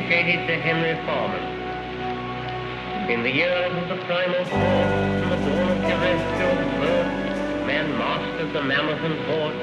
[0.00, 1.44] Dedicated to Henry Foreman.
[3.10, 8.52] In the years of the primal force and the dawn of terrestrial birth, man mastered
[8.52, 9.60] the mammoth and horse,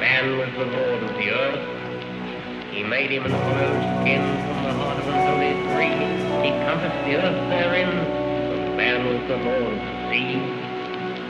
[0.00, 2.72] man was the lord of the earth.
[2.72, 5.94] He made him an oiled skin from the heart of an holy tree.
[6.42, 10.42] He compassed the earth therein, man was the lord of the sea.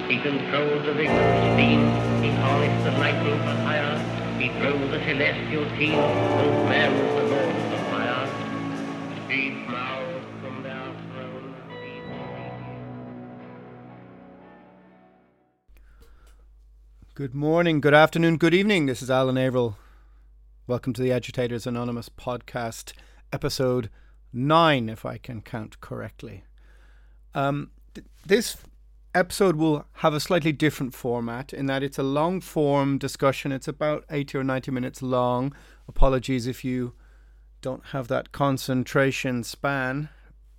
[0.08, 1.80] He controlled the vigorous steam.
[2.22, 3.98] He harnessed the lightning for hire.
[4.38, 5.98] He drove the celestial team.
[5.98, 7.85] And man was the lord of the
[17.14, 18.86] Good morning, good afternoon, good evening.
[18.86, 19.78] This is Alan Averill.
[20.68, 22.92] Welcome to the Agitators Anonymous podcast,
[23.32, 23.90] episode
[24.32, 26.44] 9, if I can count correctly.
[27.34, 28.58] Um, th- this
[29.12, 33.50] episode will have a slightly different format in that it's a long form discussion.
[33.50, 35.52] It's about 80 or 90 minutes long.
[35.88, 36.92] Apologies if you
[37.66, 40.08] don't have that concentration span,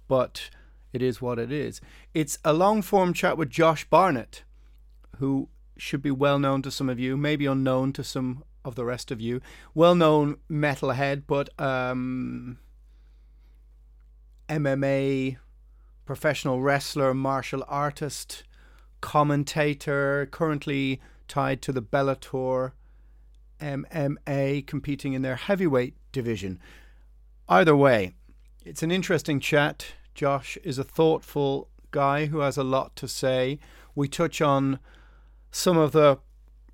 [0.10, 0.50] but
[0.92, 1.80] it is what it is.
[2.14, 4.44] It's a long form chat with Josh Barnett,
[5.20, 5.48] who
[5.78, 9.10] should be well known to some of you, maybe unknown to some of the rest
[9.10, 9.40] of you.
[9.74, 12.60] Well known metalhead, but um,
[14.50, 15.38] MMA
[16.04, 18.44] professional wrestler, martial artist,
[19.00, 22.74] commentator, currently tied to the Bellator
[23.62, 26.60] MMA, competing in their heavyweight division.
[27.50, 28.14] Either way,
[28.66, 29.94] it's an interesting chat.
[30.14, 33.58] Josh is a thoughtful guy who has a lot to say.
[33.96, 34.80] We touch on
[35.50, 36.20] some of the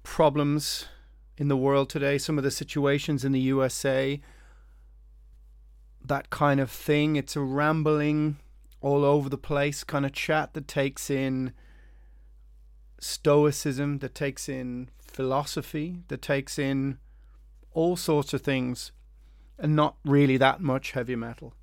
[0.01, 0.87] problems
[1.37, 4.19] in the world today, some of the situations in the USA,
[6.03, 7.15] that kind of thing.
[7.17, 8.37] It's a rambling,
[8.81, 11.53] all over the place kind of chat that takes in
[12.99, 16.97] stoicism, that takes in philosophy, that takes in
[17.73, 18.91] all sorts of things,
[19.63, 21.53] and not really that much heavy metal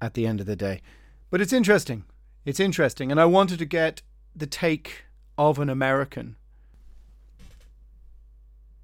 [0.00, 0.82] at the end of the day.
[1.30, 2.04] But it's interesting.
[2.44, 3.12] It's interesting.
[3.12, 4.02] And I wanted to get
[4.34, 5.04] the take
[5.38, 6.34] of an American.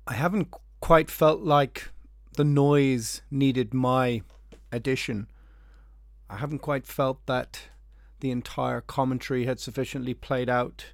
[0.06, 1.90] I haven't quite felt like
[2.36, 4.22] the noise needed my
[4.70, 5.26] addition.
[6.30, 7.62] I haven't quite felt that
[8.20, 10.86] the entire commentary had sufficiently played out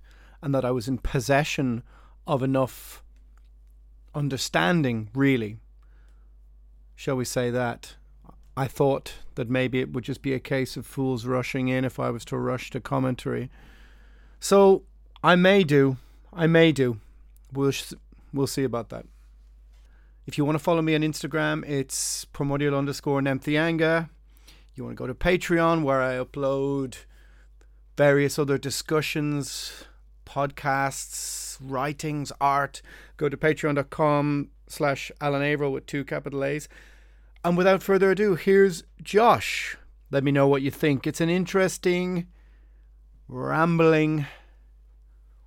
[0.42, 1.82] and that I was in possession
[2.26, 3.04] of enough
[4.14, 5.58] understanding, really.
[6.96, 7.94] Shall we say that?
[8.56, 11.98] I thought that maybe it would just be a case of fools rushing in if
[11.98, 13.50] I was to rush to commentary.
[14.38, 14.84] So
[15.22, 15.96] I may do.
[16.32, 17.00] I may do.
[17.52, 17.72] We'll,
[18.32, 19.06] we'll see about that.
[20.26, 24.08] If you want to follow me on Instagram, it's primordial underscore Nemtheanga.
[24.74, 26.96] You want to go to Patreon where I upload
[27.96, 29.84] various other discussions,
[30.24, 32.82] podcasts, writings, art.
[33.16, 36.68] Go to patreon.com slash Alan Averill with two capital A's.
[37.44, 39.76] And without further ado, here's Josh.
[40.10, 41.06] Let me know what you think.
[41.06, 42.26] It's an interesting,
[43.28, 44.26] rambling,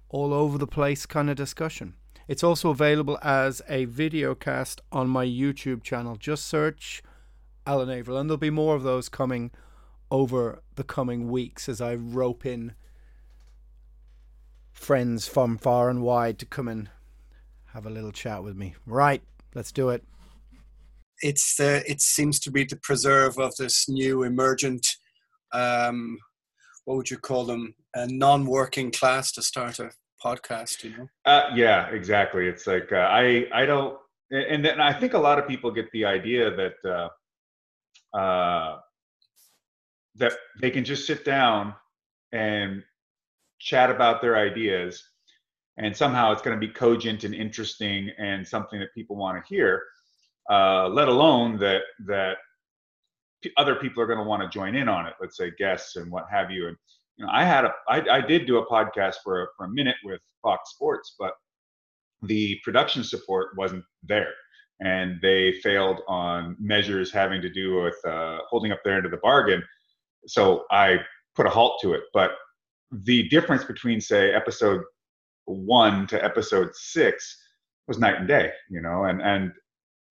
[0.10, 1.96] all over the place kind of discussion.
[2.28, 6.18] It's also available as a video cast on my YouTube channel.
[6.18, 7.02] Just search
[7.66, 9.52] Alan Averill, and there'll be more of those coming
[10.12, 12.74] over the coming weeks as I rope in
[14.72, 16.90] friends from far and wide to come and
[17.78, 18.74] have a little chat with me.
[18.88, 19.22] Right,
[19.54, 20.04] let's do it.
[21.22, 24.84] It's the it seems to be the preserve of this new emergent
[25.54, 26.18] um,
[26.86, 29.92] what would you call them a non-working class to start a
[30.24, 33.98] podcast you know uh, yeah exactly it's like uh, i i don't
[34.32, 38.78] and then i think a lot of people get the idea that uh, uh,
[40.16, 41.74] that they can just sit down
[42.32, 42.84] and
[43.60, 45.04] chat about their ideas
[45.78, 49.48] and somehow it's going to be cogent and interesting and something that people want to
[49.54, 49.84] hear
[50.50, 52.38] uh, let alone that that
[53.56, 56.12] other people are going to want to join in on it let's say guests and
[56.12, 56.68] what have you.
[56.68, 56.78] And
[57.18, 59.70] you know i had a i, I did do a podcast for a, for a
[59.70, 61.34] minute with fox sports but
[62.24, 64.34] the production support wasn't there
[64.80, 69.12] and they failed on measures having to do with uh, holding up their end of
[69.12, 69.64] the bargain.
[70.28, 70.98] So i
[71.36, 72.32] put a halt to it but
[72.92, 74.82] the difference between say episode
[75.48, 77.38] one to episode six
[77.88, 79.52] was night and day you know and and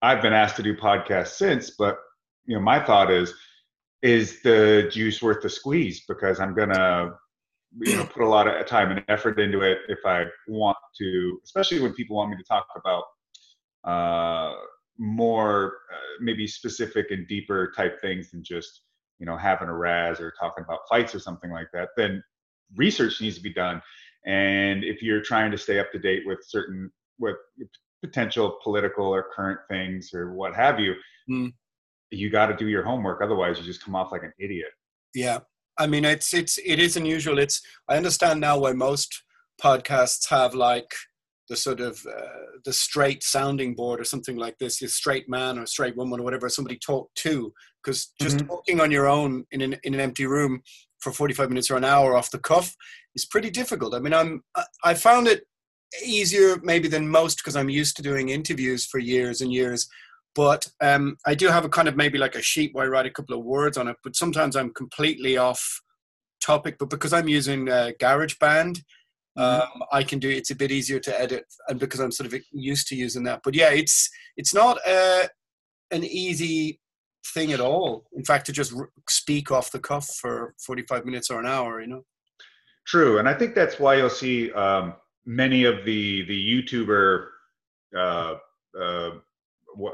[0.01, 1.97] i've been asked to do podcasts since but
[2.45, 3.33] you know my thought is
[4.01, 6.03] is the juice worth the squeeze?
[6.07, 7.13] Because i'm gonna
[7.79, 11.39] you know put a lot of time and effort into it if i want to
[11.43, 13.03] especially when people want me to talk about
[13.83, 14.55] uh
[14.97, 18.81] more uh, maybe specific and deeper type things than just
[19.19, 22.23] you know having a raz or talking about fights or something like that then
[22.75, 23.81] research needs to be done
[24.27, 27.37] and if you're trying to stay up to date with certain with
[28.03, 30.93] potential political or current things or what have you
[31.29, 31.51] mm
[32.11, 33.21] you got to do your homework.
[33.21, 34.69] Otherwise you just come off like an idiot.
[35.13, 35.39] Yeah.
[35.77, 37.37] I mean it's it's it is unusual.
[37.37, 39.23] It's i understand now why most
[39.61, 40.91] podcasts have like
[41.49, 45.57] the sort of uh, the straight sounding board or something like this a straight man
[45.57, 47.53] or straight woman or whatever somebody talk to.
[47.83, 48.47] Because just mm-hmm.
[48.47, 50.61] talking on your own in an, in an empty room
[50.99, 52.75] for 45 minutes or an hour off the cuff
[53.15, 54.43] is pretty difficult i mean i'm
[54.83, 55.43] i found it
[56.03, 59.87] easier maybe than most because i'm used to doing interviews for years and years
[60.37, 63.07] but um, I do have a kind of maybe like a sheet where I write
[63.07, 63.95] a couple of words on it.
[64.03, 65.81] But sometimes I'm completely off
[66.45, 66.77] topic.
[66.77, 68.83] But because I'm using uh, GarageBand,
[69.35, 69.41] mm-hmm.
[69.41, 72.39] um, I can do it's a bit easier to edit, and because I'm sort of
[72.51, 73.41] used to using that.
[73.43, 75.23] But yeah, it's it's not uh,
[75.89, 76.79] an easy
[77.33, 78.05] thing at all.
[78.13, 78.73] In fact, to just
[79.09, 82.03] speak off the cuff for 45 minutes or an hour, you know.
[82.85, 84.93] True, and I think that's why you'll see um,
[85.25, 87.27] many of the the YouTuber
[87.95, 88.35] uh,
[88.79, 89.11] uh,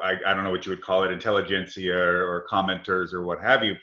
[0.02, 3.42] I, I don't know what you would call it, intelligentsia or, or commenters or what
[3.42, 3.76] have you.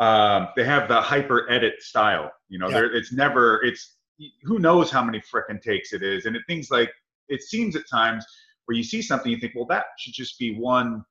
[0.00, 2.30] Um, they have the hyper edit style.
[2.48, 2.88] You know, yeah.
[2.92, 3.96] it's never, it's,
[4.42, 6.26] who knows how many frickin' takes it is.
[6.26, 6.90] And it things like,
[7.28, 8.24] it seems at times
[8.66, 11.04] where you see something, you think, well, that should just be one,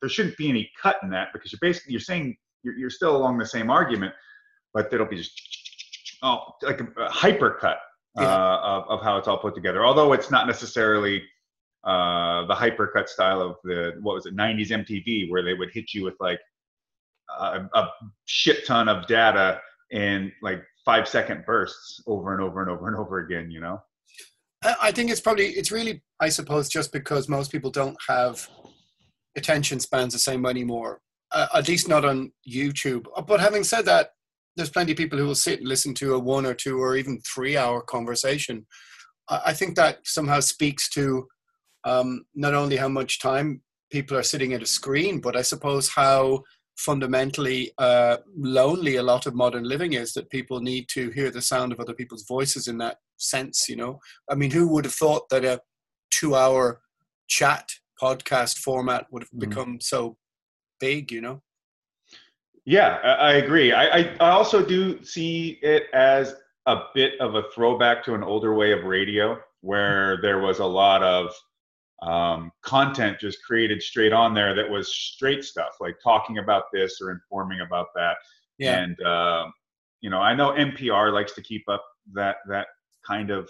[0.00, 3.16] there shouldn't be any cut in that because you're basically, you're saying, you're, you're still
[3.16, 4.12] along the same argument,
[4.72, 5.32] but it'll be just,
[6.22, 7.78] oh, like a, a hyper cut
[8.16, 8.24] yeah.
[8.24, 9.84] uh, of, of how it's all put together.
[9.84, 11.22] Although it's not necessarily
[11.84, 15.92] uh, the hypercut style of the what was it 90s MTV where they would hit
[15.92, 16.38] you with like
[17.40, 17.88] a, a
[18.26, 22.96] shit ton of data in like five second bursts over and over and over and
[22.96, 23.82] over again you know
[24.80, 28.48] I think it's probably it's really I suppose just because most people don't have
[29.36, 31.00] attention spans the same anymore
[31.32, 34.10] uh, at least not on YouTube but having said that
[34.56, 36.96] there's plenty of people who will sit and listen to a one or two or
[36.96, 38.66] even three hour conversation
[39.28, 41.26] I think that somehow speaks to
[41.84, 45.88] um, not only how much time people are sitting at a screen, but I suppose
[45.88, 46.42] how
[46.76, 51.42] fundamentally uh, lonely a lot of modern living is that people need to hear the
[51.42, 54.00] sound of other people's voices in that sense, you know?
[54.30, 55.60] I mean, who would have thought that a
[56.10, 56.80] two hour
[57.28, 57.68] chat
[58.02, 59.48] podcast format would have mm-hmm.
[59.48, 60.16] become so
[60.80, 61.42] big, you know?
[62.64, 63.72] Yeah, I, agree.
[63.72, 68.22] I, I, I also do see it as a bit of a throwback to an
[68.22, 71.32] older way of radio where there was a lot of
[72.02, 77.00] um, content just created straight on there that was straight stuff, like talking about this
[77.00, 78.16] or informing about that.
[78.58, 78.80] Yeah.
[78.80, 79.46] And uh,
[80.00, 82.66] you know, I know NPR likes to keep up that that
[83.06, 83.48] kind of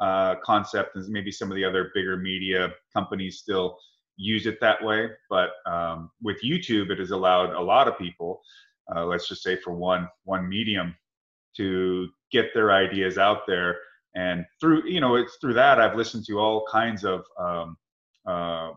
[0.00, 3.78] uh, concept, and maybe some of the other bigger media companies still
[4.16, 5.08] use it that way.
[5.30, 8.40] But um, with YouTube, it has allowed a lot of people,
[8.94, 10.94] uh, let's just say for one one medium,
[11.56, 13.78] to get their ideas out there.
[14.14, 17.76] And through you know, it's through that I've listened to all kinds of um,
[18.26, 18.70] uh,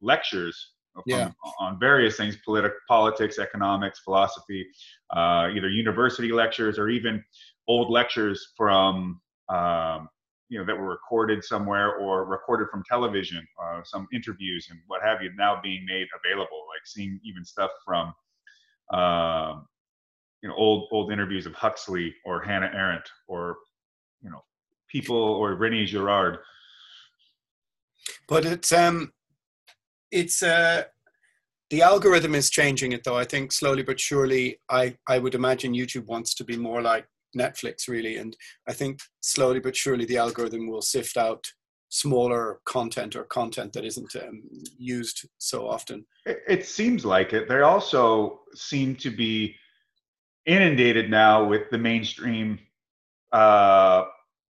[0.00, 0.72] lectures
[1.06, 1.30] yeah.
[1.58, 4.66] on various things political politics economics philosophy
[5.16, 7.22] uh, either university lectures or even
[7.68, 10.08] old lectures from um,
[10.52, 15.00] you know that were recorded somewhere or recorded from television uh, some interviews and what
[15.02, 18.12] have you now being made available like seeing even stuff from
[18.92, 19.66] um,
[20.42, 23.56] you know old old interviews of huxley or hannah arendt or
[24.22, 24.42] you know
[24.90, 26.38] people or rene girard
[28.28, 29.12] but it's um,
[30.10, 30.84] it's uh,
[31.70, 33.16] the algorithm is changing it though.
[33.16, 34.58] I think slowly but surely.
[34.68, 38.36] I I would imagine YouTube wants to be more like Netflix really, and
[38.68, 41.44] I think slowly but surely the algorithm will sift out
[41.92, 44.42] smaller content or content that isn't um,
[44.78, 46.06] used so often.
[46.24, 47.48] It, it seems like it.
[47.48, 49.54] They also seem to be
[50.46, 52.58] inundated now with the mainstream,
[53.32, 54.04] uh,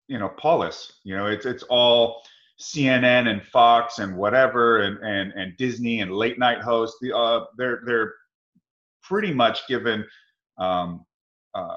[0.08, 0.94] you know, polis.
[1.04, 2.22] You know, it's it's all
[2.58, 6.96] CNN and Fox and whatever, and and and Disney and late night hosts.
[7.02, 8.14] The uh, they're they're
[9.02, 10.04] pretty much given
[10.58, 11.04] um,
[11.54, 11.76] uh,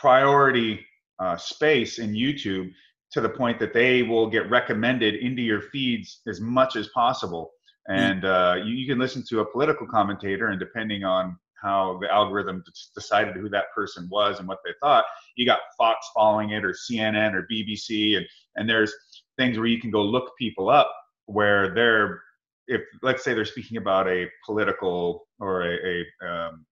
[0.00, 0.84] priority
[1.18, 2.70] uh, space in YouTube
[3.12, 7.50] to the point that they will get recommended into your feeds as much as possible.
[7.90, 7.98] Mm.
[7.98, 12.10] And uh, you, you, can listen to a political commentator, and depending on how the
[12.10, 12.64] algorithm
[12.94, 15.04] decided who that person was and what they thought,
[15.36, 18.26] you got Fox following it, or CNN, or BBC, and
[18.56, 18.92] and there's
[19.36, 20.90] things where you can go look people up
[21.26, 22.22] where they're
[22.66, 25.76] if let's say they're speaking about a political or a,
[26.22, 26.64] a um,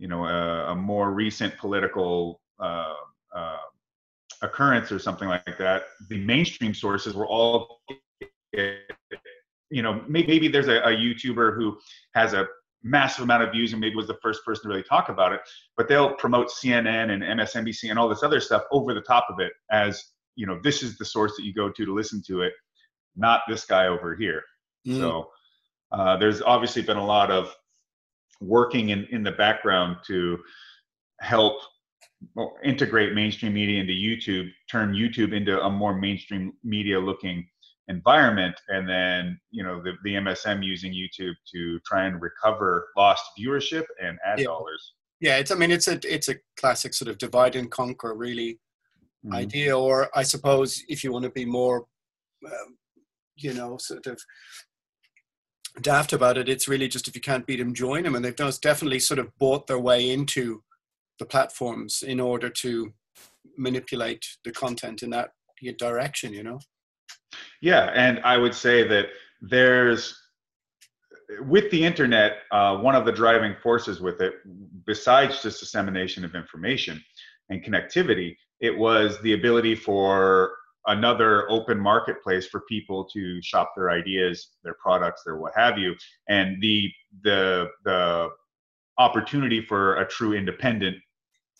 [0.00, 2.94] you know a, a, more recent political uh,
[3.36, 3.58] uh,
[4.40, 7.82] occurrence or something like that, the mainstream sources were all
[9.70, 11.78] you know maybe, there's a, a YouTuber who
[12.14, 12.48] has a
[12.82, 15.40] massive amount of views and maybe was the first person to really talk about it,
[15.76, 19.38] but they'll promote CNN and MSNBC and all this other stuff over the top of
[19.38, 20.02] it as
[20.34, 22.54] you know this is the source that you go to to listen to it,
[23.16, 24.42] not this guy over here.
[24.88, 24.98] Mm.
[24.98, 25.30] So
[25.92, 27.54] uh, there's obviously been a lot of
[28.40, 30.38] working in, in the background to
[31.20, 31.60] help
[32.62, 37.46] integrate mainstream media into YouTube, turn YouTube into a more mainstream media looking
[37.88, 43.22] environment, and then you know the, the MSM using YouTube to try and recover lost
[43.38, 44.46] viewership and ad yeah.
[44.46, 44.94] dollars.
[45.20, 48.60] Yeah, it's I mean it's a it's a classic sort of divide and conquer really
[49.24, 49.34] mm-hmm.
[49.34, 51.86] idea, or I suppose if you want to be more,
[52.46, 52.78] um,
[53.36, 54.20] you know, sort of
[55.80, 58.36] daft about it, it's really just if you can't beat them, join them, and they've
[58.60, 60.62] definitely sort of bought their way into
[61.18, 62.92] the platforms in order to
[63.56, 65.30] manipulate the content in that
[65.78, 66.32] direction.
[66.32, 66.60] You know.
[67.60, 69.06] Yeah, and I would say that
[69.40, 70.16] there's
[71.40, 74.34] with the internet, uh, one of the driving forces with it,
[74.84, 77.02] besides just dissemination of information
[77.50, 80.52] and connectivity, it was the ability for
[80.90, 85.94] another open marketplace for people to shop their ideas, their products, their what have you,
[86.28, 86.90] and the
[87.22, 88.28] the the
[88.98, 90.96] opportunity for a true independent,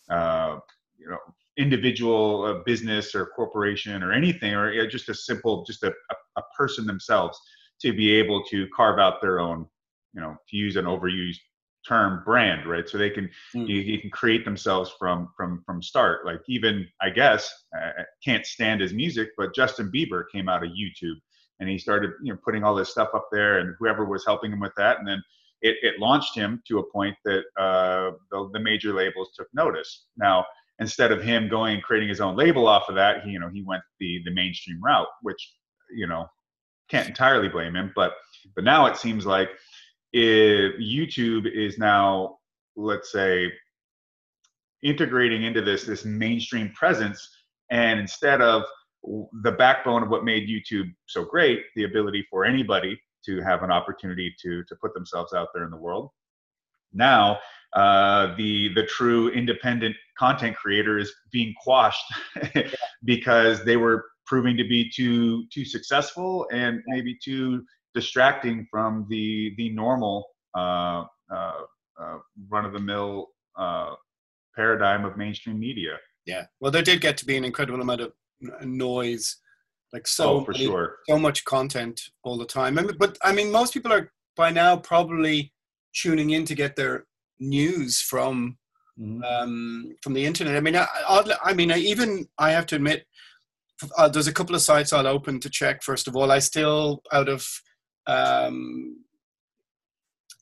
[0.09, 0.57] uh,
[0.97, 1.17] you know,
[1.57, 5.91] individual uh, business or corporation or anything, or just a simple, just a,
[6.37, 7.39] a person themselves
[7.81, 9.65] to be able to carve out their own,
[10.13, 11.39] you know, to use an overused
[11.87, 12.87] term brand right?
[12.87, 13.67] So they can mm.
[13.67, 16.25] you, you, can create themselves from from from start.
[16.25, 20.71] Like even i guess I can't stand his music but justin bieber came out of
[20.71, 21.15] youtube
[21.61, 24.51] and he started you know putting all this stuff up there and whoever was helping
[24.51, 24.99] him with that.
[24.99, 25.23] And then
[25.61, 30.07] it, it launched him to a point that uh, the, the major labels took notice.
[30.17, 30.43] Now
[30.79, 33.49] instead of him going and creating his own label off of that he you know
[33.53, 35.53] he went the the mainstream route which
[35.95, 36.25] you know
[36.89, 37.93] can't entirely blame him.
[37.95, 38.13] But
[38.55, 39.49] but now it seems like
[40.13, 42.37] if YouTube is now,
[42.75, 43.51] let's say,
[44.83, 47.27] integrating into this this mainstream presence,
[47.69, 48.63] and instead of
[49.43, 53.71] the backbone of what made YouTube so great, the ability for anybody to have an
[53.71, 56.09] opportunity to to put themselves out there in the world.
[56.93, 57.39] Now,
[57.73, 62.05] uh, the the true independent content creator is being quashed
[63.05, 69.53] because they were proving to be too too successful and maybe too distracting from the
[69.57, 70.25] the normal
[70.57, 71.61] uh, uh,
[72.01, 72.17] uh,
[72.49, 73.93] run of the mill uh,
[74.55, 75.97] paradigm of mainstream media.
[76.25, 78.13] Yeah, well, there did get to be an incredible amount of
[78.63, 79.37] noise,
[79.93, 82.77] like so oh, for many, sure, so much content all the time.
[82.77, 85.53] I mean, but I mean, most people are by now probably
[85.93, 87.05] tuning in to get their
[87.39, 88.57] news from
[88.99, 89.23] mm-hmm.
[89.23, 90.55] um, from the internet.
[90.55, 90.87] I mean, I,
[91.43, 93.05] I mean, I, even I have to admit,
[93.97, 95.83] uh, there's a couple of sites I'll open to check.
[95.83, 97.47] First of all, I still out of
[98.07, 99.03] um,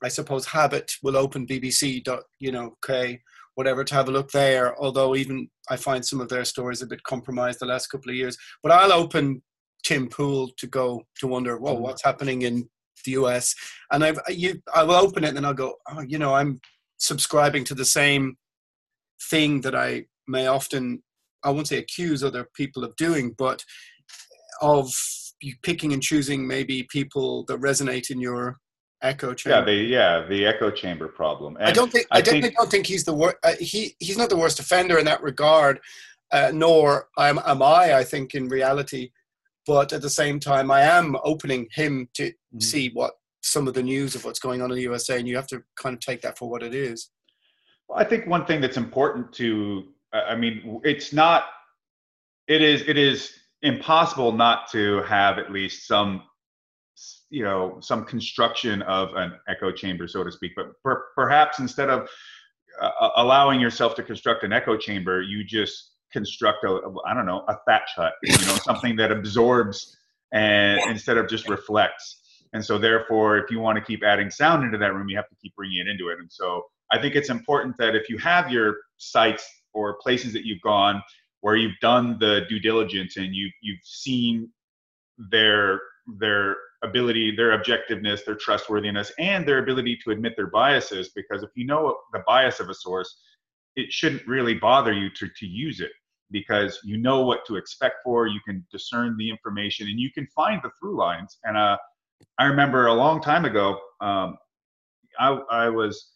[0.04, 2.06] I suppose habit will open BBC.
[2.40, 3.22] You know, okay,
[3.56, 4.80] whatever to have a look there.
[4.82, 8.16] Although even I find some of their stories a bit compromised the last couple of
[8.16, 8.38] years.
[8.64, 9.42] But I'll open
[9.84, 11.82] Tim Pool to go to wonder, whoa, mm.
[11.82, 12.70] what's happening in
[13.06, 13.54] the US?
[13.92, 16.60] And I've you, I will open it and I'll go, oh, you know, I'm
[16.98, 18.38] subscribing to the same
[19.30, 21.04] thing that I may often,
[21.44, 23.64] I won't say accuse other people of doing, but
[24.62, 24.94] of
[25.62, 28.58] picking and choosing maybe people that resonate in your
[29.02, 29.60] echo chamber.
[29.60, 31.56] Yeah, the yeah the echo chamber problem.
[31.58, 33.38] And I don't think I, I definitely think, don't think he's the worst.
[33.44, 35.80] Uh, he he's not the worst offender in that regard,
[36.32, 37.96] uh, nor am, am I.
[37.96, 39.12] I think in reality,
[39.66, 42.60] but at the same time, I am opening him to mm-hmm.
[42.60, 45.36] see what some of the news of what's going on in the USA, and you
[45.36, 47.10] have to kind of take that for what it is.
[47.88, 51.46] Well, I think one thing that's important to I mean, it's not.
[52.48, 52.82] It is.
[52.88, 56.24] It is impossible not to have at least some,
[57.30, 60.54] you know, some construction of an echo chamber, so to speak.
[60.56, 62.08] But per, perhaps instead of
[62.82, 67.44] uh, allowing yourself to construct an echo chamber, you just construct a, I don't know,
[67.48, 68.14] a thatch hut.
[68.24, 69.96] You know, something that absorbs
[70.34, 72.18] and instead of just reflects.
[72.54, 75.30] And so, therefore, if you want to keep adding sound into that room, you have
[75.30, 76.20] to keep bringing it into it.
[76.20, 80.46] And so, I think it's important that if you have your sites or places that
[80.46, 81.02] you've gone
[81.42, 84.50] where you've done the due diligence and you've you've seen
[85.32, 85.80] their
[86.20, 91.10] their ability, their objectiveness, their trustworthiness, and their ability to admit their biases.
[91.16, 93.22] Because if you know the bias of a source,
[93.76, 95.92] it shouldn't really bother you to to use it
[96.32, 98.28] because you know what to expect for.
[98.28, 101.38] You can discern the information and you can find the through lines.
[101.44, 101.78] And uh,
[102.38, 104.38] I remember a long time ago, um,
[105.20, 106.12] I, I was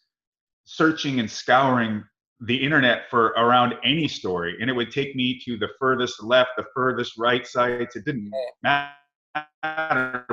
[0.64, 2.04] searching and scouring
[2.46, 6.50] the internet for around any story and it would take me to the furthest left
[6.56, 7.96] the furthest right sites.
[7.96, 8.30] It didn't
[8.62, 10.26] matter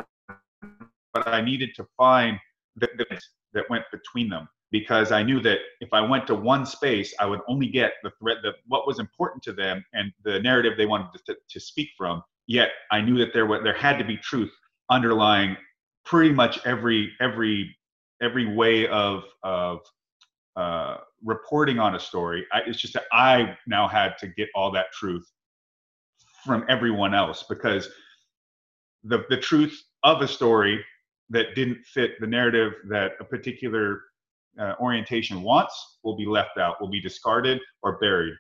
[1.14, 2.38] but i needed to find
[2.76, 2.88] the,
[3.54, 7.26] that went between them because i knew that if i went to one space i
[7.26, 10.86] would only get the thread the what was important to them and the narrative they
[10.86, 12.24] wanted to, to speak from.
[12.48, 14.52] Yet i knew that there was there had to be truth
[14.90, 15.56] underlying
[16.06, 17.76] pretty much every every
[18.22, 19.80] every way of of
[20.56, 22.46] uh, reporting on a story.
[22.52, 25.26] I, it's just that I now had to get all that truth
[26.46, 27.90] from everyone else because
[29.04, 30.84] the the truth of a story
[31.30, 34.02] that didn't fit the narrative that a particular
[34.60, 38.34] uh, orientation wants will be left out, will be discarded or buried.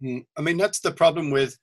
[0.00, 0.18] Hmm.
[0.38, 1.58] I mean, that's the problem with.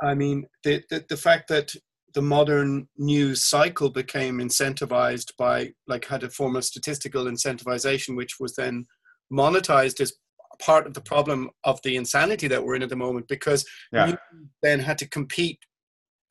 [0.00, 1.74] I mean, the, the the fact that
[2.14, 8.36] the modern news cycle became incentivized by like had a form of statistical incentivization, which
[8.38, 8.86] was then
[9.32, 10.12] monetized as
[10.58, 14.16] part of the problem of the insanity that we're in at the moment because yeah.
[14.62, 15.58] then had to compete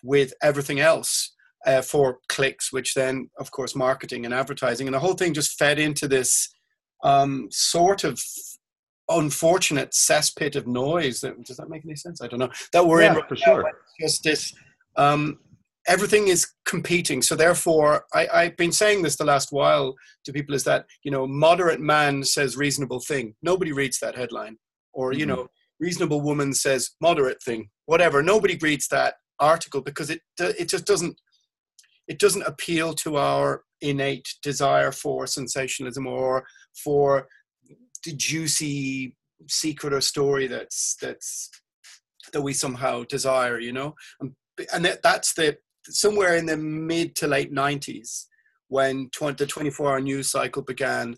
[0.03, 1.33] with everything else
[1.65, 5.57] uh, for clicks, which then, of course, marketing and advertising, and the whole thing just
[5.57, 6.49] fed into this
[7.03, 8.21] um, sort of
[9.09, 11.21] unfortunate cesspit of noise.
[11.21, 12.21] That, does that make any sense?
[12.21, 12.51] I don't know.
[12.73, 13.71] That we're yeah, in for sure.
[13.99, 14.53] Just this
[14.95, 15.39] um,
[15.87, 17.21] everything is competing.
[17.21, 19.95] So therefore, I, I've been saying this the last while
[20.25, 23.35] to people is that, you know, moderate man says reasonable thing.
[23.41, 24.57] Nobody reads that headline.
[24.93, 25.19] Or, mm-hmm.
[25.19, 25.47] you know,
[25.79, 27.69] reasonable woman says moderate thing.
[27.85, 28.21] Whatever.
[28.21, 31.19] Nobody reads that article because it it just doesn't
[32.07, 36.45] it doesn't appeal to our innate desire for sensationalism or
[36.83, 37.27] for
[38.03, 39.15] the juicy
[39.47, 41.51] secret or story that's that's
[42.33, 44.31] that we somehow desire you know and,
[44.73, 45.55] and that, that's the
[45.95, 48.25] somewhere in the mid to late 90s
[48.69, 51.15] when 20, the 24 hour news cycle began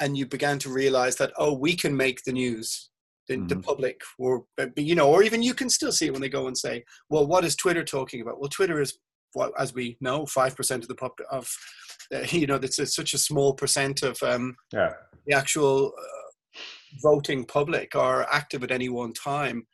[0.00, 2.90] and you began to realize that oh we can make the news
[3.28, 3.46] the, mm-hmm.
[3.46, 4.44] the public or
[4.76, 7.26] you know or even you can still see it when they go and say well
[7.26, 8.98] what is twitter talking about well twitter is
[9.34, 11.50] what as we know 5% of the pop of
[12.14, 14.92] uh, you know it's such a small percent of um, yeah.
[15.26, 16.60] the actual uh,
[17.02, 19.66] voting public are active at any one time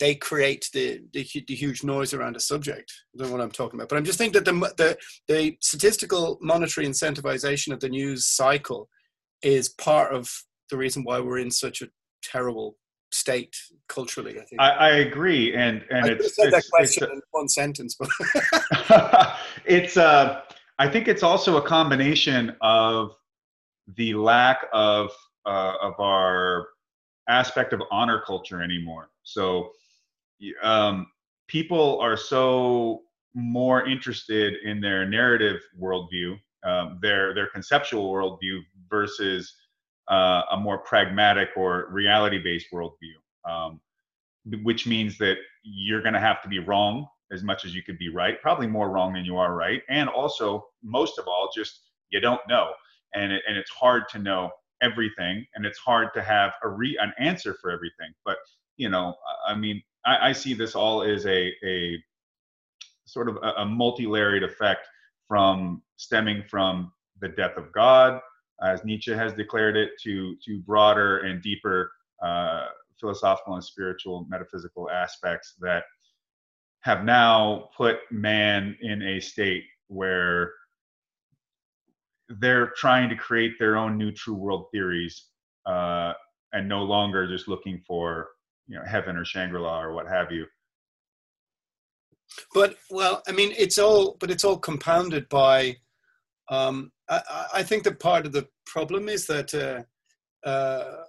[0.00, 2.92] they create the, the, the huge noise around a subject.
[3.14, 5.56] I don't know what I'm talking about, but I'm just thinking that the the, the
[5.60, 8.88] statistical monetary incentivization of the news cycle
[9.42, 10.28] is part of
[10.70, 11.88] the reason why we're in such a
[12.22, 12.76] terrible
[13.12, 13.54] state
[13.88, 14.40] culturally.
[14.40, 17.20] I think I, I agree, and and I it's, said it's, that question it's in
[17.32, 18.08] one sentence, but
[19.66, 20.40] it's uh,
[20.78, 23.12] I think it's also a combination of
[23.96, 25.10] the lack of
[25.44, 26.68] uh, of our
[27.28, 29.10] aspect of honor culture anymore.
[29.24, 29.72] So
[30.62, 31.06] um,
[31.48, 33.02] people are so
[33.34, 39.54] more interested in their narrative worldview, um, their their conceptual worldview versus
[40.10, 43.14] uh, a more pragmatic or reality-based worldview,
[43.48, 43.80] um,
[44.62, 47.98] which means that you're going to have to be wrong as much as you could
[47.98, 51.82] be right, probably more wrong than you are right, and also most of all, just
[52.10, 52.72] you don't know,
[53.14, 54.50] and it, and it's hard to know
[54.82, 58.36] everything, and it's hard to have a re an answer for everything, but
[58.76, 59.14] you know,
[59.46, 62.02] I mean, I, I see this all as a, a
[63.06, 64.86] sort of a, a multi-layered effect
[65.28, 68.20] from stemming from the death of God,
[68.62, 72.66] as Nietzsche has declared it, to to broader and deeper uh,
[72.98, 75.84] philosophical and spiritual metaphysical aspects that
[76.82, 80.52] have now put man in a state where
[82.38, 85.26] they're trying to create their own new true world theories
[85.66, 86.12] uh,
[86.52, 88.28] and no longer just looking for
[88.70, 90.46] you know heaven or Shangri-La or what have you.
[92.54, 95.76] But well, I mean, it's all but it's all compounded by.
[96.48, 101.02] Um, I, I think that part of the problem is that uh, uh,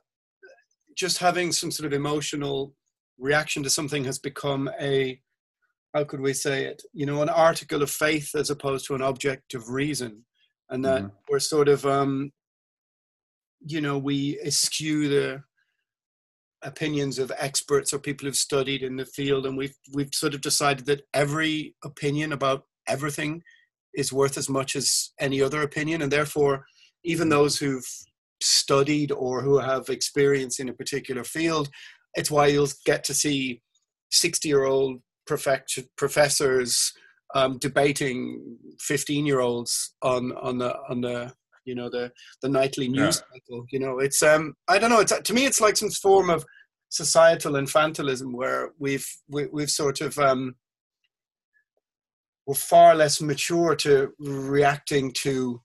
[0.97, 2.73] just having some sort of emotional
[3.19, 5.19] reaction to something has become a
[5.93, 9.01] how could we say it you know an article of faith as opposed to an
[9.01, 10.25] object of reason
[10.71, 11.15] and that mm-hmm.
[11.29, 12.31] we're sort of um
[13.59, 15.43] you know we eschew the
[16.63, 20.41] opinions of experts or people who've studied in the field and we've we've sort of
[20.41, 23.41] decided that every opinion about everything
[23.93, 26.65] is worth as much as any other opinion and therefore
[27.03, 27.37] even mm-hmm.
[27.37, 27.87] those who've
[28.41, 31.69] studied or who have experience in a particular field
[32.15, 33.61] it's why you'll get to see
[34.11, 35.01] 60 year old
[35.97, 36.93] professors
[37.33, 41.33] um, debating 15 year olds on on the on the
[41.65, 43.39] you know the the nightly news yeah.
[43.39, 46.29] cycle you know it's um i don't know it's to me it's like some form
[46.29, 46.45] of
[46.89, 50.55] societal infantilism where we've we, have we have sort of um
[52.47, 55.61] we're far less mature to reacting to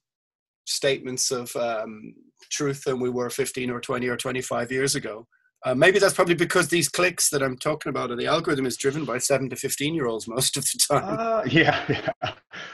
[0.65, 2.13] statements of um,
[2.49, 5.27] truth than we were 15 or 20 or 25 years ago
[5.65, 8.77] uh, maybe that's probably because these clicks that I'm talking about, or the algorithm is
[8.77, 11.17] driven by seven to fifteen year olds most of the time.
[11.19, 11.83] Uh, yeah,
[12.23, 12.31] yeah.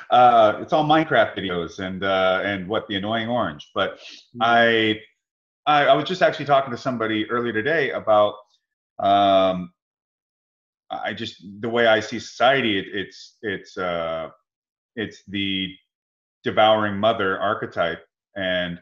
[0.09, 3.69] Uh, it's all Minecraft videos and uh, and what the annoying orange.
[3.73, 4.41] But mm-hmm.
[4.41, 4.99] I,
[5.65, 8.35] I, I was just actually talking to somebody earlier today about
[8.99, 9.71] um,
[10.89, 12.77] I just the way I see society.
[12.77, 14.27] It, it's it's uh,
[14.95, 15.73] it's the
[16.43, 18.03] devouring mother archetype,
[18.35, 18.77] and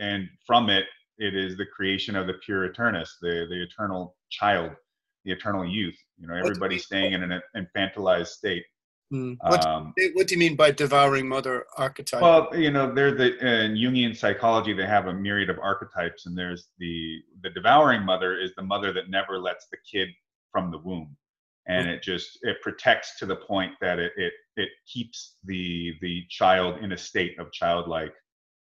[0.00, 0.86] and from it
[1.18, 4.72] it is the creation of the puer aeternus, the the eternal child,
[5.24, 5.96] the eternal youth.
[6.18, 8.64] You know, everybody's staying in an infantilized state.
[9.12, 9.36] Mm.
[9.40, 12.22] What, um, what do you mean by devouring mother archetype?
[12.22, 16.36] Well, you know, there's the in Jungian psychology they have a myriad of archetypes, and
[16.36, 20.08] there's the the devouring mother is the mother that never lets the kid
[20.50, 21.16] from the womb,
[21.68, 26.24] and it just it protects to the point that it it it keeps the the
[26.30, 28.14] child in a state of childlike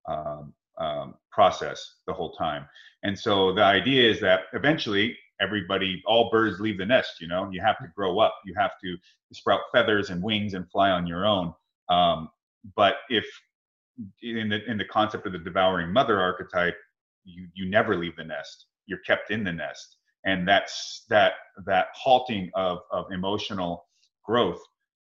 [0.09, 2.67] um, um, process the whole time.
[3.03, 7.19] And so the idea is that eventually everybody, all birds leave the nest.
[7.19, 8.35] You know, you have to grow up.
[8.45, 8.97] You have to
[9.33, 11.53] sprout feathers and wings and fly on your own.
[11.89, 12.29] Um,
[12.75, 13.25] but if
[14.21, 16.75] in the in the concept of the devouring mother archetype,
[17.25, 18.67] you you never leave the nest.
[18.85, 21.33] You're kept in the nest, and that's that
[21.65, 23.85] that halting of of emotional
[24.25, 24.61] growth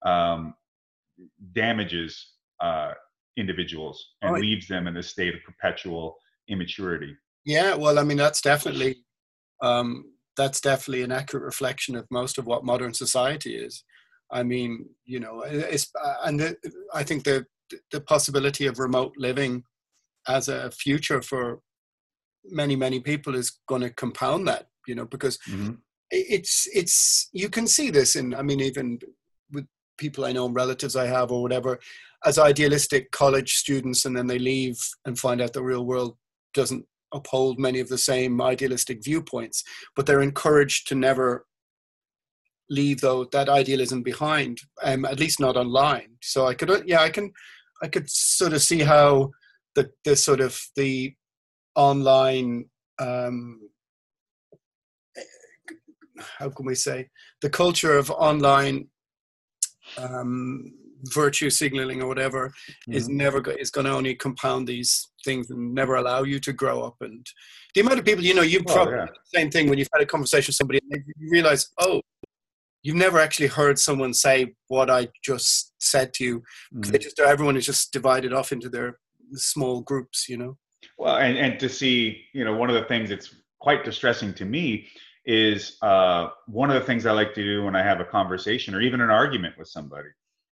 [0.06, 0.53] um,
[1.53, 2.93] damages uh,
[3.38, 6.17] individuals and oh, leaves them in a state of perpetual
[6.50, 7.15] immaturity.
[7.45, 8.97] Yeah, well, I mean, that's definitely
[9.62, 13.84] um, that's definitely an accurate reflection of most of what modern society is.
[14.32, 16.58] I mean, you know, it's, uh, and the,
[16.93, 17.45] I think the
[17.91, 19.63] the possibility of remote living
[20.28, 21.60] as a future for
[22.45, 24.67] many many people is going to compound that.
[24.88, 25.73] You know, because mm-hmm.
[26.12, 28.34] it's it's you can see this in.
[28.34, 29.00] I mean, even
[29.97, 31.79] people I know, relatives I have, or whatever
[32.25, 36.17] as idealistic college students and then they leave and find out the real world
[36.53, 39.63] doesn't uphold many of the same idealistic viewpoints.
[39.95, 41.45] But they're encouraged to never
[42.69, 46.17] leave though that idealism behind um, at least not online.
[46.21, 47.31] So i could yeah i can
[47.81, 49.31] i could sort of see how
[49.75, 51.13] the the sort of the
[51.75, 52.65] online
[52.99, 53.62] um
[56.39, 57.07] how can we say
[57.41, 58.88] the culture of online
[59.97, 60.71] um
[61.04, 62.93] virtue signaling or whatever mm-hmm.
[62.93, 66.54] is never go- is going to only compound these things and never allow you to
[66.54, 67.26] grow up and
[67.76, 69.06] the amount of people you know you probably yeah.
[69.06, 72.02] the same thing when you've had a conversation with somebody and you realize oh
[72.84, 76.39] you've never actually heard someone say what i just said to you
[76.73, 76.91] mm-hmm.
[76.91, 78.97] they just everyone is just divided off into their
[79.34, 80.58] small groups you know
[80.97, 84.45] well and, and to see you know one of the things that's quite distressing to
[84.45, 84.88] me
[85.28, 88.74] is uh, one of the things I like to do when I have a conversation
[88.74, 90.08] or even an argument with somebody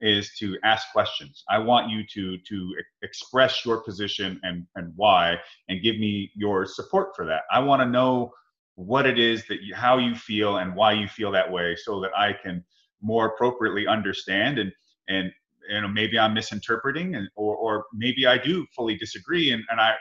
[0.00, 1.42] is to ask questions.
[1.50, 5.36] I want you to to express your position and and why,
[5.68, 7.42] and give me your support for that.
[7.52, 8.32] I want to know
[8.76, 12.00] what it is that you, how you feel and why you feel that way, so
[12.00, 12.64] that I can
[13.02, 14.72] more appropriately understand and
[15.08, 15.32] and
[15.68, 19.80] you know maybe I'm misinterpreting and or or maybe I do fully disagree and and
[19.80, 19.94] I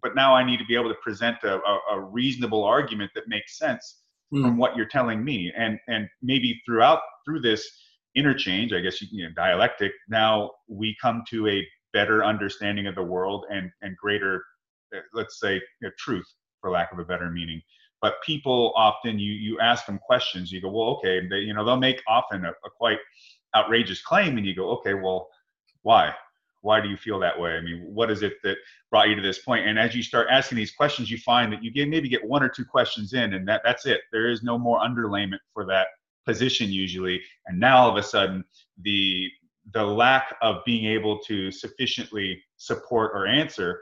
[0.00, 3.28] but now I need to be able to present a, a, a reasonable argument that
[3.28, 4.01] makes sense
[4.32, 4.42] mm.
[4.42, 7.68] from what you're telling me and and maybe throughout through this
[8.14, 13.02] interchange, I guess you know, dialectic, now we come to a better understanding of the
[13.02, 14.44] world and and greater,
[14.94, 16.26] uh, let's say, you know, truth,
[16.60, 17.60] for lack of a better meaning.
[18.00, 21.64] But people often, you you ask them questions, you go, well, okay, they, you know,
[21.64, 22.98] they'll make often a, a quite
[23.54, 25.28] outrageous claim, and you go, okay, well,
[25.82, 26.12] why?
[26.62, 27.52] Why do you feel that way?
[27.52, 28.56] I mean, what is it that
[28.90, 29.66] brought you to this point?
[29.66, 32.42] And as you start asking these questions, you find that you get maybe get one
[32.42, 34.00] or two questions in, and that that's it.
[34.12, 35.88] There is no more underlayment for that
[36.24, 38.44] position usually and now all of a sudden
[38.82, 39.28] the
[39.74, 43.80] the lack of being able to sufficiently support or answer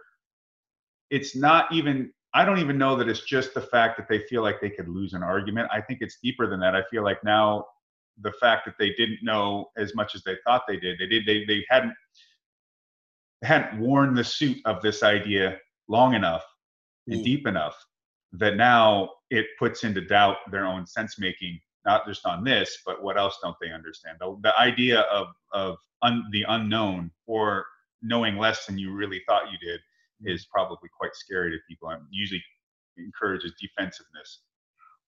[1.11, 4.43] it's not even I don't even know that it's just the fact that they feel
[4.43, 5.69] like they could lose an argument.
[5.73, 6.77] I think it's deeper than that.
[6.77, 7.65] I feel like now
[8.21, 11.27] the fact that they didn't know as much as they thought they did, they did,
[11.27, 11.93] they, they hadn't,
[13.43, 16.45] hadn't worn the suit of this idea long enough
[17.07, 17.25] and mm.
[17.25, 17.77] deep enough
[18.33, 23.03] that now it puts into doubt their own sense making, not just on this, but
[23.03, 24.19] what else don't they understand?
[24.21, 27.65] The, the idea of, of un, the unknown or
[28.03, 29.81] knowing less than you really thought you did
[30.23, 32.43] is probably quite scary to people and usually
[32.99, 34.41] encourages defensiveness.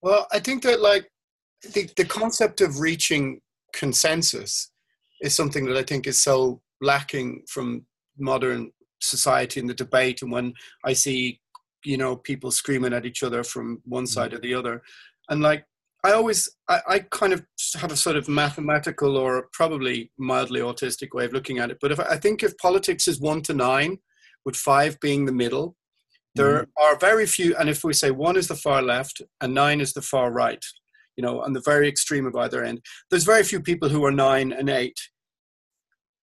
[0.01, 1.09] Well, I think that like
[1.73, 3.41] the, the concept of reaching
[3.73, 4.71] consensus
[5.21, 7.85] is something that I think is so lacking from
[8.17, 8.71] modern
[9.01, 10.21] society in the debate.
[10.21, 10.53] And when
[10.85, 11.39] I see,
[11.83, 14.37] you know, people screaming at each other from one side mm-hmm.
[14.37, 14.81] or the other,
[15.29, 15.65] and like
[16.05, 17.45] I always, I, I, kind of
[17.79, 21.77] have a sort of mathematical or probably mildly autistic way of looking at it.
[21.81, 23.99] But if I think if politics is one to nine,
[24.45, 25.75] with five being the middle.
[26.35, 26.83] There mm-hmm.
[26.83, 29.93] are very few, and if we say one is the far left and nine is
[29.93, 30.63] the far right,
[31.15, 34.11] you know, on the very extreme of either end, there's very few people who are
[34.11, 34.99] nine and eight.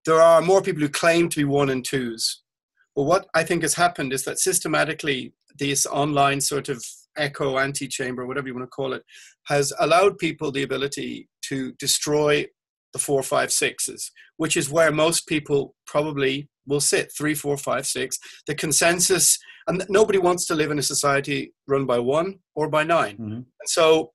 [0.10, 2.42] There are more people who claim to be one and twos.
[2.96, 6.84] But what I think has happened is that systematically, this online sort of
[7.16, 9.04] echo antechamber, whatever you want to call it,
[9.46, 12.44] has allowed people the ability to destroy
[12.92, 17.86] the four, five, sixes, which is where most people probably will sit three, four, five,
[17.86, 18.18] six.
[18.48, 22.84] The consensus, and nobody wants to live in a society run by one or by
[22.84, 23.24] 9 mm-hmm.
[23.34, 24.10] And so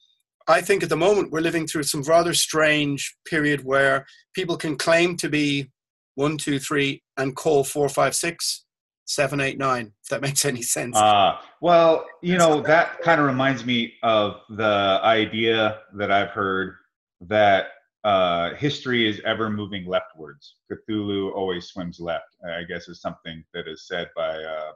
[0.49, 4.05] I think at the moment we're living through some rather strange period where
[4.35, 5.71] people can claim to be
[6.15, 8.65] one, two, three, and call four, five, six,
[9.05, 9.93] seven, eight, nine.
[10.03, 10.97] If that makes any sense.
[10.97, 16.77] Uh, well, you know that kind of reminds me of the idea that I've heard
[17.23, 17.69] that
[18.05, 20.57] uh, history is ever moving leftwards.
[20.71, 22.37] Cthulhu always swims left.
[22.47, 24.73] I guess is something that is said by uh,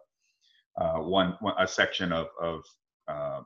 [0.81, 2.63] uh, one, one, a section of of
[3.07, 3.41] uh,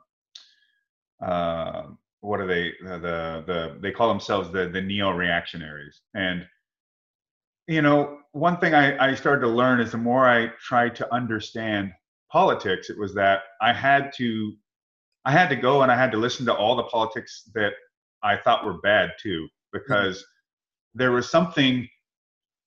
[1.25, 1.87] uh,
[2.21, 6.47] what are they the the they call themselves the the neo reactionaries and
[7.73, 11.15] you know one thing I, I started to learn is the more i tried to
[11.15, 11.91] understand
[12.31, 14.53] politics it was that i had to
[15.25, 17.73] i had to go and i had to listen to all the politics that
[18.23, 20.99] i thought were bad too because mm-hmm.
[20.99, 21.89] there was something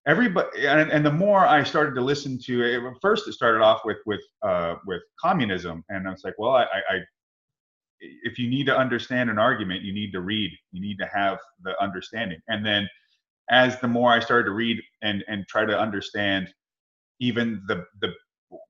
[0.07, 3.81] everybody and, and the more i started to listen to it first it started off
[3.85, 6.99] with with uh, with communism and i was like well I, I
[7.99, 11.37] if you need to understand an argument you need to read you need to have
[11.63, 12.87] the understanding and then
[13.49, 16.53] as the more i started to read and and try to understand
[17.19, 18.13] even the the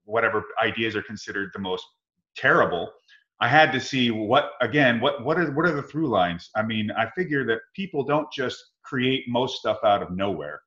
[0.04, 1.86] whatever ideas are considered the most
[2.36, 2.92] terrible
[3.42, 6.50] I had to see what again what what are what are the through lines?
[6.56, 10.62] I mean, I figure that people don't just create most stuff out of nowhere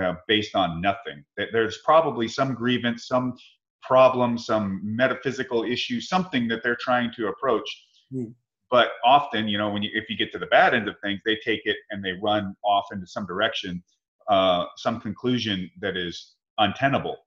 [0.00, 1.24] uh, based on nothing.
[1.36, 3.34] There's probably some grievance, some
[3.82, 7.68] problem, some metaphysical issue, something that they're trying to approach.
[8.12, 8.34] Mm.
[8.72, 11.20] But often, you know, when you if you get to the bad end of things,
[11.24, 13.84] they take it and they run off into some direction,
[14.28, 17.18] uh, some conclusion that is untenable,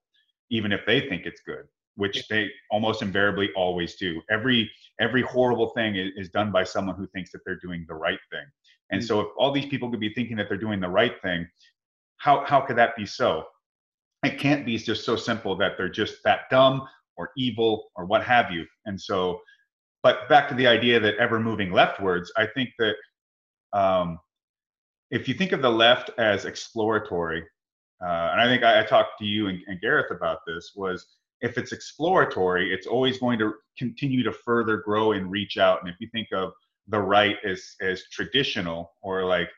[0.50, 4.22] even if they think it's good which they almost invariably always do.
[4.30, 7.94] Every every horrible thing is, is done by someone who thinks that they're doing the
[7.94, 8.44] right thing.
[8.90, 9.06] And mm-hmm.
[9.06, 11.46] so if all these people could be thinking that they're doing the right thing,
[12.18, 13.44] how how could that be so?
[14.22, 18.22] It can't be just so simple that they're just that dumb or evil or what
[18.24, 18.66] have you.
[18.84, 19.40] And so,
[20.06, 22.94] but back to the idea that ever moving leftwards, I think that
[23.72, 24.20] um,
[25.10, 27.42] if you think of the left as exploratory,
[28.00, 31.04] uh, and I think I, I talked to you and, and Gareth about this, was
[31.40, 35.80] if it's exploratory, it's always going to continue to further grow and reach out.
[35.80, 36.52] And if you think of
[36.86, 39.50] the right as as traditional or like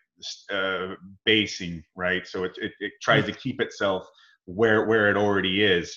[0.50, 0.94] uh,
[1.26, 2.26] basing, right?
[2.26, 4.08] So it, it, it tries to keep itself
[4.46, 5.94] where where it already is,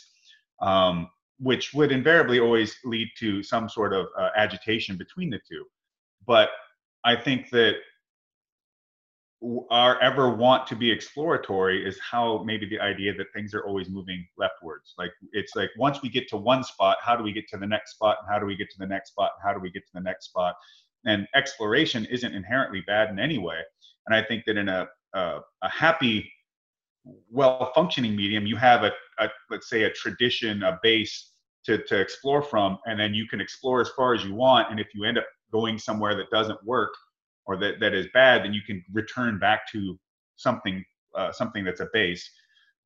[0.62, 1.08] um,
[1.42, 5.66] which would invariably always lead to some sort of uh, agitation between the two.
[6.28, 6.50] But
[7.04, 7.78] I think that
[9.72, 13.90] our ever want to be exploratory is how maybe the idea that things are always
[13.90, 14.94] moving leftwards.
[15.00, 17.66] Like it's like once we get to one spot how do we get to the
[17.66, 18.18] next spot?
[18.22, 19.32] And how do we get to the next spot?
[19.36, 20.54] And how do we get to the next spot?
[21.06, 23.58] And exploration isn't inherently bad in any way.
[24.06, 26.32] And i think that in a a, a happy
[27.32, 31.31] well functioning medium you have a, a let's say a tradition a base
[31.66, 34.80] to, to explore from and then you can explore as far as you want and
[34.80, 36.92] if you end up going somewhere that doesn't work
[37.46, 40.00] or that, that is bad, then you can return back to
[40.36, 40.84] something
[41.18, 42.30] uh, something that's a base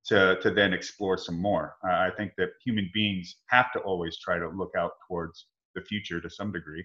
[0.06, 1.76] to to then explore some more.
[1.88, 5.82] Uh, I think that human beings have to always try to look out towards the
[5.82, 6.84] future to some degree.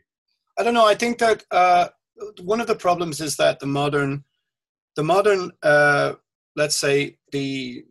[0.59, 0.87] I don't know.
[0.87, 1.89] I think that uh,
[2.43, 4.25] one of the problems is that the modern
[4.97, 6.15] the modern uh,
[6.57, 7.85] let's say the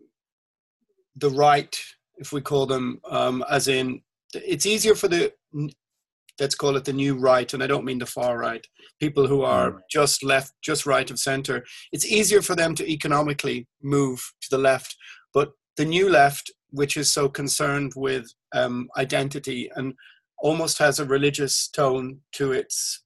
[1.15, 1.77] the right,
[2.19, 4.01] if we call them, um, as in
[4.33, 5.33] it's easier for the
[6.39, 8.65] let's call it the new right, and I don't mean the far right,
[8.99, 9.79] people who are mm.
[9.91, 14.57] just left, just right of center, it's easier for them to economically move to the
[14.57, 14.95] left.
[15.33, 19.93] But the new left, which is so concerned with um, identity and
[20.41, 23.03] almost has a religious tone to its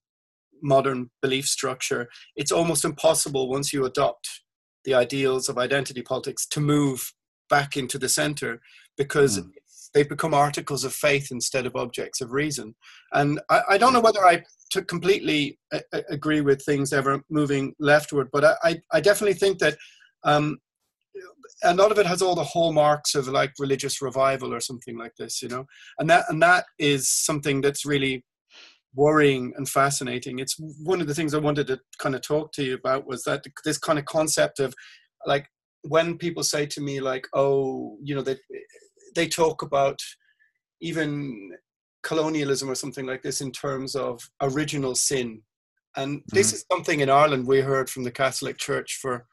[0.61, 4.29] modern belief structure, it's almost impossible once you adopt
[4.85, 7.13] the ideals of identity politics to move
[7.55, 8.51] back into the center
[8.97, 9.49] because mm
[9.93, 12.73] they've become articles of faith instead of objects of reason.
[13.11, 17.21] And I, I don't know whether I to completely a, a agree with things ever
[17.29, 19.77] moving leftward, but I, I definitely think that
[20.23, 20.57] um,
[21.63, 25.15] a lot of it has all the hallmarks of like religious revival or something like
[25.19, 25.65] this, you know,
[25.99, 28.25] and that and that is something that's really
[28.95, 30.39] worrying and fascinating.
[30.39, 33.23] It's one of the things I wanted to kind of talk to you about was
[33.23, 34.73] that this kind of concept of
[35.25, 35.47] like
[35.83, 38.39] when people say to me like, oh, you know, that
[39.15, 39.99] they talk about
[40.81, 41.51] even
[42.03, 45.41] colonialism or something like this in terms of original sin.
[45.95, 46.35] And mm-hmm.
[46.35, 49.25] this is something in Ireland we heard from the Catholic Church for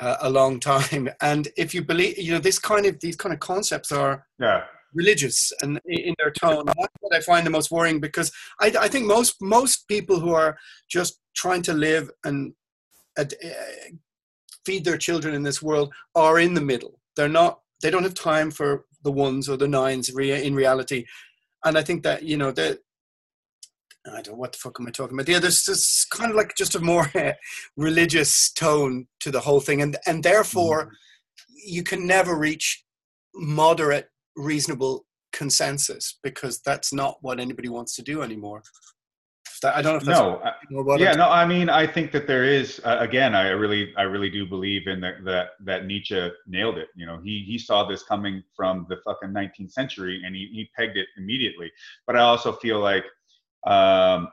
[0.00, 1.08] uh, a long time.
[1.20, 4.62] And if you believe, you know, this kind of these kind of concepts are yeah.
[4.94, 6.60] religious and in their tone.
[6.60, 10.20] And that's what I find the most worrying because I, I think most most people
[10.20, 10.56] who are
[10.88, 12.52] just trying to live and
[13.18, 13.24] uh,
[14.68, 17.00] feed their children in this world are in the middle.
[17.16, 17.60] They're not.
[17.80, 21.06] They don't have time for the ones or the nines in reality.
[21.64, 22.80] And I think that, you know, that
[24.06, 25.28] I don't know what the fuck am I talking about.
[25.28, 27.10] Yeah, there's this kind of like just a more
[27.76, 30.90] religious tone to the whole thing, and and therefore mm.
[31.66, 32.84] you can never reach
[33.34, 38.62] moderate, reasonable consensus because that's not what anybody wants to do anymore.
[39.64, 40.20] I don't know if that's
[40.70, 40.82] no.
[40.82, 41.28] What, yeah, no.
[41.28, 42.80] I mean, I think that there is.
[42.84, 45.24] Uh, again, I really, I really do believe in that.
[45.24, 46.88] That that Nietzsche nailed it.
[46.96, 50.70] You know, he he saw this coming from the fucking 19th century, and he he
[50.76, 51.70] pegged it immediately.
[52.06, 53.04] But I also feel like
[53.66, 54.28] um,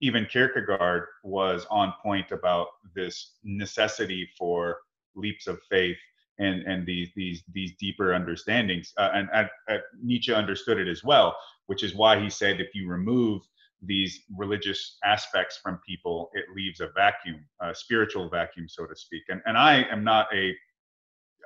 [0.00, 4.78] even Kierkegaard was on point about this necessity for
[5.14, 5.98] leaps of faith
[6.38, 8.92] and and these these these deeper understandings.
[8.96, 12.74] Uh, and, and, and Nietzsche understood it as well, which is why he said if
[12.74, 13.42] you remove
[13.82, 19.22] these religious aspects from people, it leaves a vacuum, a spiritual vacuum, so to speak.
[19.28, 20.54] And and I am not a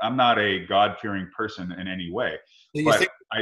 [0.02, 2.36] I'm not a God fearing person in any way.
[2.72, 3.38] you but think, I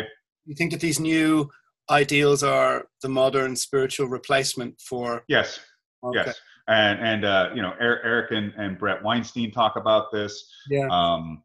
[0.47, 1.51] you think that these new
[1.89, 5.59] ideals are the modern spiritual replacement for yes
[6.05, 6.23] okay.
[6.27, 10.49] yes and and uh, you know Eric and, and Bret Weinstein talk about this.
[10.69, 10.89] Yeah.
[10.91, 11.43] Um,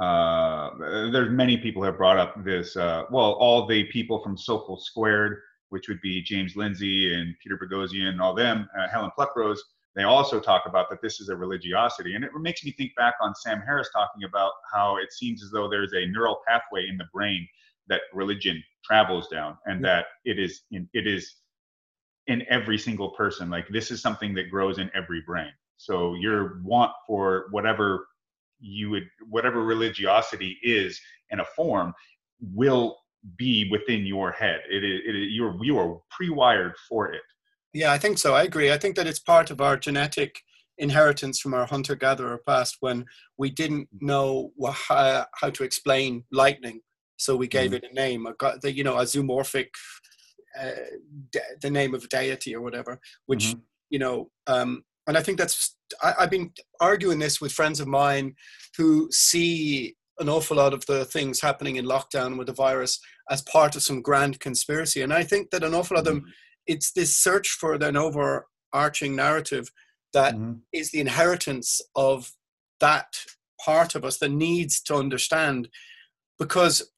[0.00, 0.70] uh,
[1.10, 2.76] there's many people have brought up this.
[2.76, 5.38] Uh, well, all the people from Sokal Squared
[5.76, 9.58] which would be James Lindsay and Peter Boghossian and all them, uh, Helen Pluckrose,
[9.94, 12.14] they also talk about that this is a religiosity.
[12.14, 15.50] And it makes me think back on Sam Harris talking about how it seems as
[15.50, 17.46] though there's a neural pathway in the brain
[17.88, 21.34] that religion travels down and that it is in, it is
[22.26, 23.50] in every single person.
[23.50, 25.52] Like this is something that grows in every brain.
[25.76, 28.06] So your want for whatever
[28.60, 31.92] you would, whatever religiosity is in a form
[32.40, 32.96] will
[33.36, 34.60] be within your head.
[34.70, 37.22] It is it, you're you are pre-wired for it.
[37.72, 38.34] Yeah, I think so.
[38.34, 38.72] I agree.
[38.72, 40.40] I think that it's part of our genetic
[40.78, 43.04] inheritance from our hunter-gatherer past when
[43.38, 46.80] we didn't know how, how to explain lightning,
[47.16, 47.84] so we gave mm-hmm.
[47.84, 48.26] it a name.
[48.26, 49.68] A, the, you know, a zoomorphic,
[50.60, 50.70] uh,
[51.32, 53.00] de- the name of a deity or whatever.
[53.26, 53.60] Which mm-hmm.
[53.90, 57.88] you know, um, and I think that's I, I've been arguing this with friends of
[57.88, 58.34] mine
[58.76, 62.98] who see an awful lot of the things happening in lockdown with the virus
[63.30, 65.02] as part of some grand conspiracy.
[65.02, 66.30] And I think that an awful lot of them, mm-hmm.
[66.66, 69.70] it's this search for an overarching narrative
[70.12, 70.54] that mm-hmm.
[70.72, 72.32] is the inheritance of
[72.80, 73.18] that
[73.64, 75.68] part of us that needs to understand.
[76.38, 76.90] Because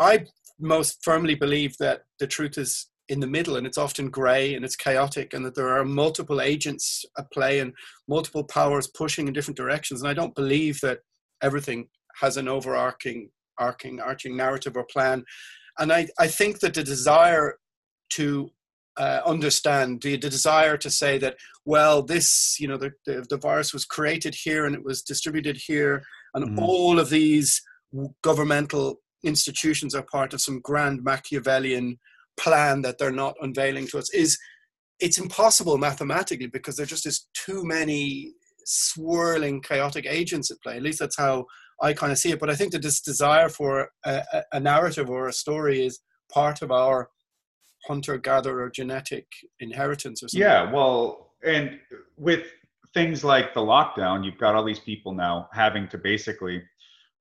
[0.00, 0.26] I
[0.58, 4.64] most firmly believe that the truth is in the middle and it's often gray and
[4.64, 7.72] it's chaotic and that there are multiple agents at play and
[8.08, 10.00] multiple powers pushing in different directions.
[10.00, 11.00] And I don't believe that
[11.42, 11.88] everything
[12.20, 15.24] has an overarching arching arching narrative or plan
[15.78, 17.56] and i i think that the desire
[18.10, 18.50] to
[18.98, 21.36] uh, understand the, the desire to say that
[21.66, 25.54] well this you know the, the, the, virus was created here and it was distributed
[25.66, 26.02] here
[26.34, 26.58] and mm-hmm.
[26.58, 27.60] all of these
[28.22, 31.98] governmental institutions are part of some grand machiavellian
[32.38, 34.38] plan that they're not unveiling to us is
[35.00, 38.32] it's impossible mathematically because there just is too many
[38.64, 41.44] swirling chaotic agents at play at least that's how
[41.80, 42.40] I kind of see it.
[42.40, 44.22] But I think that this desire for a,
[44.52, 46.00] a narrative or a story is
[46.32, 47.10] part of our
[47.86, 49.26] hunter gatherer genetic
[49.60, 50.40] inheritance or something.
[50.40, 51.78] Yeah, well, and
[52.16, 52.46] with
[52.94, 56.62] things like the lockdown, you've got all these people now having to basically,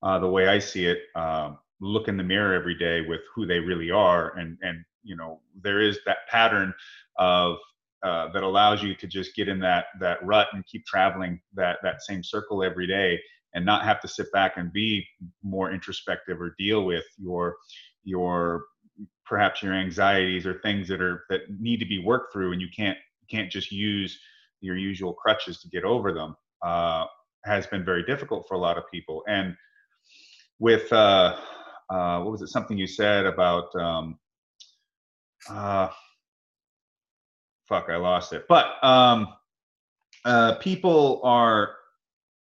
[0.01, 3.45] uh, the way I see it, uh, look in the mirror every day with who
[3.45, 6.73] they really are and and you know there is that pattern
[7.17, 7.57] of
[8.03, 11.77] uh, that allows you to just get in that that rut and keep traveling that
[11.83, 13.19] that same circle every day
[13.55, 15.03] and not have to sit back and be
[15.43, 17.55] more introspective or deal with your
[18.03, 18.65] your
[19.25, 22.67] perhaps your anxieties or things that are that need to be worked through and you
[22.75, 22.97] can't
[23.29, 24.19] can't just use
[24.61, 27.05] your usual crutches to get over them uh,
[27.45, 29.23] has been very difficult for a lot of people.
[29.27, 29.55] And
[30.59, 31.37] with uh,
[31.89, 34.17] uh, what was it something you said about um,
[35.49, 35.89] uh,
[37.67, 38.45] fuck i lost it.
[38.47, 39.27] But um,
[40.23, 41.75] uh, people are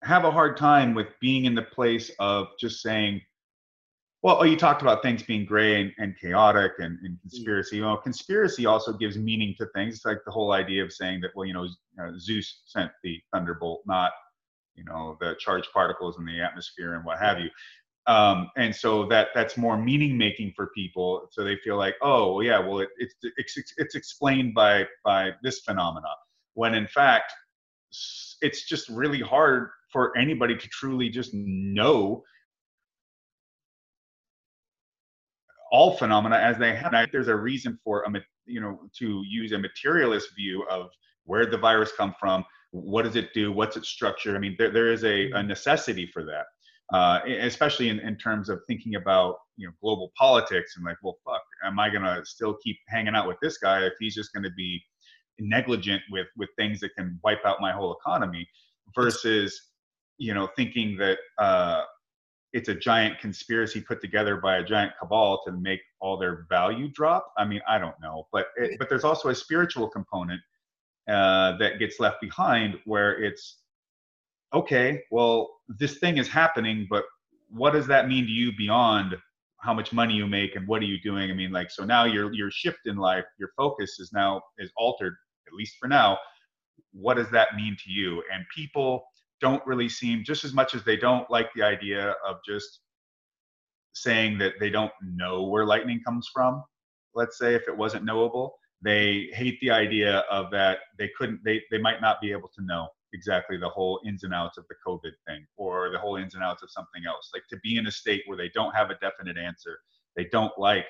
[0.03, 3.21] have a hard time with being in the place of just saying
[4.21, 7.21] well oh, you talked about things being gray and, and chaotic and, and mm.
[7.21, 7.77] conspiracy.
[7.77, 9.95] You know conspiracy also gives meaning to things.
[9.95, 11.67] It's like the whole idea of saying that well you know
[12.17, 14.11] zeus sent the thunderbolt not
[14.75, 17.49] you know the charged particles in the atmosphere and what have you.
[18.07, 21.27] Um, and so that that's more meaning making for people.
[21.31, 25.31] So they feel like oh well, yeah well it, it's, it's it's explained by by
[25.43, 26.09] this phenomena.
[26.55, 27.31] When in fact
[28.41, 32.23] it's just really hard for anybody to truly just know
[35.71, 37.07] all phenomena as they happen.
[37.11, 38.11] There's a reason for a
[38.45, 40.89] you know to use a materialist view of
[41.25, 44.35] where the virus come from, what does it do, what's its structure.
[44.35, 46.45] I mean, there there is a, a necessity for that
[46.93, 51.17] uh, especially in, in terms of thinking about you know global politics and like, well,
[51.25, 54.49] fuck, am I gonna still keep hanging out with this guy if he's just gonna
[54.55, 54.81] be
[55.39, 58.47] negligent with with things that can wipe out my whole economy,
[58.95, 59.69] versus
[60.19, 61.83] you know thinking that uh,
[62.53, 66.89] it's a giant conspiracy put together by a giant cabal to make all their value
[66.89, 67.31] drop.
[67.37, 70.41] I mean, I don't know, but it, but there's also a spiritual component
[71.09, 73.59] uh, that gets left behind where it's
[74.53, 77.03] okay, well, this thing is happening, but
[77.49, 79.15] what does that mean to you beyond
[79.61, 81.29] how much money you make and what are you doing?
[81.29, 84.71] I mean, like, so now your your shift in life, your focus is now is
[84.77, 85.15] altered,
[85.47, 86.17] at least for now.
[86.93, 88.23] What does that mean to you?
[88.33, 89.03] And people
[89.41, 92.81] don't really seem just as much as they don't like the idea of just
[93.93, 96.63] saying that they don't know where lightning comes from.
[97.15, 101.61] Let's say if it wasn't knowable, they hate the idea of that they couldn't they
[101.71, 104.75] they might not be able to know exactly the whole ins and outs of the
[104.85, 107.31] COVID thing or the whole ins and outs of something else.
[107.33, 109.79] Like to be in a state where they don't have a definite answer,
[110.15, 110.85] they don't like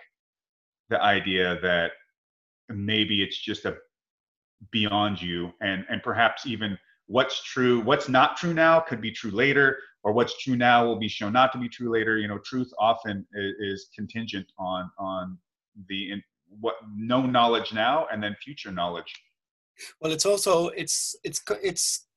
[0.89, 1.91] the idea that
[2.67, 3.77] maybe it's just a
[4.71, 6.77] beyond you and and perhaps even
[7.09, 10.99] what's true what's not true now could be true later or what's true now will
[10.99, 14.89] be shown not to be true later you know truth often is, is contingent on
[14.97, 15.37] on
[15.87, 16.23] the in,
[16.59, 19.13] what known knowledge now and then future knowledge
[20.01, 22.07] well it's also it's it's it's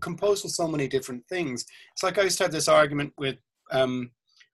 [0.00, 1.64] composed of so many different things.
[1.92, 3.36] It's like I used to have this argument with,
[3.70, 4.10] um,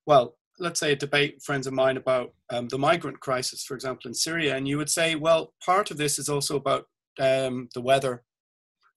[0.07, 4.09] well, let's say a debate friends of mine about um, the migrant crisis, for example,
[4.09, 6.87] in Syria, and you would say, well, part of this is also about
[7.19, 8.23] um, the weather.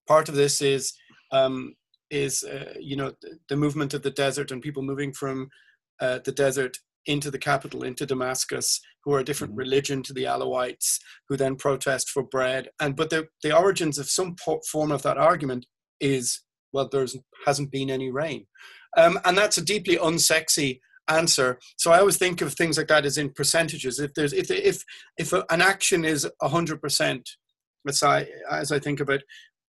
[0.07, 0.93] Part of this is
[1.31, 1.75] um,
[2.09, 5.49] is uh, you know the, the, movement of the desert and people moving from
[5.99, 9.59] uh, the desert into the capital, into Damascus, who are a different mm-hmm.
[9.59, 12.69] religion to the Alawites, who then protest for bread.
[12.79, 14.35] And but the the origins of some
[14.71, 15.65] form of that argument
[15.99, 16.41] is
[16.73, 17.05] well, there
[17.45, 18.45] hasn't been any rain,
[18.97, 21.59] um, and that's a deeply unsexy answer.
[21.77, 23.99] So I always think of things like that as in percentages.
[23.99, 24.83] If there's if if
[25.17, 27.27] if an action is hundred percent,
[27.87, 29.23] as I as I think of it,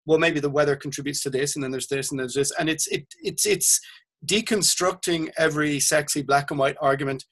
[0.06, 2.68] well, maybe the weather contributes to this, and then there's this, and there's this, and
[2.68, 3.80] it's it it's it's
[4.24, 7.24] deconstructing every sexy black and white argument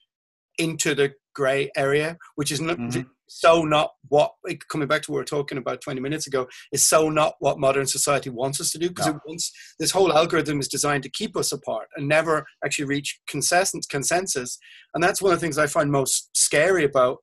[0.57, 3.01] into the gray area, which is not, mm-hmm.
[3.27, 4.31] so not what,
[4.69, 7.59] coming back to what we were talking about 20 minutes ago, is so not what
[7.59, 9.13] modern society wants us to do because no.
[9.13, 13.19] it wants, this whole algorithm is designed to keep us apart and never actually reach
[13.27, 13.85] consensus.
[13.87, 14.57] consensus.
[14.93, 17.17] And that's one of the things I find most scary about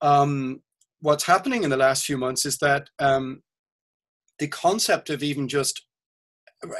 [0.00, 0.62] um,
[1.00, 3.42] what's happening in the last few months is that um,
[4.38, 5.84] the concept of even just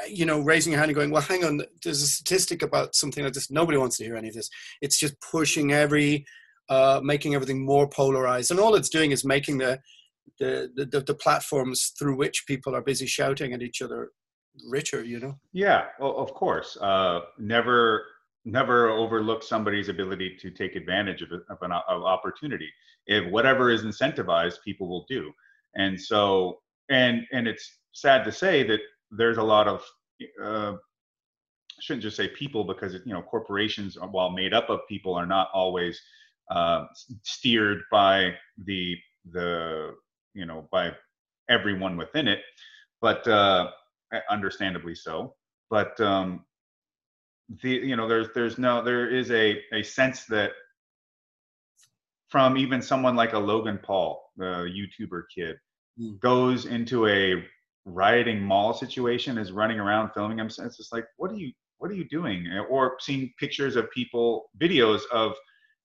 [0.08, 3.24] you know, raising your hand and going, well, hang on, there's a statistic about something
[3.24, 3.50] like this.
[3.50, 4.48] Nobody wants to hear any of this.
[4.80, 6.24] It's just pushing every,
[6.68, 8.50] uh, making everything more polarized.
[8.50, 9.80] And all it's doing is making the,
[10.38, 14.10] the, the, the platforms through which people are busy shouting at each other
[14.68, 15.38] richer, you know?
[15.52, 16.76] Yeah, of course.
[16.80, 18.04] Uh, never,
[18.44, 22.68] never overlook somebody's ability to take advantage of, of an of opportunity.
[23.06, 25.32] If whatever is incentivized, people will do.
[25.76, 28.80] And so, and, and it's sad to say that
[29.10, 29.84] there's a lot of
[30.42, 35.14] uh, I shouldn't just say people because you know corporations, while made up of people,
[35.14, 36.00] are not always
[36.50, 36.84] uh,
[37.22, 38.96] steered by the
[39.32, 39.94] the
[40.34, 40.92] you know by
[41.48, 42.40] everyone within it,
[43.00, 43.70] but uh,
[44.30, 45.34] understandably so.
[45.70, 46.44] But um,
[47.62, 50.52] the you know there's there's no there is a a sense that
[52.28, 55.56] from even someone like a Logan Paul, the YouTuber kid,
[56.00, 56.18] Mm.
[56.20, 57.44] goes into a
[57.84, 60.46] rioting mall situation, is running around filming him.
[60.46, 62.48] It's just like, what are you, what are you doing?
[62.70, 65.34] Or seeing pictures of people, videos of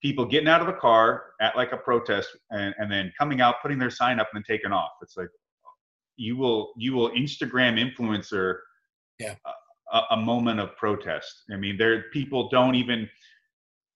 [0.01, 3.55] people getting out of a car at like a protest and, and then coming out,
[3.61, 4.91] putting their sign up and then taking off.
[5.01, 5.29] It's like,
[6.15, 8.59] you will, you will Instagram influencer
[9.19, 9.35] Yeah.
[9.93, 11.43] a, a moment of protest.
[11.51, 13.09] I mean, there people don't even.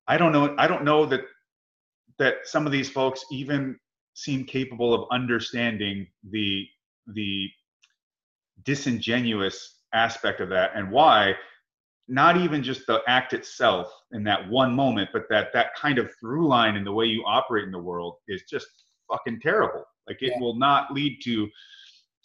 [0.08, 0.54] I don't know.
[0.58, 1.22] I don't know that
[2.20, 3.80] that some of these folks even
[4.14, 6.66] seem capable of understanding the
[7.08, 7.50] the
[8.64, 11.34] disingenuous aspect of that and why
[12.08, 16.10] not even just the act itself in that one moment but that that kind of
[16.20, 18.68] through line in the way you operate in the world is just
[19.12, 20.40] fucking terrible like it Yeah.
[20.40, 21.50] will not lead to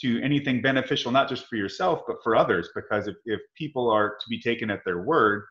[0.01, 4.11] to anything beneficial not just for yourself but for others because if, if people are
[4.11, 5.45] to be taken at their word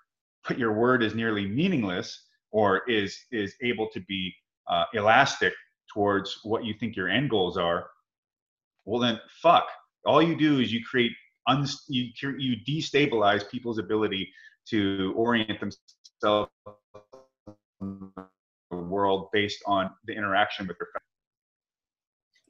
[0.48, 4.34] but your word is nearly meaningless or is is able to be
[4.70, 5.54] uh, elastic
[5.94, 7.88] towards what you think your end goals are
[8.86, 9.68] well then fuck
[10.06, 11.12] all you do is you create
[11.48, 14.32] uns- you you destabilize people's ability
[14.70, 16.52] to orient themselves
[17.82, 18.12] in
[18.72, 21.06] the world based on the interaction with their family.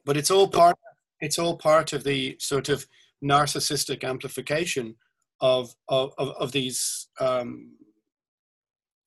[0.04, 0.76] but it's all part
[1.20, 2.86] it's all part of the sort of
[3.24, 4.94] narcissistic amplification
[5.40, 7.72] of of of, of these um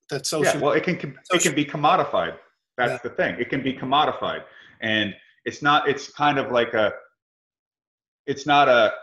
[0.09, 0.95] that social yeah well it can
[1.33, 2.35] it can be commodified
[2.77, 3.09] that's Yeah.
[3.09, 3.35] the thing.
[3.39, 4.43] It can be commodified.
[4.81, 5.15] And
[5.45, 6.93] it's not it's kind of like a
[8.27, 8.93] it's not a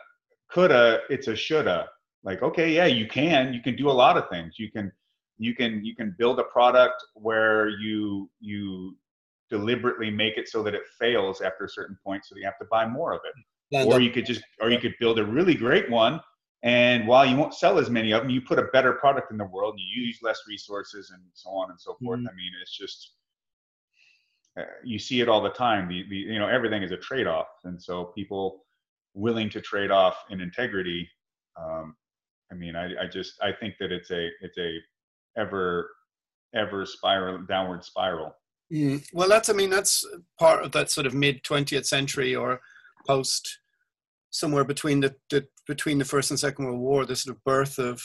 [0.50, 1.88] coulda it's a shoulda.
[2.22, 3.52] Like okay yeah you can.
[3.52, 4.58] You can do a lot of things.
[4.58, 4.92] You can
[5.38, 8.96] you can you can build a product where you you
[9.50, 12.58] deliberately make it so that it fails after a certain point so that you have
[12.58, 13.32] to buy more of it.
[13.74, 16.20] Land or you could just or you could build a really great one
[16.64, 19.36] and while you won't sell as many of them you put a better product in
[19.36, 22.18] the world you use less resources and so on and so forth.
[22.18, 22.28] Mhm.
[22.30, 23.12] i mean it's just
[24.84, 25.88] you see it all the time.
[25.88, 27.48] The, the you know everything is a trade-off.
[27.64, 28.64] And so people
[29.14, 31.08] willing to trade off in integrity
[31.60, 31.96] um,
[32.52, 34.78] i mean I, I just i think that it's a it's a
[35.36, 35.90] ever
[36.54, 38.34] ever spiral downward spiral.
[38.72, 39.04] Mm.
[39.12, 40.04] Well, that's I mean that's
[40.38, 42.60] part of that sort of mid twentieth century or
[43.06, 43.60] post
[44.30, 47.78] somewhere between the, the between the first and second world war, the sort of birth
[47.78, 48.02] of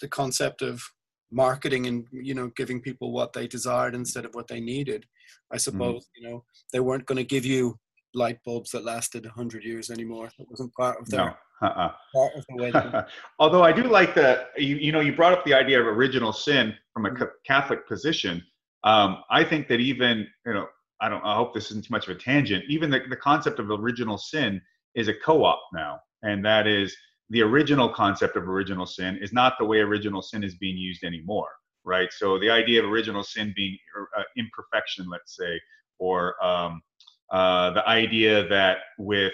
[0.00, 0.82] the concept of
[1.30, 5.04] marketing and you know giving people what they desired instead of what they needed.
[5.52, 7.78] I suppose you know they weren't going to give you
[8.14, 10.30] light bulbs that lasted hundred years anymore.
[10.38, 11.92] It wasn't part of their no uh-uh.
[12.14, 13.02] part of the way.
[13.38, 16.32] Although I do like the you, you know you brought up the idea of original
[16.32, 17.24] sin from a Mm-hmm.
[17.46, 18.42] Catholic position.
[18.84, 20.66] Um, I think that even you know
[21.00, 22.64] I don't I hope this isn't too much of a tangent.
[22.68, 24.60] Even the, the concept of original sin
[24.94, 26.96] is a co-op now, and that is
[27.30, 31.04] the original concept of original sin is not the way original sin is being used
[31.04, 31.48] anymore,
[31.84, 32.12] right?
[32.12, 33.78] So the idea of original sin being
[34.16, 35.60] uh, imperfection, let's say,
[35.98, 36.82] or um,
[37.30, 39.32] uh, the idea that with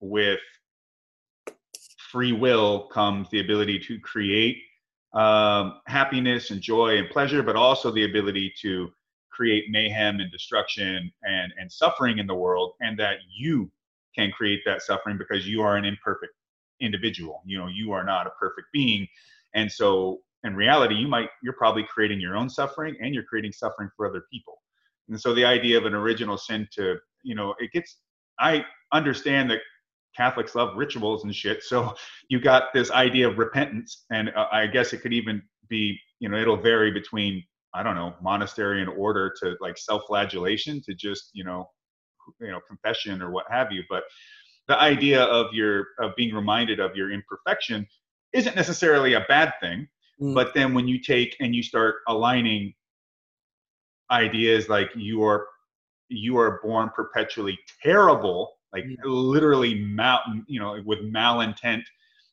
[0.00, 0.40] with
[2.10, 4.58] free will comes the ability to create
[5.14, 8.90] um, happiness and joy and pleasure, but also the ability to
[9.30, 13.70] create mayhem and destruction and, and suffering in the world, and that you
[14.14, 16.32] can create that suffering because you are an imperfect
[16.82, 17.42] individual.
[17.46, 19.06] You know, you are not a perfect being.
[19.54, 23.52] And so in reality, you might, you're probably creating your own suffering and you're creating
[23.52, 24.54] suffering for other people.
[25.08, 27.98] And so the idea of an original sin to, you know, it gets,
[28.38, 29.60] I understand that
[30.16, 31.62] Catholics love rituals and shit.
[31.62, 31.94] So
[32.28, 36.28] you got this idea of repentance, and uh, I guess it could even be, you
[36.28, 37.42] know, it'll vary between
[37.74, 41.70] I don't know monastery and order to like self-flagellation to just you know,
[42.40, 43.82] you know, confession or what have you.
[43.88, 44.04] But
[44.68, 47.86] the idea of your of being reminded of your imperfection
[48.32, 49.88] isn't necessarily a bad thing.
[50.20, 50.34] Mm.
[50.34, 52.74] But then when you take and you start aligning
[54.10, 55.46] ideas like you are
[56.08, 58.96] you are born perpetually terrible like Mm.
[59.04, 61.82] literally mal you know with malintent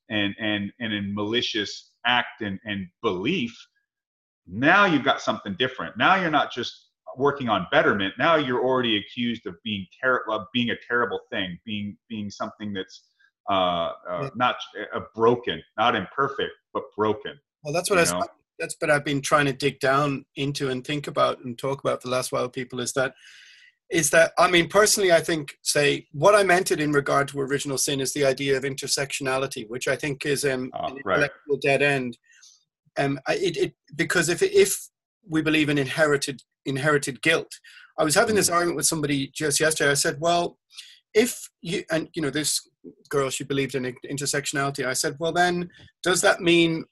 [0.09, 3.55] and and and in malicious act and and belief
[4.45, 8.97] now you've got something different now you're not just working on betterment now you're already
[8.97, 13.03] accused of being terrible of being a terrible thing being being something that's
[13.49, 14.55] uh, uh not
[14.95, 17.33] uh, broken not imperfect but broken
[17.63, 18.03] Well, that's what I.
[18.03, 18.25] know?
[18.59, 22.01] That's what I've been trying to dig down into and think about and talk about
[22.01, 22.49] for the last while.
[22.49, 23.13] People is that
[23.89, 27.39] is that I mean personally, I think say what I meant it in regard to
[27.39, 31.15] original sin is the idea of intersectionality, which I think is um, Ah, an right.
[31.15, 32.17] intellectual dead end.
[32.97, 34.89] Um, it, it because if if
[35.27, 37.51] we believe in inherited inherited guilt,
[37.97, 39.91] I was having this argument with somebody just yesterday.
[39.91, 40.57] I said, well,
[41.13, 42.67] if you and you know this
[43.09, 44.85] girl she believed in intersectionality.
[44.85, 45.69] I said well then
[46.03, 46.85] does that mean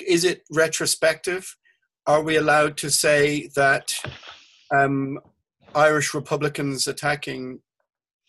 [0.00, 1.56] is it retrospective?
[2.06, 3.94] Are we allowed to say that
[4.74, 5.18] um
[5.74, 7.60] Irish Republicans attacking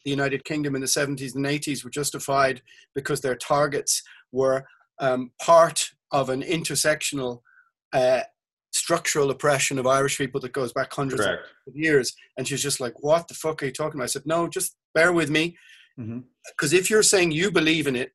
[0.03, 2.61] the United Kingdom in the 70s and 80s were justified
[2.95, 4.65] because their targets were
[4.99, 7.41] um, part of an intersectional
[7.93, 8.22] uh,
[8.72, 11.47] structural oppression of Irish people that goes back hundreds Correct.
[11.68, 12.13] of years.
[12.38, 14.76] And she's just like, "What the fuck are you talking about?" I said, "No, just
[14.93, 15.57] bear with me,
[15.99, 16.24] Mhm.
[16.47, 18.11] because if you're saying you believe in it."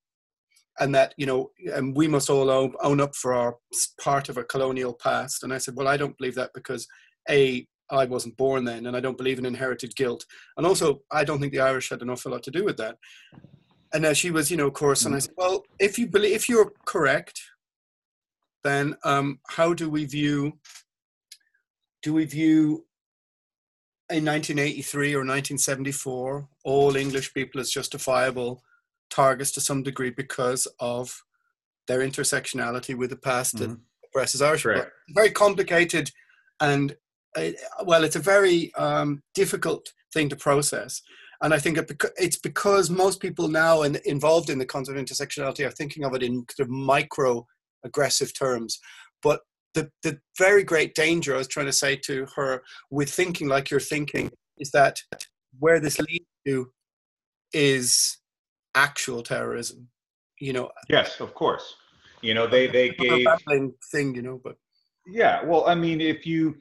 [0.80, 3.57] And that you know, and we must all own, own up for our
[4.00, 5.42] part of a colonial past.
[5.42, 6.88] And I said, well, I don't believe that because
[7.28, 10.24] a I wasn't born then, and I don't believe in inherited guilt.
[10.57, 12.96] And also, I don't think the Irish had an awful lot to do with that.
[13.92, 15.05] And uh, she was, you know, of course.
[15.05, 17.42] And I said, well, if you believe, if you're correct,
[18.64, 20.58] then um, how do we view?
[22.02, 22.84] Do we view
[24.10, 28.62] in 1983 or 1974 all English people as justifiable
[29.10, 31.22] targets to some degree because of
[31.86, 34.62] their intersectionality with the past that oppresses Irish?
[34.62, 34.90] Correct.
[35.14, 36.10] Very complicated
[36.60, 36.96] and
[37.36, 37.50] uh,
[37.84, 41.00] well, it's a very um, difficult thing to process.
[41.40, 41.78] And I think
[42.18, 46.14] it's because most people now in, involved in the concept of intersectionality are thinking of
[46.14, 47.46] it in sort of micro
[47.84, 48.78] aggressive terms.
[49.22, 49.40] But
[49.74, 53.70] the, the very great danger I was trying to say to her with thinking like
[53.70, 55.00] you're thinking is that
[55.58, 56.70] where this leads to
[57.52, 58.18] is
[58.74, 59.88] actual terrorism.
[60.40, 61.74] You know, Yes, of course.
[62.20, 63.26] You know, they they gave
[63.90, 64.56] thing, you know, but
[65.06, 66.56] Yeah, well, I mean, if you,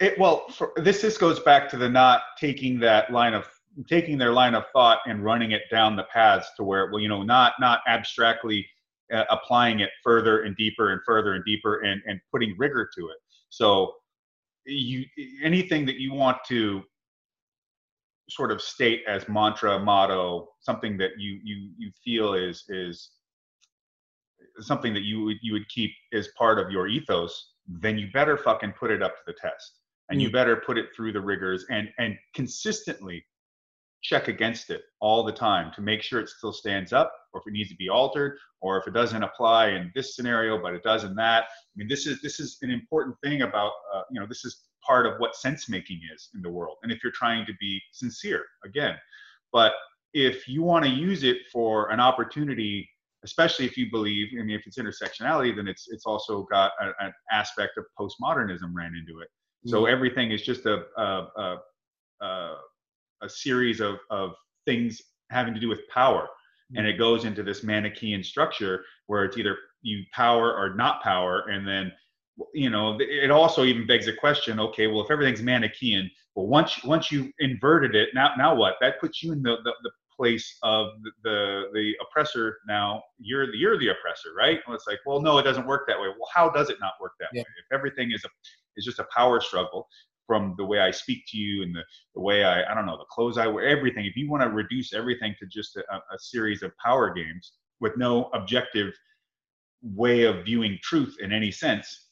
[0.00, 3.46] it well, for, this this goes back to the not taking that line of
[3.88, 7.08] taking their line of thought and running it down the paths to where, well, you
[7.08, 8.66] know, not not abstractly
[9.12, 13.08] uh, applying it further and deeper and further and deeper and and putting rigor to
[13.08, 13.16] it.
[13.48, 13.94] So,
[14.66, 15.04] you
[15.42, 16.82] anything that you want to
[18.28, 23.10] sort of state as mantra, motto, something that you you you feel is is
[24.60, 28.36] something that you would you would keep as part of your ethos, then you better
[28.36, 31.64] fucking put it up to the test, and you better put it through the rigors
[31.70, 33.24] and and consistently
[34.02, 37.46] check against it all the time to make sure it still stands up, or if
[37.46, 40.82] it needs to be altered, or if it doesn't apply in this scenario but it
[40.82, 41.44] does in that.
[41.44, 44.64] I mean, this is this is an important thing about uh, you know this is
[44.86, 47.80] part of what sense making is in the world, and if you're trying to be
[47.92, 48.96] sincere, again,
[49.52, 49.72] but
[50.12, 52.88] if you want to use it for an opportunity
[53.22, 57.04] especially if you believe i mean if it's intersectionality then it's it's also got a,
[57.04, 59.28] an aspect of postmodernism ran into it.
[59.66, 61.56] So everything is just a a, a,
[62.22, 62.56] a,
[63.22, 64.32] a series of, of
[64.66, 65.00] things
[65.30, 66.22] having to do with power.
[66.22, 66.78] Mm-hmm.
[66.78, 71.46] And it goes into this manichean structure where it's either you power or not power.
[71.48, 71.92] And then
[72.54, 76.82] you know it also even begs the question okay well if everything's manichean well once
[76.84, 78.76] once you inverted it now now what?
[78.80, 83.02] That puts you in the the, the place of the, the the oppressor now.
[83.18, 84.60] You're the you're the oppressor right?
[84.66, 86.08] Well it's like well no it doesn't work that way.
[86.08, 87.40] Well how does it not work that Yeah.
[87.40, 87.46] way?
[87.58, 88.28] If everything is a
[88.76, 89.88] is just a power struggle
[90.30, 91.82] from the way I speak to you and the,
[92.14, 94.04] the way I I don't know the clothes I wear everything.
[94.06, 97.96] If you want to reduce everything to just a, a series of power games with
[97.96, 98.92] no objective
[99.82, 102.06] way of viewing truth in any sense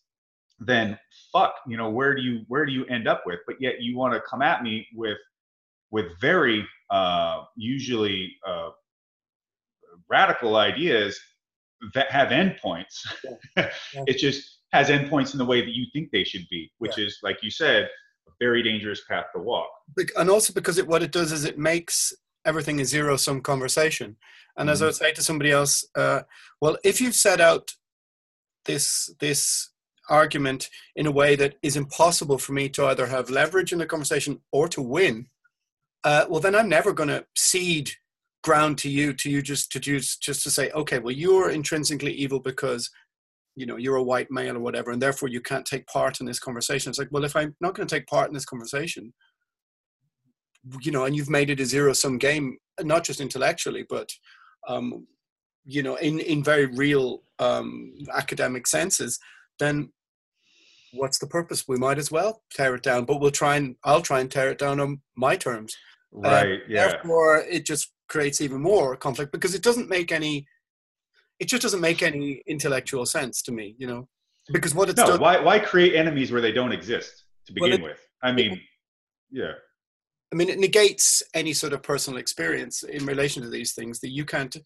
[0.60, 0.98] then
[1.32, 3.38] fuck you know where do you where do you end up with?
[3.46, 5.18] But yet you want to come at me with
[5.92, 8.70] with very uh, usually uh,
[10.10, 11.20] radical ideas
[11.94, 13.06] that have endpoints.
[13.56, 17.18] it just has endpoints in the way that you think they should be, which is,
[17.22, 17.88] like you said,
[18.40, 19.68] very dangerous path to walk.
[20.16, 22.12] And also because it what it does is it makes
[22.44, 24.16] everything a zero sum conversation
[24.56, 26.20] and as i would say to somebody else uh,
[26.60, 27.72] well if you've set out
[28.64, 29.70] this this
[30.10, 33.86] argument in a way that is impossible for me to either have leverage in the
[33.86, 35.26] conversation or to win
[36.04, 37.90] uh, well then i'm never going to cede
[38.42, 42.12] ground to you to you just to just just to say okay well you're intrinsically
[42.12, 42.90] evil because
[43.58, 46.26] you know you're a white male or whatever and therefore you can't take part in
[46.26, 49.12] this conversation it's like well if i'm not going to take part in this conversation
[50.82, 54.08] you know and you've made it a zero sum game not just intellectually but
[54.68, 55.06] um
[55.64, 59.18] you know in in very real um academic senses
[59.58, 59.90] then
[60.92, 64.00] what's the purpose we might as well tear it down but we'll try and i'll
[64.10, 65.74] try and tear it down on my terms
[66.24, 66.60] Uh, Right.
[66.68, 66.88] yeah.
[66.88, 70.46] therefore it just creates even more conflict because it doesn't make any
[71.40, 74.08] it just doesn't make any intellectual sense to me you know
[74.52, 77.70] because what it's No, done why why create enemies where they don't exist to Well,
[77.70, 78.00] begin it- with?
[78.22, 78.60] I mean,
[79.30, 79.52] yeah.
[80.32, 84.10] I mean, it negates any sort of personal experience in relation to these things that
[84.10, 84.56] you can't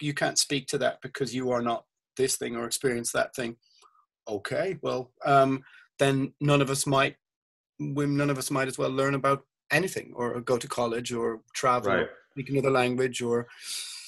[0.00, 1.84] you can't speak to that because you are not
[2.16, 3.56] this thing or experience that thing.
[4.28, 5.62] Okay, well, um,
[5.98, 7.16] then none of us might
[7.80, 11.40] we, none of us might as well learn about anything or go to college or
[11.54, 12.02] travel Right.
[12.02, 13.48] or speak another language or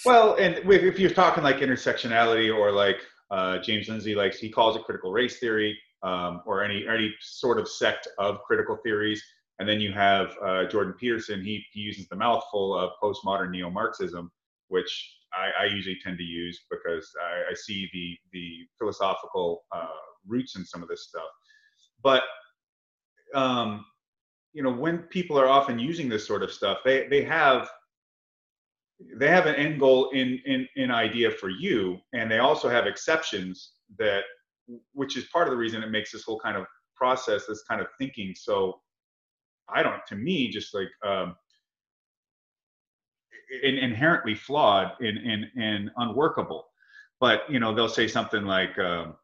[0.04, 4.76] Well, and if you're talking like intersectionality or like uh, James Lindsay likes, he calls
[4.76, 9.22] it critical race theory um, or any any sort of sect of critical theories.
[9.58, 11.44] And then you have uh, Jordan Peterson.
[11.44, 14.30] He, he uses the mouthful of postmodern neo-Marxism,
[14.68, 19.86] which I, I usually tend to use because I, I see the the philosophical uh,
[20.26, 21.28] roots in some of this stuff.
[22.02, 22.22] But
[23.34, 23.84] um,
[24.54, 27.68] you know, when people are often using this sort of stuff, they they have
[29.16, 32.86] they have an end goal in in in idea for you, and they also have
[32.86, 34.24] exceptions that,
[34.92, 37.80] which is part of the reason it makes this whole kind of process, this kind
[37.80, 38.80] of thinking, so
[39.68, 41.34] I don't to me just like um,
[43.62, 46.66] in, inherently flawed and, and, and unworkable.
[47.20, 49.14] But you know, they'll say something like, um,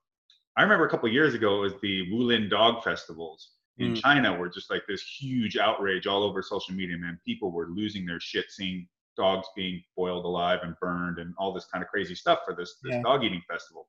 [0.57, 4.03] I remember a couple years ago it was the Yulin Dog Festivals in mm.
[4.03, 6.97] China, were just like this huge outrage all over social media.
[6.97, 11.53] Man, people were losing their shit seeing dogs being boiled alive and burned and all
[11.53, 13.03] this kind of crazy stuff for this, this yeah.
[13.03, 13.89] dog eating festival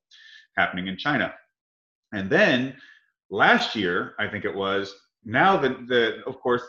[0.58, 1.34] happening in China.
[2.14, 2.76] And then
[3.30, 4.94] last year, I think it was,
[5.26, 6.64] now the, the of course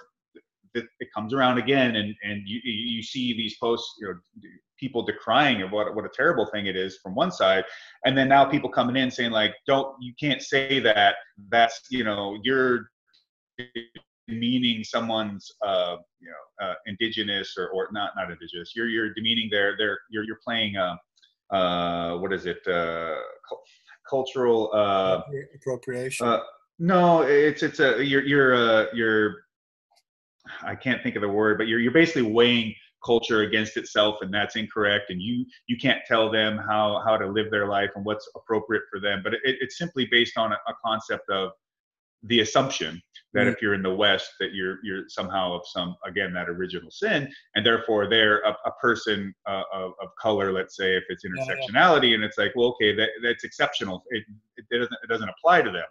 [0.75, 4.15] it, it comes around again and and you you see these posts you know
[4.79, 7.65] people decrying of what what a terrible thing it is from one side
[8.05, 11.17] and then now people coming in saying like don't you can't say that
[11.49, 12.91] that's you know you're
[14.29, 19.49] demeaning someone's uh you know uh, indigenous or or not not indigenous you're you're demeaning
[19.51, 20.95] their their you're you're playing uh
[21.51, 23.17] uh what is it uh
[24.09, 25.23] cultural uh
[25.55, 26.41] appropriation uh,
[26.79, 29.37] no it's it's a you're you're uh you're
[30.63, 32.75] I can't think of the word, but you're you're basically weighing
[33.05, 35.11] culture against itself, and that's incorrect.
[35.11, 38.85] And you you can't tell them how how to live their life and what's appropriate
[38.91, 39.21] for them.
[39.23, 41.51] But it, it's simply based on a, a concept of
[42.25, 43.01] the assumption
[43.35, 43.51] that mm-hmm.
[43.51, 47.31] if you're in the West, that you're you're somehow of some again that original sin,
[47.55, 50.53] and therefore they're a, a person uh, of, of color.
[50.53, 52.15] Let's say if it's intersectionality, yeah, yeah.
[52.17, 54.03] and it's like, well, okay, that that's exceptional.
[54.11, 54.25] It,
[54.57, 55.85] it doesn't it doesn't apply to them.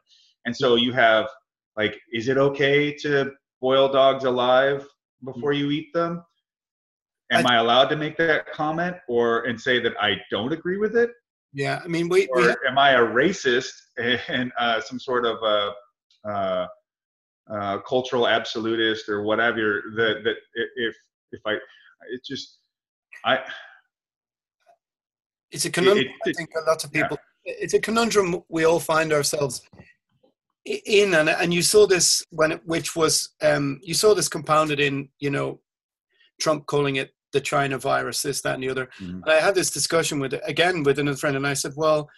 [0.46, 1.28] And so you have
[1.76, 4.88] like, is it okay to boil dogs alive
[5.24, 6.24] before you eat them?
[7.32, 10.78] Am I, I allowed to make that comment or and say that I don't agree
[10.78, 11.12] with it?
[11.54, 12.28] Yeah, I mean, we.
[12.28, 13.72] Or we am I a racist
[14.28, 15.72] and uh, some sort of a,
[16.28, 16.68] uh,
[17.52, 19.84] uh, cultural absolutist or whatever?
[19.96, 20.36] That that
[20.76, 20.96] if
[21.32, 21.54] if I,
[22.12, 22.60] it just
[23.26, 23.40] I.
[25.52, 26.06] It's a conundrum.
[26.06, 27.18] It, it, I think a lot of people.
[27.46, 27.54] Yeah.
[27.60, 29.62] It's a conundrum we all find ourselves
[30.66, 34.82] in and and you saw this when it, which was um, you saw this compounded
[34.82, 35.62] in you know
[36.42, 38.90] Trump calling it the China virus, this, that, and the other.
[39.02, 39.24] Mm-hmm.
[39.24, 42.10] And I had this discussion with again with another friend, and I said, well,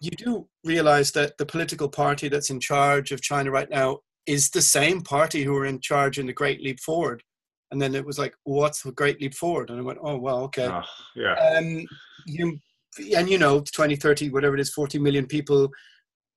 [0.00, 4.50] you do realize that the political party that's in charge of China right now is
[4.50, 7.22] the same party who were in charge in the Great Leap Forward.
[7.70, 9.70] And then it was like, what's the Great Leap Forward?
[9.70, 10.66] And I went, oh well, okay.
[10.66, 10.82] Oh,
[11.14, 11.34] yeah.
[11.34, 11.86] Um,
[12.26, 12.58] you
[13.16, 15.70] and you know, 20, 30, whatever it is, 40 million people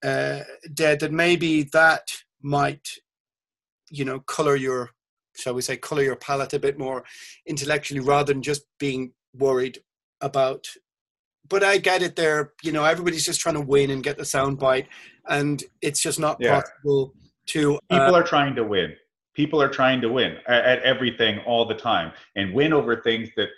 [0.03, 0.41] uh,
[0.74, 2.07] dead, that maybe that
[2.41, 2.88] might,
[3.89, 4.91] you know, color your,
[5.36, 7.03] shall we say, color your palette a bit more
[7.47, 9.80] intellectually rather than just being worried
[10.22, 10.68] about.
[11.50, 12.54] But I get it there.
[12.64, 14.88] You know, everybody's just trying to win and get the sound bite,
[15.28, 16.62] and it's just not yeah.
[16.62, 17.14] possible
[17.48, 17.76] to.
[17.89, 18.94] Uh, People are trying to win.
[19.36, 23.30] People are trying to win at, at everything all the time and win over things
[23.36, 23.50] that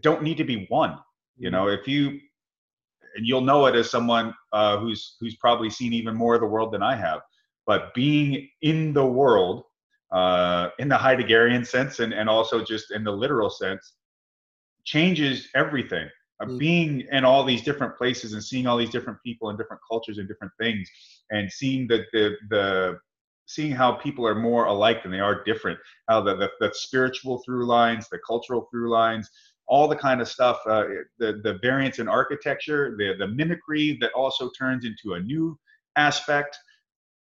[0.00, 0.98] don't need to be won.
[1.38, 2.20] You know, if you
[3.14, 6.46] and you'll know it as someone uh, who's who's probably seen even more of the
[6.46, 7.20] world than I have.
[7.66, 9.64] But being in the world,
[10.10, 13.94] uh, in the Heideggerian sense, and and also just in the literal sense,
[14.84, 16.08] changes everything.
[16.40, 16.58] Mm.
[16.58, 20.18] Being in all these different places and seeing all these different people and different cultures
[20.18, 20.88] and different things,
[21.30, 22.98] and seeing the the the
[23.46, 25.78] seeing how people are more alike than they are different,
[26.08, 29.28] how the, the, the spiritual through lines, the cultural through lines,
[29.66, 30.84] all the kind of stuff, uh,
[31.18, 35.58] the, the variance in architecture, the, the mimicry that also turns into a new
[35.96, 36.56] aspect.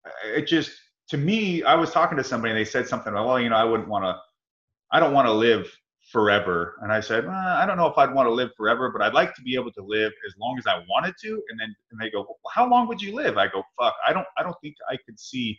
[0.06, 0.72] Uh, it just,
[1.08, 3.64] to me, I was talking to somebody and they said something well, you know, I
[3.64, 4.16] wouldn't want to,
[4.90, 5.70] I don't want to live
[6.14, 6.76] forever.
[6.80, 9.14] And I said, well, I don't know if I'd want to live forever, but I'd
[9.14, 11.42] like to be able to live as long as I wanted to.
[11.50, 13.36] And then and they go, well, how long would you live?
[13.36, 15.58] I go, fuck, I don't, I don't think I could see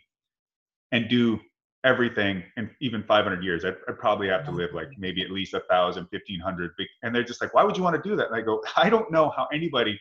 [0.92, 1.38] and do
[1.84, 5.54] everything in even 500 years I'd, I'd, probably have to live like maybe at least
[5.54, 8.34] a thousand 1500 and they're just like why would you want to do that and
[8.34, 9.96] i go i don't know how anybody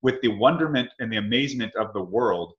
[0.00, 2.54] with the wonderment and the amazement of the world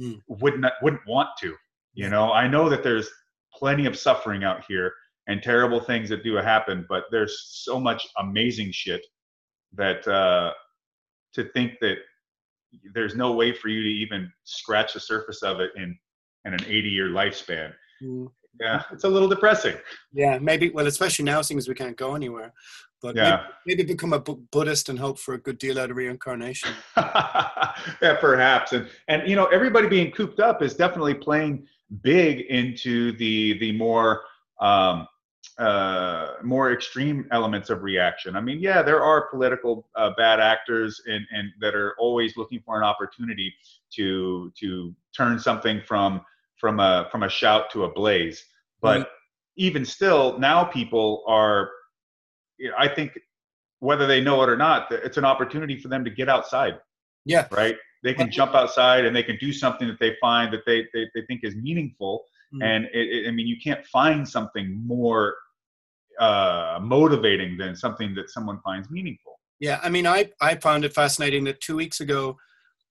[0.00, 0.20] mm.
[0.28, 1.56] would not wouldn't want to
[1.94, 3.10] you know i know that there's
[3.52, 4.92] plenty of suffering out here
[5.26, 9.04] and terrible things that do happen but there's so much amazing shit
[9.72, 10.52] that uh
[11.32, 11.96] to think that
[12.92, 15.96] there's no way for you to even scratch the surface of it in
[16.44, 17.72] in an 80 year lifespan
[18.02, 18.28] Mm.
[18.60, 19.74] Yeah, it's a little depressing.
[20.12, 20.70] Yeah, maybe.
[20.70, 22.52] Well, especially now, since we can't go anywhere.
[23.02, 23.46] But yeah.
[23.66, 26.70] maybe, maybe become a Buddhist and hope for a good deal out of reincarnation.
[26.96, 28.72] yeah, perhaps.
[28.72, 31.66] And and you know, everybody being cooped up is definitely playing
[32.02, 34.22] big into the the more
[34.60, 35.06] um,
[35.58, 38.36] uh, more extreme elements of reaction.
[38.36, 42.60] I mean, yeah, there are political uh, bad actors and, and that are always looking
[42.64, 43.52] for an opportunity
[43.94, 46.20] to to turn something from
[46.58, 48.44] from a from a shout to a blaze.
[48.80, 49.10] But mm-hmm.
[49.56, 51.70] even still, now people are.
[52.58, 53.18] You know, I think
[53.80, 56.78] whether they know it or not, it's an opportunity for them to get outside.
[57.24, 57.46] Yeah.
[57.50, 57.76] Right.
[58.02, 61.08] They can jump outside and they can do something that they find that they they,
[61.14, 62.24] they think is meaningful.
[62.54, 62.62] Mm-hmm.
[62.62, 65.34] And it, it, I mean, you can't find something more
[66.20, 69.40] uh, motivating than something that someone finds meaningful.
[69.60, 72.36] Yeah, I mean, I I found it fascinating that two weeks ago,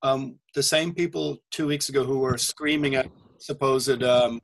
[0.01, 3.07] um, the same people two weeks ago who were screaming at
[3.39, 4.41] supposed um,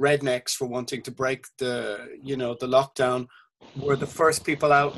[0.00, 3.26] rednecks for wanting to break the you know the lockdown
[3.76, 4.94] were the first people out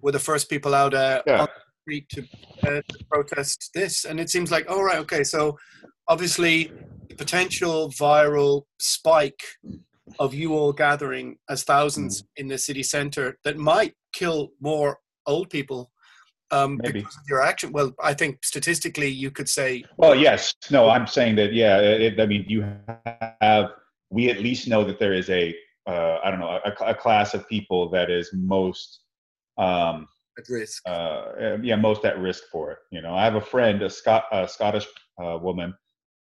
[0.00, 1.40] were the first people out uh, yeah.
[1.40, 2.22] on the street to,
[2.68, 5.56] uh, to protest this and it seems like all oh, right okay so
[6.08, 6.70] obviously
[7.08, 9.42] the potential viral spike
[10.18, 12.26] of you all gathering as thousands mm.
[12.36, 15.90] in the city center that might kill more old people
[16.50, 17.00] um, Maybe.
[17.00, 17.72] because of your action.
[17.72, 19.84] Well, I think statistically you could say.
[19.96, 20.54] Well, yes.
[20.70, 22.64] No, I'm saying that, yeah, it, I mean, you
[23.40, 23.70] have,
[24.10, 25.54] we at least know that there is a,
[25.88, 29.00] uh, I don't know, a, a, class of people that is most.
[29.58, 30.82] Um, at risk.
[30.86, 32.78] Uh, yeah, most at risk for it.
[32.90, 34.86] You know, I have a friend, a, Scot- a Scottish
[35.22, 35.74] uh, woman,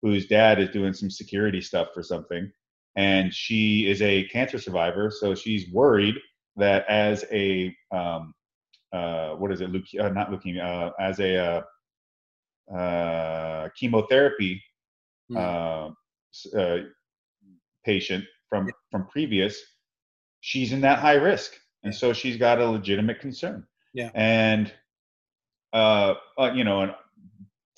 [0.05, 2.53] whose dad is doing some security stuff for something
[2.97, 5.11] and she is a cancer survivor.
[5.11, 6.17] So she's worried
[6.57, 8.35] that as a um,
[8.93, 9.73] uh, what is it?
[9.73, 10.63] Leuke- uh, not leukemia.
[10.63, 11.65] Uh, as a
[12.73, 14.63] uh, uh, chemotherapy
[15.31, 15.95] mm.
[17.85, 19.61] patient from from previous,
[20.41, 23.67] she's in that high risk, and so she's got a legitimate concern.
[23.93, 24.11] Yeah.
[24.15, 24.73] And
[25.73, 26.15] uh
[26.55, 26.95] you know, and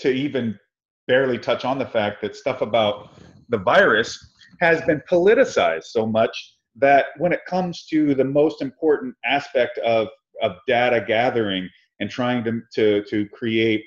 [0.01, 0.59] to even
[1.07, 3.11] barely touch on the fact that stuff about
[3.49, 9.15] the virus has been politicized so much that when it comes to the most important
[9.25, 10.09] aspect of,
[10.43, 11.69] of data gathering
[12.01, 13.85] and trying to, to, to create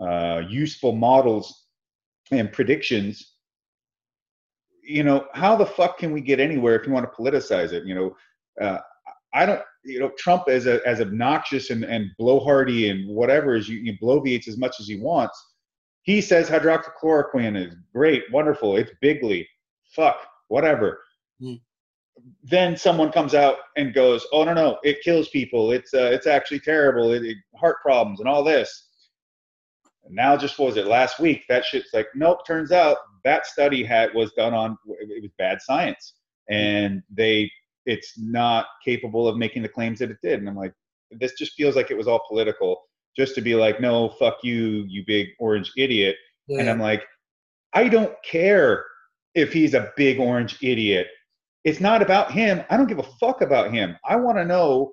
[0.00, 1.66] uh, useful models
[2.30, 3.34] and predictions,
[4.82, 7.84] you know, how the fuck can we get anywhere if you want to politicize it?
[7.84, 8.16] You know,
[8.60, 8.78] uh,
[9.34, 13.68] I don't, you know, Trump as a, as obnoxious and, and blowhardy and whatever as
[13.68, 15.38] you, you bloviates as much as he wants.
[16.02, 19.46] He says hydroxychloroquine is great, wonderful, it's bigly
[19.94, 21.00] fuck, whatever.
[21.42, 21.60] Mm.
[22.42, 25.72] Then someone comes out and goes, "Oh no, no, it kills people.
[25.72, 27.12] It's uh, it's actually terrible.
[27.12, 28.88] It, it, heart problems and all this."
[30.04, 31.44] And now, just was it last week?
[31.48, 32.46] That shit's like, nope.
[32.46, 36.14] Turns out that study had was done on it was bad science,
[36.50, 37.50] and they
[37.86, 40.40] it's not capable of making the claims that it did.
[40.40, 40.74] And I'm like,
[41.10, 42.82] this just feels like it was all political,
[43.20, 46.16] just to be like, no, fuck you, you big orange idiot.
[46.48, 46.60] Yeah.
[46.60, 47.04] And I'm like,
[47.74, 48.82] I don't care
[49.34, 51.06] if he's a big orange idiot.
[51.64, 52.64] It's not about him.
[52.70, 53.94] I don't give a fuck about him.
[54.08, 54.92] I want to know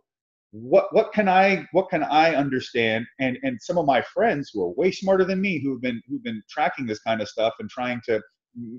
[0.52, 4.62] what what can I what can I understand and and some of my friends who
[4.64, 7.70] are way smarter than me who've been who've been tracking this kind of stuff and
[7.70, 8.22] trying to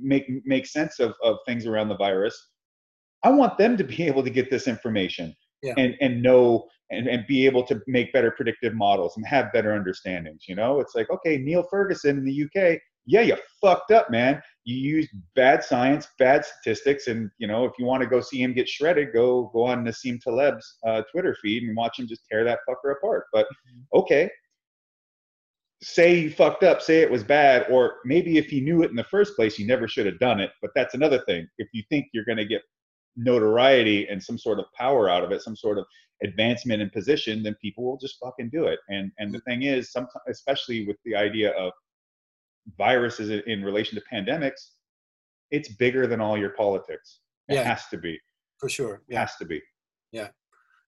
[0.03, 2.36] make make sense of, of things around the virus.
[3.24, 5.72] I want them to be able to get this information yeah.
[5.78, 9.72] and and know and, and be able to make better predictive models and have better
[9.72, 10.45] understandings.
[10.49, 14.43] You know, it's like okay, Neil Ferguson in the UK yeah, you fucked up, man.
[14.64, 18.43] You used bad science, bad statistics, and you know if you want to go see
[18.43, 22.20] him get shredded, go go on Nassim Taleb's uh, Twitter feed and watch him just
[22.30, 23.24] tear that fucker apart.
[23.32, 23.99] But mm-hmm.
[23.99, 24.30] okay,
[25.82, 28.97] say you fucked up, say it was bad, or maybe if he knew it in
[28.97, 30.51] the first place, he never should have done it.
[30.61, 31.49] But that's another thing.
[31.57, 32.61] If you think you're going to get
[33.16, 35.86] notoriety and some sort of power out of it, some sort of
[36.23, 38.81] advancement in position, then people will just fucking do it.
[38.89, 41.73] And and the thing is, sometimes, especially with the idea of
[42.77, 44.73] viruses in relation to pandemics,
[45.51, 47.21] it's bigger than all your politics.
[47.49, 48.19] It yeah, has to be.
[48.59, 49.03] For sure.
[49.09, 49.16] Yeah.
[49.16, 49.62] It has to be.
[50.12, 50.29] Yeah.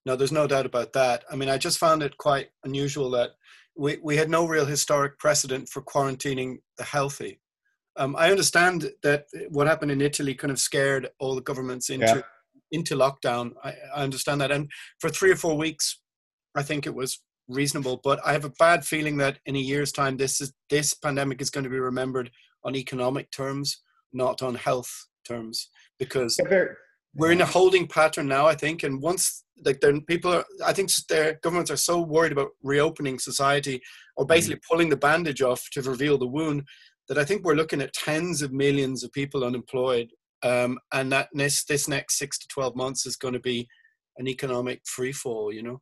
[0.04, 1.24] No, there's no doubt about that.
[1.30, 3.30] I mean, I just found it quite unusual that
[3.76, 7.40] we, we had no real historic precedent for quarantining the healthy.
[7.96, 12.06] Um, I understand that what happened in Italy kind of scared all the governments into
[12.06, 12.22] yeah.
[12.72, 13.52] Into lockdown.
[13.64, 16.00] I, I understand that, and for three or four weeks,
[16.54, 18.00] I think it was reasonable.
[18.02, 21.40] But I have a bad feeling that in a year's time, this is this pandemic
[21.40, 22.30] is going to be remembered
[22.64, 24.90] on economic terms, not on health
[25.26, 25.68] terms,
[25.98, 26.38] because
[27.14, 28.46] we're in a holding pattern now.
[28.46, 32.32] I think, and once like then people are, I think their governments are so worried
[32.32, 33.80] about reopening society
[34.16, 34.32] or mm-hmm.
[34.32, 34.68] basically mm.
[34.70, 36.66] pulling the bandage off to reveal the wound
[37.08, 40.10] that I think we're looking at tens of millions of people unemployed.
[40.42, 43.68] Um, and that this this next six to twelve months is going to be
[44.18, 45.52] an economic free fall.
[45.52, 45.80] You know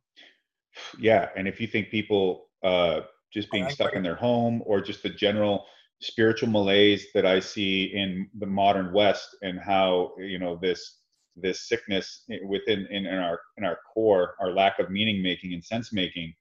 [0.97, 3.01] yeah and if you think people uh,
[3.33, 5.65] just being stuck in their home or just the general
[6.01, 10.97] spiritual malaise that I see in the modern West and how you know this
[11.35, 15.63] this sickness within in, in our in our core, our lack of meaning making and
[15.63, 16.33] sense making.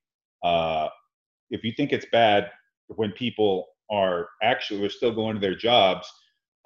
[0.43, 0.89] Uh,
[1.51, 2.51] if you think it's bad
[2.89, 6.11] when people are actually we're still going to their jobs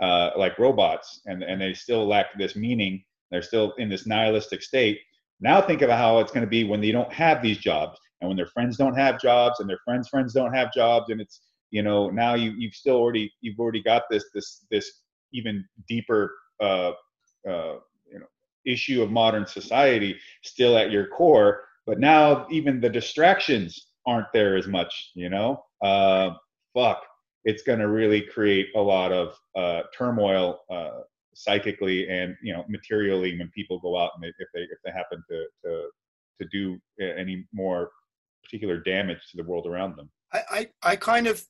[0.03, 4.62] uh, like robots and and they still lack this meaning, they're still in this nihilistic
[4.62, 4.98] state.
[5.40, 8.28] Now think about how it's going to be when they don't have these jobs and
[8.28, 11.40] when their friends don't have jobs and their friends' friends don't have jobs and it's
[11.70, 16.34] you know now you you've still already you've already got this this this even deeper
[16.61, 16.92] uh,
[17.48, 17.76] uh,
[18.11, 18.26] you know
[18.66, 21.62] issue of modern society still at your core.
[21.86, 25.62] But now even the distractions aren't there as much you know?
[25.80, 26.30] Uh,
[26.74, 27.03] fuck
[27.45, 31.01] it's going to really create a lot of uh, turmoil uh,
[31.34, 35.22] psychically and you know materially when people go out and if they if they happen
[35.28, 35.88] to to
[36.40, 37.90] to do any more
[38.43, 40.11] particular damage to the world around them.
[40.32, 41.45] I, I, I kind of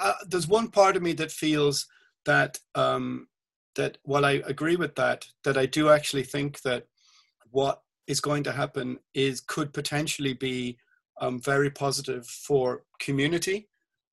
[0.00, 1.86] uh, there's one part of me that feels
[2.24, 3.28] that um,
[3.76, 6.86] that while I agree with that, that I do actually think that
[7.50, 10.78] what is going to happen is could potentially be
[11.20, 13.68] um, very positive for community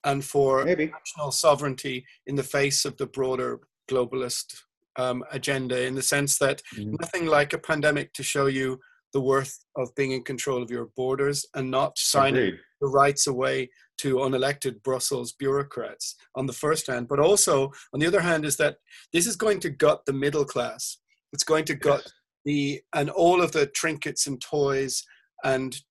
[0.06, 0.86] and for Maybe.
[0.88, 4.62] national sovereignty in the face of the broader globalist
[4.97, 5.82] um, agenda.
[5.86, 6.95] In the sense that Mhm.
[7.01, 8.80] nothing like a pandemic to show you
[9.12, 12.60] the worth of being in control of your borders and not signing Agreed.
[12.80, 18.08] the rights away to unelected Brussels bureaucrats on the first hand, but also on the
[18.08, 18.78] other hand is that
[19.12, 20.97] this is going to gut the middle class.
[21.34, 22.14] It's going to gut Yes.
[22.45, 25.03] the and all of the trinkets and toys
[25.43, 25.82] and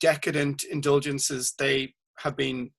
[0.00, 2.70] decadent indulgences they have been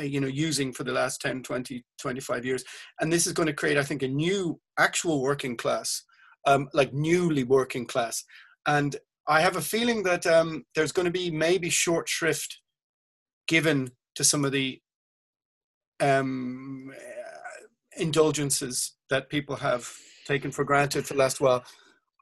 [0.00, 2.64] you know using for the last 10 20 25 years
[3.00, 6.02] and this is going to create i think a new actual working class
[6.46, 8.24] um, like newly working class
[8.66, 8.96] and
[9.28, 12.60] i have a feeling that um, there's going to be maybe short shrift
[13.46, 14.80] given to some of the
[16.00, 16.92] um,
[17.96, 19.90] indulgences that people have
[20.26, 21.64] taken for granted for the last while.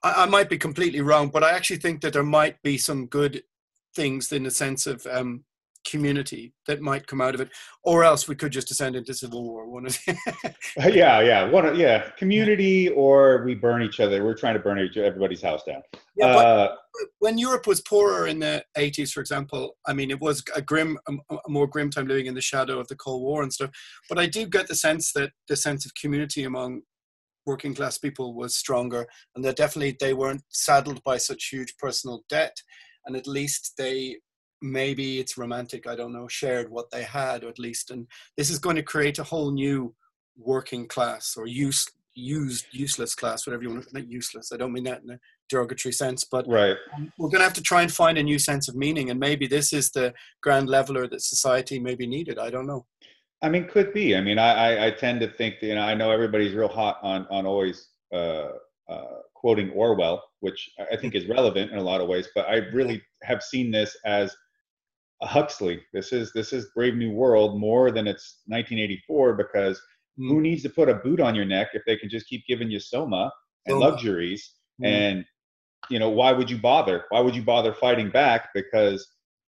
[0.02, 3.06] I, I might be completely wrong, but I actually think that there might be some
[3.06, 3.42] good
[3.94, 5.44] things in the sense of um,
[5.84, 7.50] community that might come out of it,
[7.82, 9.68] or else we could just descend into civil war.
[9.68, 9.98] One of
[10.76, 14.24] yeah, yeah, one, yeah, community or we burn each other.
[14.24, 15.82] We're trying to burn each, everybody's house down.
[16.16, 16.76] yeah, uh,
[17.18, 20.98] when Europe was poorer in the 80s, for example, I mean, it was a grim,
[21.08, 23.70] a, a more grim time living in the shadow of the Cold War and stuff.
[24.08, 26.82] But I do get the sense that the sense of community among
[27.46, 32.22] working class people was stronger, and that definitely they weren't saddled by such huge personal
[32.28, 32.56] debt,
[33.06, 34.16] and at least they
[34.62, 38.06] maybe it's romantic i don't know shared what they had at least and
[38.36, 39.94] this is going to create a whole new
[40.36, 44.72] working class or use used useless class whatever you want to not useless i don't
[44.72, 46.76] mean that in a derogatory sense but right.
[47.18, 49.46] we're going to have to try and find a new sense of meaning and maybe
[49.46, 52.86] this is the grand leveler that society maybe needed i don't know
[53.42, 54.16] I mean, could be.
[54.16, 56.68] I mean, I, I, I tend to think that, you know, I know everybody's real
[56.68, 58.50] hot on, on always uh,
[58.88, 62.56] uh, quoting Orwell, which I think is relevant in a lot of ways, but I
[62.72, 64.34] really have seen this as
[65.22, 65.82] Huxley.
[65.92, 69.80] This is this is Brave New World more than it's 1984 because
[70.18, 72.70] who needs to put a boot on your neck if they can just keep giving
[72.70, 73.32] you soma
[73.66, 73.86] and Soma.
[73.86, 74.54] luxuries?
[74.82, 74.86] Mm.
[74.86, 75.24] and
[75.90, 77.04] you know why would you bother?
[77.10, 78.48] Why would you bother fighting back?
[78.54, 79.06] Because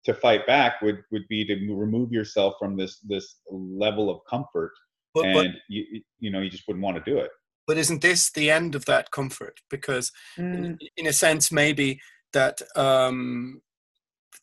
[0.06, 4.72] to fight back would would be to remove yourself from this this level of comfort
[5.14, 7.32] but, and but you you- know you just wouldn't want to do it.
[7.68, 9.60] But isn't this the end of that comfort?
[9.70, 12.00] Because in, in a sense maybe
[12.34, 13.62] that um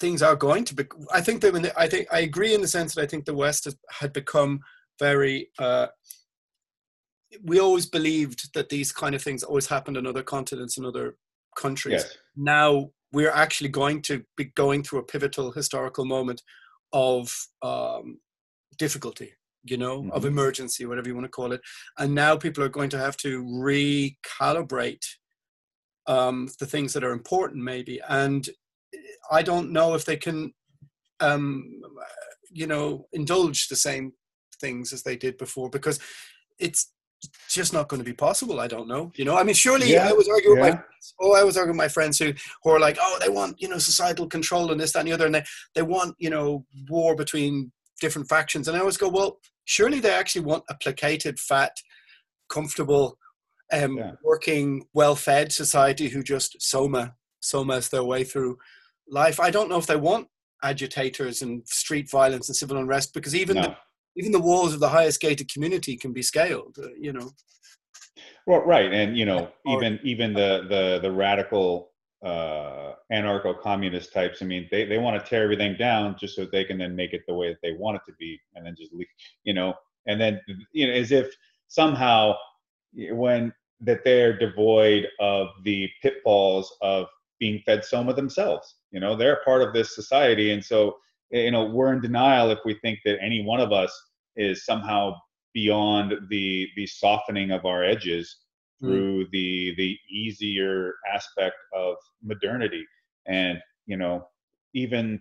[0.00, 2.60] things are going to be i think that when the, i think i agree in
[2.60, 4.60] the sense that i think the west has, had become
[4.98, 5.86] very uh
[7.42, 11.16] we always believed that these kind of things always happened in other continents and other
[11.56, 16.42] countries yes now we're actually going to be going through a pivotal historical moment
[16.92, 18.20] of um,
[18.76, 19.32] difficulty,
[19.64, 20.28] you know, of Mhm.
[20.28, 21.60] emergency, whatever you want to call it.
[21.98, 25.04] And now people are going to have to recalibrate
[26.06, 28.00] um, the things that are important, maybe.
[28.08, 28.48] And
[29.30, 30.52] I don't know if they can,
[31.20, 31.80] um,
[32.50, 34.12] you know, indulge the same
[34.60, 35.98] things as they did before because
[36.58, 36.92] it's
[37.48, 38.60] just not going to be possible.
[38.60, 39.12] I don't know.
[39.16, 40.82] You know, I mean, surely Yeah, I was arguing with my
[41.20, 42.32] oh, I was arguing with my friends who,
[42.62, 45.12] who are like, oh, they want, you know, societal control and this, that, and the
[45.12, 45.26] other.
[45.26, 48.68] And they, they want, you know, war between different factions.
[48.68, 51.72] And I always go, well, surely they actually want a placated, fat,
[52.48, 53.18] comfortable,
[53.72, 54.12] um, Yeah.
[54.22, 58.58] working, well fed society who just soma, somas their way through
[59.10, 59.40] life.
[59.40, 60.28] I don't know if they want
[60.62, 63.62] agitators and street violence and civil unrest because even no.
[63.62, 63.76] the,
[64.16, 67.30] even the walls of the highest gated community can be scaled, uh, you know.
[68.46, 71.90] Well, right, and you know, even even the the the radical
[72.24, 74.42] uh, anarcho-communist types.
[74.42, 77.12] I mean, they they want to tear everything down just so they can then make
[77.12, 79.06] it the way that they want it to be, and then just leave.
[79.44, 79.74] You know,
[80.06, 80.40] and then
[80.72, 81.32] you know as if
[81.68, 82.34] somehow
[83.10, 87.06] when that they're devoid of the pitfalls of
[87.38, 90.96] being fed soma themselves you know they're part of this society and so
[91.30, 93.92] you know we're in denial if we think that any one of us
[94.36, 95.12] is somehow
[95.54, 98.36] beyond the the softening of our edges
[98.80, 98.86] hmm.
[98.86, 99.30] through mm.
[99.32, 102.84] the the easier aspect of modernity
[103.26, 104.26] and you know
[104.74, 105.20] even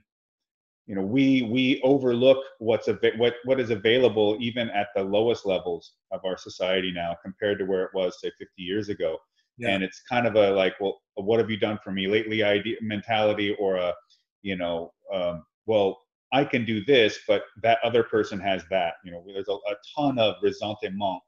[0.88, 5.46] you know we we overlook what's a what what is available even at the lowest
[5.46, 9.18] levels of our society now compared to where it was say 50 years ago
[9.58, 9.70] yeah.
[9.70, 12.76] and it's kind of a like well what have you done for me lately idea
[12.82, 13.94] mentality or a
[14.42, 16.00] you know um, well
[16.34, 19.76] i can do this but that other person has that you know there's a, a
[19.96, 21.22] ton of ressentiment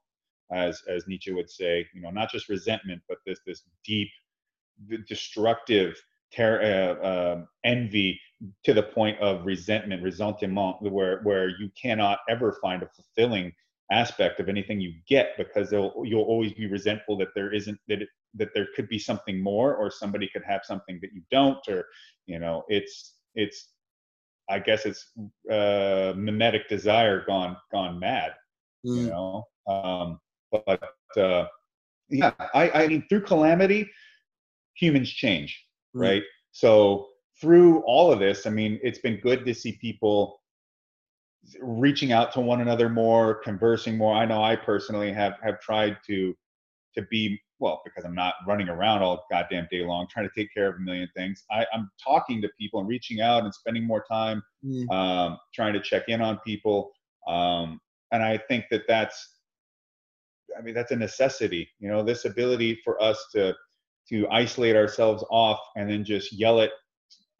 [0.52, 4.08] as as nietzsche would say you know not just resentment but this this deep
[5.06, 6.00] destructive
[6.34, 8.20] ter- uh, uh, envy
[8.64, 13.52] to the point of resentment, ressentiment, where where you cannot ever find a fulfilling
[13.90, 18.08] aspect of anything you get because you'll always be resentful that there isn't that it,
[18.34, 21.86] that there could be something more or somebody could have something that you don't or
[22.26, 23.70] you know it's it's
[24.48, 25.12] I guess it's
[25.50, 28.32] uh, mimetic desire gone gone mad,
[28.84, 28.96] mm.
[28.96, 29.44] you know.
[29.66, 30.20] Um,
[30.50, 30.82] but
[31.16, 31.46] uh,
[32.08, 33.88] yeah, I, I mean through calamity,
[34.74, 35.64] humans change,
[35.94, 36.02] mm.
[36.02, 36.22] right?
[36.50, 37.06] So
[37.40, 40.39] through all of this, I mean, it's been good to see people
[41.60, 44.14] reaching out to one another more, conversing more.
[44.14, 46.34] I know I personally have have tried to
[46.96, 50.52] to be well because I'm not running around all goddamn day long trying to take
[50.52, 51.44] care of a million things.
[51.50, 54.90] I, am talking to people and reaching out and spending more time mm.
[54.90, 56.90] um, trying to check in on people.
[57.28, 57.80] Um,
[58.12, 59.36] and I think that that's,
[60.58, 61.68] I mean, that's a necessity.
[61.78, 63.54] You know, this ability for us to
[64.08, 66.70] to isolate ourselves off and then just yell at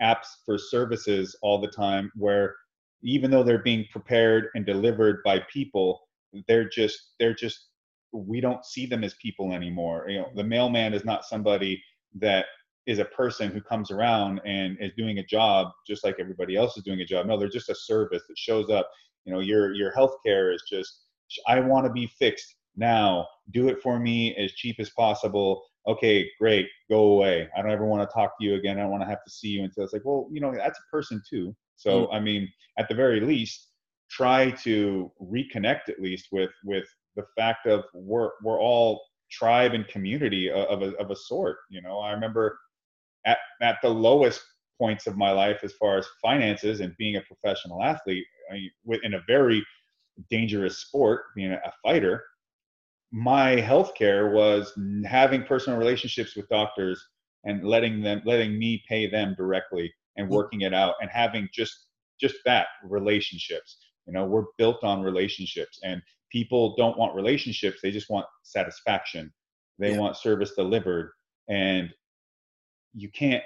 [0.01, 2.55] apps for services all the time where
[3.03, 6.01] even though they're being prepared and delivered by people
[6.47, 7.67] they're just they're just
[8.13, 10.07] we don't see them as people anymore.
[10.09, 11.83] You know the mailman is not somebody
[12.17, 12.47] that
[12.87, 16.77] is a person who comes around and is doing a job just like everybody else
[16.77, 17.27] is doing a job.
[17.27, 18.91] No they're just a service that shows up.
[19.25, 21.03] You know your your healthcare is just
[21.47, 23.27] i want to be fixed now.
[23.53, 25.63] Do it for me as cheap as possible.
[25.87, 27.49] Okay, great, go away.
[27.57, 28.79] I don't ever want to talk to you again.
[28.79, 29.65] I don't want to have to see you.
[29.65, 31.55] Until it's like, well, you know, that's a person too.
[31.81, 32.15] So mm.
[32.15, 33.69] I mean, at the very least,
[34.11, 36.85] try to reconnect at least with with
[37.17, 41.59] the fact of we're we're all tribe and community of a of a sort.
[41.71, 42.59] You know, I remember
[43.27, 44.43] at at the lowest
[44.79, 48.71] points of my life as far as finances and being a professional athlete I mean,
[49.03, 49.65] in a very
[50.31, 52.25] dangerous sport, being a fighter
[53.13, 54.73] my healthcare was
[55.05, 57.05] having personal relationships with doctors
[57.45, 61.87] and letting them letting me pay them directly and working it out and having just
[62.21, 63.79] just that relationships.
[64.07, 69.33] You know we're built on relationships and people don't want relationships they just want satisfaction.
[69.79, 69.99] They yeah.
[69.99, 71.13] want service delivered
[71.49, 71.91] and
[72.95, 73.43] you can't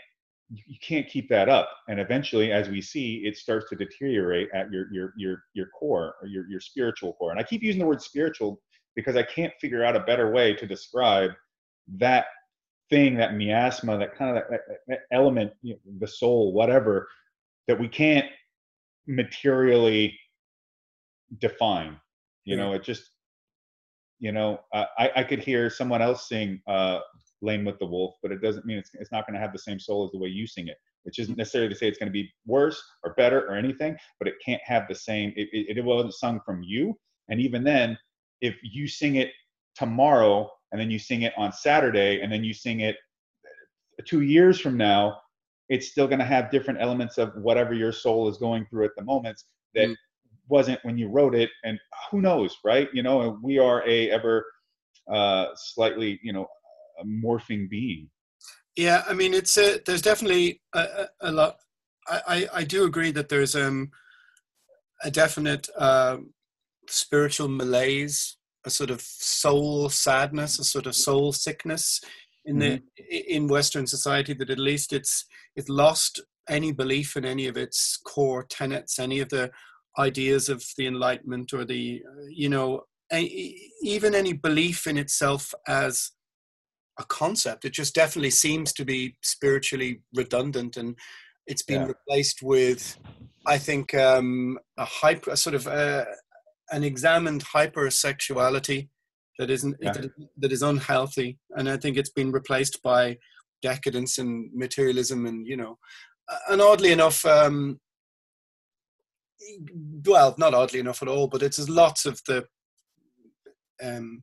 [0.51, 1.70] you can't keep that up.
[1.89, 6.14] And eventually as we see it starts to deteriorate at your your your your core
[6.20, 7.31] or your your spiritual core.
[7.31, 8.61] And i keep using the word spiritual
[8.97, 11.31] because I can't figure out a better way to describe
[11.99, 12.27] that
[12.91, 17.09] thing, that miasma, that kind of that, that element, you know, the soul, whatever,
[17.66, 18.26] that we can't
[19.07, 20.19] materially
[21.39, 21.97] define.
[22.44, 23.05] You know, it just,
[24.19, 27.01] you know, uh, I, I could hear someone else sing uh,
[27.40, 29.59] Lain with the Wolf, but it doesn't mean it's, it's not going to have the
[29.59, 32.09] same soul as the way you sing it, which isn't necessarily to say it's going
[32.09, 35.78] to be worse or better or anything, but it can't have the same, it, it,
[35.78, 36.94] it wasn't sung from you.
[37.28, 37.97] And even then,
[38.43, 39.31] if you sing it
[39.76, 42.96] tomorrow and then you sing it on Saturday and then you sing it
[44.06, 45.18] two years from now,
[45.68, 48.90] it's still going to have different elements of whatever your soul is going through at
[48.96, 49.40] the moment
[49.74, 49.96] that mm.
[50.48, 51.51] wasn't when you wrote it.
[51.64, 51.78] And
[52.10, 52.88] who knows, right?
[52.92, 54.44] You know, we are a ever
[55.12, 56.46] uh, slightly, you know,
[57.05, 58.10] morphing being.
[58.76, 61.56] Yeah, I mean, it's a, there's definitely a, a, a lot.
[62.09, 63.90] I, I, I, do agree that there's um,
[65.02, 66.18] a definite uh,
[66.88, 72.01] spiritual malaise, a sort of soul sadness, a sort of soul sickness
[72.45, 73.05] in the mm-hmm.
[73.28, 75.24] in Western society that at least it's
[75.57, 79.51] it lost any belief in any of its core tenets, any of the
[79.99, 82.82] ideas of the Enlightenment or the you know
[83.82, 86.11] even any belief in itself as
[86.99, 87.65] a concept.
[87.65, 90.97] It just definitely seems to be spiritually redundant and
[91.47, 91.89] it's been yeah.
[91.89, 92.99] replaced with,
[93.47, 96.05] I think, um, a hyper, a sort of uh,
[96.70, 98.89] an examined hypersexuality
[99.39, 99.93] that isn't yeah.
[99.93, 103.19] that, that is unhealthy, and I think it's been replaced by
[103.62, 105.78] decadence and materialism, and you know,
[106.49, 107.81] and oddly enough, um,
[110.07, 112.47] well, not oddly enough at all, but it's lots of the
[113.82, 114.23] um,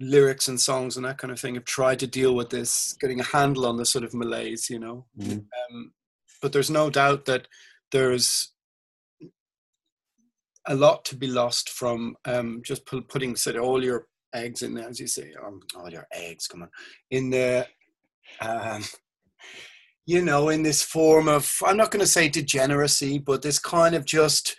[0.00, 3.20] lyrics and songs and that kind of thing have tried to deal with this, getting
[3.20, 5.06] a handle on the sort of malaise, you know.
[5.18, 5.46] Mhm.
[5.70, 5.92] Um,
[6.40, 7.46] but there's no doubt that
[7.92, 8.52] there's
[10.66, 14.62] a lot to be lost from um, just pu- putting sort of all your eggs
[14.62, 16.70] in there, as you say, um, all your eggs, come on,
[17.10, 17.66] in the,
[18.40, 18.82] um,
[20.06, 23.94] you know, in this form of, I'm not going to say degeneracy, but this kind
[23.94, 24.56] of just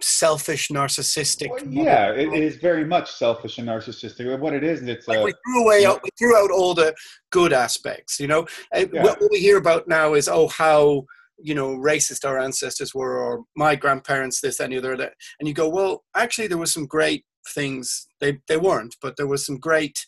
[0.00, 1.48] selfish, narcissistic.
[1.50, 4.38] Well, yeah, it is very much selfish and narcissistic.
[4.38, 6.94] What it is, it's like uh, we threw away, we threw out all the
[7.30, 8.18] good aspects.
[8.20, 9.02] You know, Uh, Yeah.
[9.02, 11.06] what we hear about now is oh how
[11.42, 15.54] you know racist our ancestors were, or my grandparents this, any other that, and you
[15.54, 17.24] go, well, actually there were some great
[17.54, 18.08] things.
[18.20, 20.06] They they weren't, but there was some great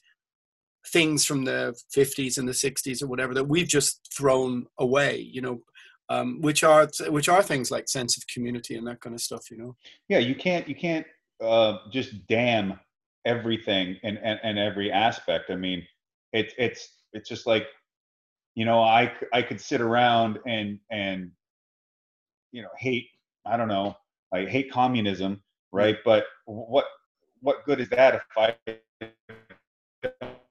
[0.89, 5.19] things from the 50s and the 60s or whatever that we've just thrown away.
[5.19, 5.61] You know.
[6.11, 9.51] Um, which are which are things like sense of community and that kind of stuff,
[9.51, 9.75] you know.
[10.11, 11.07] yeah you can't you can't
[11.43, 12.79] uh, just damn
[13.25, 15.83] everything and, and and every aspect i mean
[16.35, 17.67] it's it's it's just like
[18.55, 21.31] you know i i could sit around and and
[22.53, 23.09] you know hate
[23.47, 23.97] i don't know
[24.33, 25.43] i hate communism
[25.75, 25.99] right?
[26.05, 26.87] But what
[27.41, 28.57] what good is that if i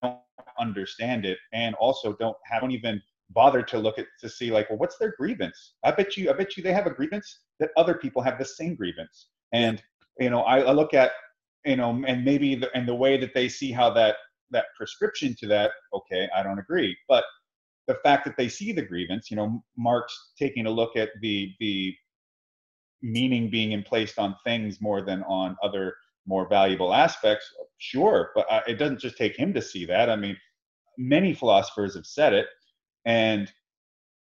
[0.04, 0.20] don't
[0.60, 3.02] understand it and also don't haven't even
[3.32, 5.74] bother to look at to see like well what's their grievance?
[5.84, 8.46] I bet you i bet you they have a grievance that other people have the
[8.46, 9.30] same grievance.
[9.54, 9.82] And
[10.20, 11.12] you know i, I look at
[11.66, 14.18] you know and maybe the, and the way that they see how that
[14.52, 16.96] that prescription to that okay i don't agree.
[17.08, 17.24] But
[17.88, 21.52] the fact that they see the grievance you know marx taking a look at the
[21.60, 21.94] the
[23.02, 25.94] meaning being placed on things more than on other
[26.26, 27.46] more valuable aspects
[27.78, 30.10] sure but uh, it doesn't just take him to see that.
[30.10, 30.38] I mean
[30.98, 32.48] many philosophers have said it
[33.06, 33.52] and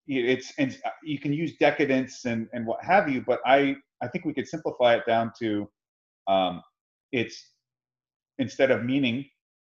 [0.07, 4.25] it's and you can use decadence and and what have you but i i think
[4.25, 5.69] we could simplify it down to
[6.29, 6.63] um
[7.13, 7.53] it's
[8.39, 9.25] instead of meaning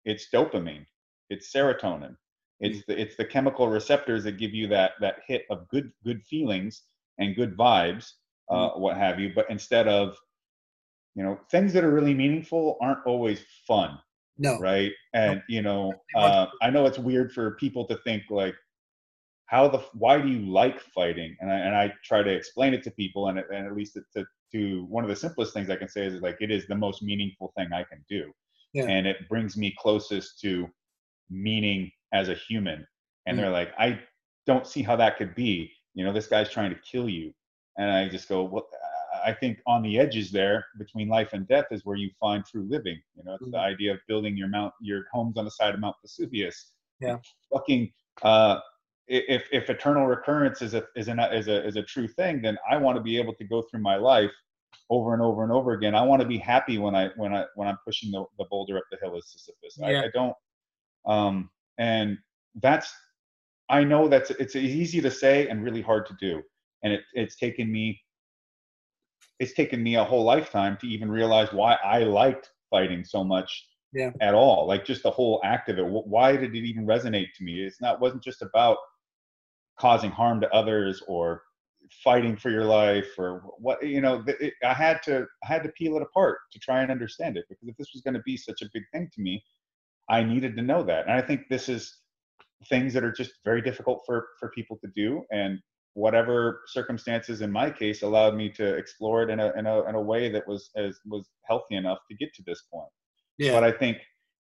[0.06, 0.86] it's dopamine
[1.30, 2.16] it's serotonin
[2.62, 6.24] it's the it's the chemical receptors that give you that that hit of good good
[6.24, 6.84] feelings
[7.18, 8.14] and good vibes
[8.50, 9.32] uh what have you.
[9.36, 10.16] But instead of
[11.16, 14.00] you know things that are really meaningful aren't always fun
[14.38, 14.92] No, right?
[15.14, 18.56] And you know uh, i know it's weird for people to think like
[19.48, 21.36] how the why do you like fighting?
[21.42, 24.26] And i and i try to explain it to people and, and at least to,
[24.54, 27.02] to one of the simplest things i can say is like it is the most
[27.04, 28.32] meaningful thing i can do.
[28.74, 28.86] Yeah.
[28.86, 30.70] and it brings me closest to
[31.30, 32.86] meaning as a human.
[33.26, 34.00] And they're like i
[34.48, 35.72] don't see how that could be.
[35.94, 37.34] You know this guy's trying to kill you.
[37.78, 38.68] And i just go well
[39.24, 42.66] i think on the edges there between life and death is where you find true
[42.70, 43.00] living.
[43.16, 45.80] You know it's the idea of building your mount your homes on the side of
[45.80, 46.72] mount vesuvius.
[47.00, 47.18] Yeah.
[47.52, 48.60] fucking uh
[49.08, 52.60] if if eternal recurrence is a is a is a is a true thing then
[52.70, 54.32] i want to be able to go through my life
[54.92, 55.96] over and over and over again.
[55.96, 58.78] I want to be happy when i when i when i'm pushing the, the boulder
[58.78, 59.78] up the hill as sisyphus.
[59.78, 59.88] Yeah.
[59.88, 60.36] I, I don't
[61.06, 61.50] um
[61.82, 62.18] and
[62.62, 62.94] that's
[63.70, 66.42] i know that's it's easy to say and really hard to do.
[66.84, 67.86] And it, it's taken me
[69.40, 73.52] it's taken me a whole lifetime to even realize why i liked fighting so much
[73.94, 74.12] Yeah.
[74.22, 75.86] at all like just the whole act of it.
[76.16, 77.54] Why did it even resonate to me?
[77.68, 78.78] It's not wasn't just about
[79.80, 81.44] causing harm to others or
[82.04, 85.70] fighting for your life or what you know it, i had to i had to
[85.80, 88.38] peel it apart to try and understand it because if this was going to be
[88.38, 89.44] such a big thing to me
[90.12, 91.08] i needed to know that.
[91.08, 92.02] And i think this is
[92.70, 95.24] things that are just very difficult for for people to do.
[95.32, 95.60] And
[95.94, 99.96] whatever circumstances in my case allowed me to explore it in a in a, in
[99.96, 102.90] a way that was as was healthy enough to get to this point.
[103.38, 103.54] Yeah.
[103.54, 103.98] but i think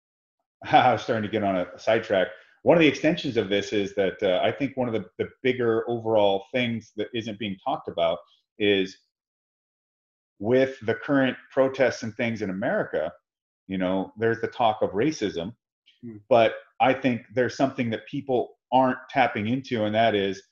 [0.72, 2.28] i was starting to get on a sidetrack.
[2.62, 5.28] One of the extensions of this is that uh, i think one of the, the
[5.42, 8.18] bigger overall things that isn't being talked about
[8.58, 8.98] is
[10.38, 13.12] with the current protests and things in america
[13.66, 15.52] you know there's the talk of racism
[16.02, 16.16] Hmm.
[16.28, 20.42] but i think there's something that people aren't tapping into and that is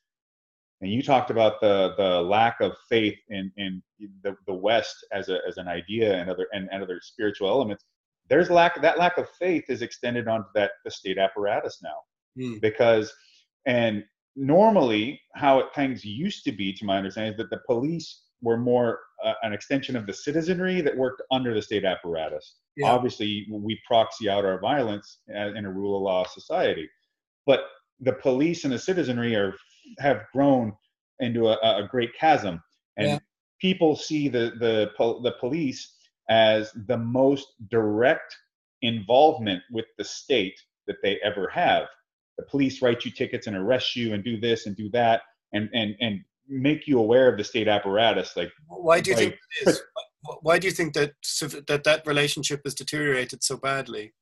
[0.80, 3.82] and you talked about the the lack of faith in in
[4.22, 7.84] the, the west as a as an idea and other and, and other spiritual elements
[8.30, 11.96] there's lack that lack of faith is extended onto that the state apparatus now
[12.36, 12.60] Mm.
[12.60, 13.12] because
[13.66, 14.02] and
[14.34, 18.56] normally how it, things used to be to my understanding is that the police were
[18.56, 22.90] more uh, an extension of the citizenry that worked under the state apparatus Yeah.
[22.90, 26.88] obviously we proxy out our violence in a rule of law society
[27.46, 27.60] but
[28.00, 29.54] the police and the citizenry are
[29.98, 30.72] have grown
[31.20, 32.60] into a, a great chasm
[32.96, 33.18] and Yeah.
[33.60, 34.90] people see the the
[35.22, 35.94] the police
[36.30, 38.36] as the most direct
[38.82, 41.84] involvement with the state that they ever have
[42.38, 45.22] the police write you tickets and arrest you and do this and do that
[45.52, 49.24] and and and make you aware of the state apparatus like Why do you Like,
[49.24, 49.78] think it is?
[49.78, 50.00] Wh-
[50.42, 51.12] Why do you think that
[51.68, 54.14] that that relationship has deteriorated so badly?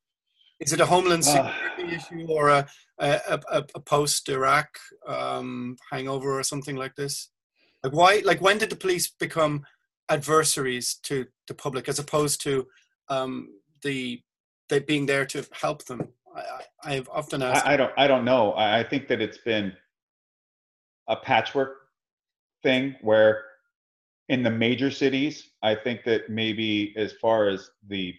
[0.59, 1.51] Is it a homeland Uh.
[1.51, 2.67] security issue or a
[2.99, 4.69] a, a, a post Iraq
[5.07, 7.29] um, hangover or something like this?
[7.83, 8.21] Like why?
[8.23, 9.65] Like when did the police become
[10.09, 12.67] adversaries to the public as opposed to
[13.09, 13.49] um,
[13.83, 14.21] the
[14.69, 16.01] they being there to help them?
[16.35, 17.65] I, I, I've often asked.
[17.65, 18.51] I, I don't I don't know.
[18.53, 19.73] I, I think that it's been
[21.07, 21.73] a patchwork
[22.63, 23.43] thing where
[24.29, 28.13] in the major cities, I think that maybe as far as the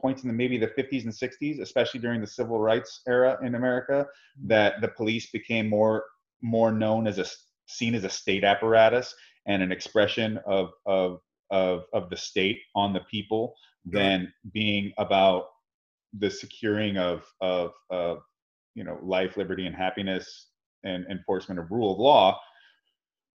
[0.00, 3.54] points in the maybe the 50s and 60s, especially during the civil rights era in
[3.54, 4.06] America,
[4.44, 6.04] that the police became more
[6.42, 7.26] more known as a
[7.66, 9.14] seen as a state apparatus
[9.46, 13.54] and an expression of of of of the state on the people
[13.86, 15.46] than being about
[16.18, 18.22] the securing of of of
[18.74, 20.48] you know life, liberty, and happiness
[20.84, 22.40] and enforcement of rule of law.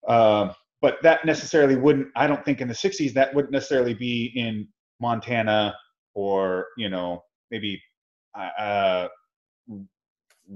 [0.08, 2.08] Um, but that necessarily wouldn't.
[2.16, 4.68] I don't think in the '60s that wouldn't necessarily be in
[5.00, 5.76] Montana
[6.14, 7.82] or you know maybe
[8.36, 9.08] uh,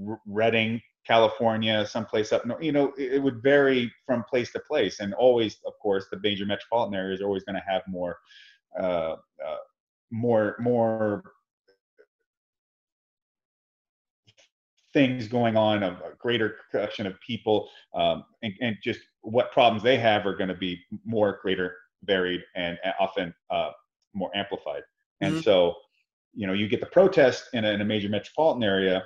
[0.08, 2.62] R- Redding, California, someplace up north.
[2.62, 6.20] You know, it, it would vary from place to place, and always, of course, the
[6.22, 8.18] major metropolitan areas are always going to have more,
[8.78, 9.16] uh,
[9.46, 9.56] uh,
[10.10, 11.22] more, more
[14.96, 17.56] things going on, of a greater collection of people,
[18.00, 20.72] um, and, and just what problems they have are going to be
[21.04, 21.68] more greater,
[22.12, 23.72] varied, and often uh,
[24.20, 24.82] more amplified.
[25.24, 25.42] And Mhm.
[25.46, 25.54] so,
[26.40, 28.96] you know, you get the protest in a, in a major metropolitan area,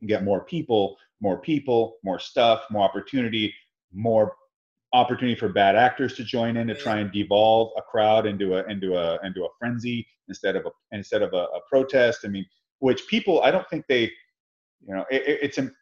[0.00, 0.82] you get more people,
[1.20, 3.46] more people, more stuff, more opportunity,
[3.92, 4.26] more
[4.92, 8.60] opportunity for bad actors to join in to try and devolve a crowd into a
[8.74, 12.18] into a into a frenzy instead of a instead of a, a protest.
[12.24, 12.46] I mean,
[12.78, 14.04] which people I don't think they,
[14.86, 15.72] you know, it, it- it's in,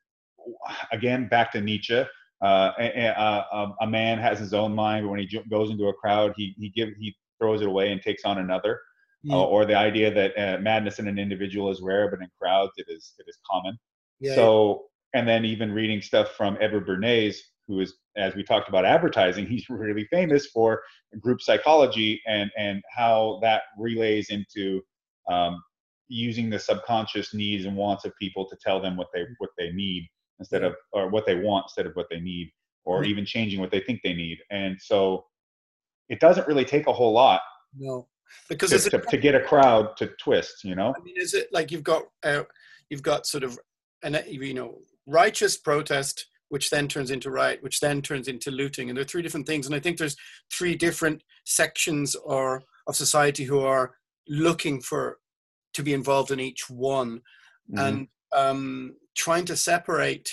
[0.92, 2.04] again back to Nietzsche.
[2.42, 5.94] Uh, a, a, a- man has his own mind, but when he goes into a
[5.94, 8.80] crowd, he he give he throws it away and takes on another.
[9.26, 9.32] Mm.
[9.32, 12.72] Uh, or the idea that uh, madness in an individual is rare, but in crowds
[12.76, 13.78] it is it is common.
[14.20, 14.84] Yeah, so,
[15.14, 19.46] and then even reading stuff from Edward Bernays, who is, as we talked about advertising,
[19.52, 20.82] he's really famous for
[21.20, 24.82] group psychology and and how that relays into
[25.30, 25.62] um,
[26.08, 29.72] using the subconscious needs and wants of people to tell them what they what they
[29.72, 30.06] need
[30.38, 32.50] instead of or what they want instead of what they need,
[32.84, 33.06] or Mhm.
[33.06, 34.38] even changing what they think they need.
[34.50, 35.26] And so,
[36.08, 37.40] it doesn't really take a whole lot
[37.74, 38.08] no,
[38.48, 40.64] because to, is it to, to get a crowd to twist.
[40.64, 40.94] You know.
[40.96, 42.44] I mean, is it like you've got uh,
[42.90, 43.58] you've got sort of
[44.02, 48.88] an you know righteous protest, which then turns into riot, which then turns into looting,
[48.88, 49.66] and there are three different things.
[49.66, 50.16] And I think there's
[50.52, 53.96] three different sections or of society who are
[54.28, 55.18] looking for
[55.74, 57.20] to be involved in each one,
[57.72, 57.78] Mhm.
[57.86, 60.30] and um, trying to separate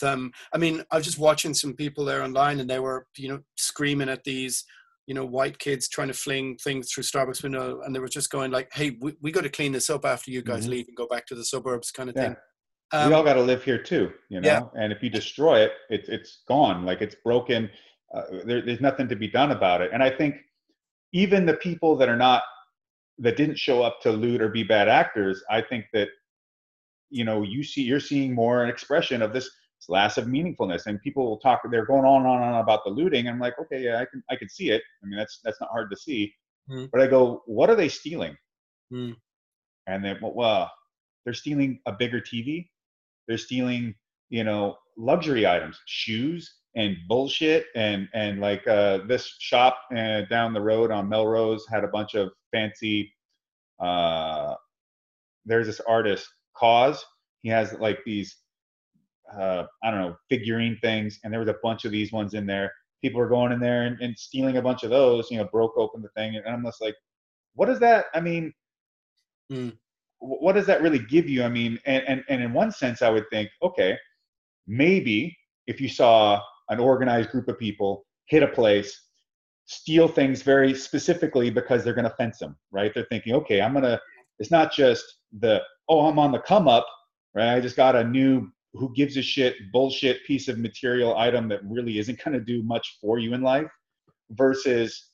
[0.00, 0.32] them.
[0.52, 3.40] I mean, I was just watching some people there online, and they were you know
[3.56, 4.64] screaming at these
[5.06, 8.30] you know white kids trying to fling things through starbucks window and they were just
[8.30, 10.70] going like hey we, we got to clean this up after you guys Mhm.
[10.70, 12.22] leave and go back to the suburbs kind of Yeah.
[12.28, 12.36] thing
[12.92, 14.48] um, we all got to live here too, you know.
[14.48, 14.60] yeah.
[14.80, 16.86] And if you destroy it, it's it's gone.
[16.86, 17.68] Like it's broken.
[18.14, 19.90] Uh, there, there's nothing to be done about it.
[19.92, 20.36] And I think
[21.12, 22.42] even the people that are not
[23.18, 26.08] that didn't show up to loot or be bad actors, I think that
[27.10, 29.48] you know you see you're seeing more an expression of this
[29.88, 30.86] loss of meaningfulness.
[30.86, 31.60] And people will talk.
[31.70, 33.28] They're going on and on and on about the looting.
[33.28, 34.82] I'm like, okay, yeah, I can I can see it.
[35.02, 36.32] I mean, that's that's not hard to see.
[36.70, 36.88] Mhm.
[36.90, 38.36] But I go, what are they stealing?
[38.92, 39.16] Mm.
[39.86, 40.72] And then, well, well,
[41.24, 42.68] they're stealing a bigger TV.
[43.28, 43.94] They're stealing,
[44.30, 47.66] you know, luxury items, shoes and bullshit.
[47.74, 52.14] And and like uh, this shop uh, down the road on Melrose had a bunch
[52.14, 53.12] of fancy.
[53.80, 54.54] Uh,
[55.44, 57.04] there's this artist, KAWS.
[57.42, 58.36] He has like these,
[59.36, 62.46] uh, I don't know, figurine things, and there was a bunch of these ones in
[62.46, 62.72] there.
[63.02, 65.30] People were going in there and, and stealing a bunch of those.
[65.30, 66.94] You know, broke open the thing, and I'm just like,
[67.54, 68.06] what is that?
[68.14, 68.52] I mean,
[69.52, 69.76] Mm.
[70.20, 71.42] what does that really give you?
[71.44, 73.98] I mean, and, and, and in one sense, I would think, okay,
[74.66, 75.36] maybe
[75.66, 79.08] if you saw an organized group of people hit a place,
[79.66, 82.92] steal things very specifically because they're going to fence them, right?
[82.94, 84.00] They're thinking, okay, I'm going to,
[84.38, 85.04] it's not just
[85.38, 86.86] the, oh, I'm on the come up,
[87.34, 87.54] right?
[87.54, 91.60] I just got a new, who gives a shit, bullshit piece of material item that
[91.64, 93.68] really isn't going to do much for you in life
[94.30, 95.10] versus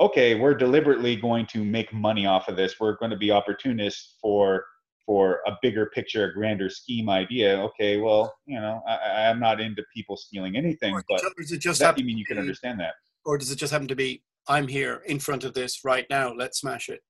[0.00, 2.80] okay, we're deliberately going to make money off of this.
[2.80, 4.64] We're going to be opportunists for
[5.10, 7.58] for a bigger picture, a grander scheme idea.
[7.62, 11.50] Okay, well, you know, I, I- I'm not into people stealing anything, or, but does
[11.50, 12.94] it just that, you mean you can be- understand that?
[13.24, 16.32] or does it just happen to be i'm here in front of this right now
[16.32, 17.00] let's smash it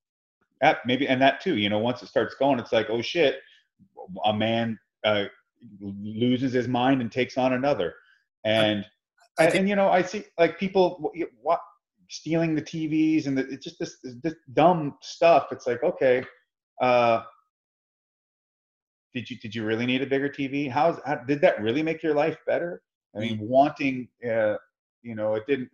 [0.59, 1.55] That maybe, and that too.
[1.57, 3.35] You know, once it starts going, it's like, oh shit,
[4.25, 5.25] a man uh,
[5.79, 7.93] loses his mind and takes on another,
[8.45, 8.83] and
[9.37, 11.59] I and, think- and you know, I see like people, what
[12.09, 15.43] stealing the TVs and the, it's just this, this dumb stuff.
[15.51, 16.25] It's like, okay,
[16.81, 17.21] uh,
[19.13, 20.69] did you did you really need a bigger TV?
[20.69, 22.81] How's how, did that really make your life better?
[23.15, 24.55] I mean, wanting, uh,
[25.01, 25.69] you know, it didn't.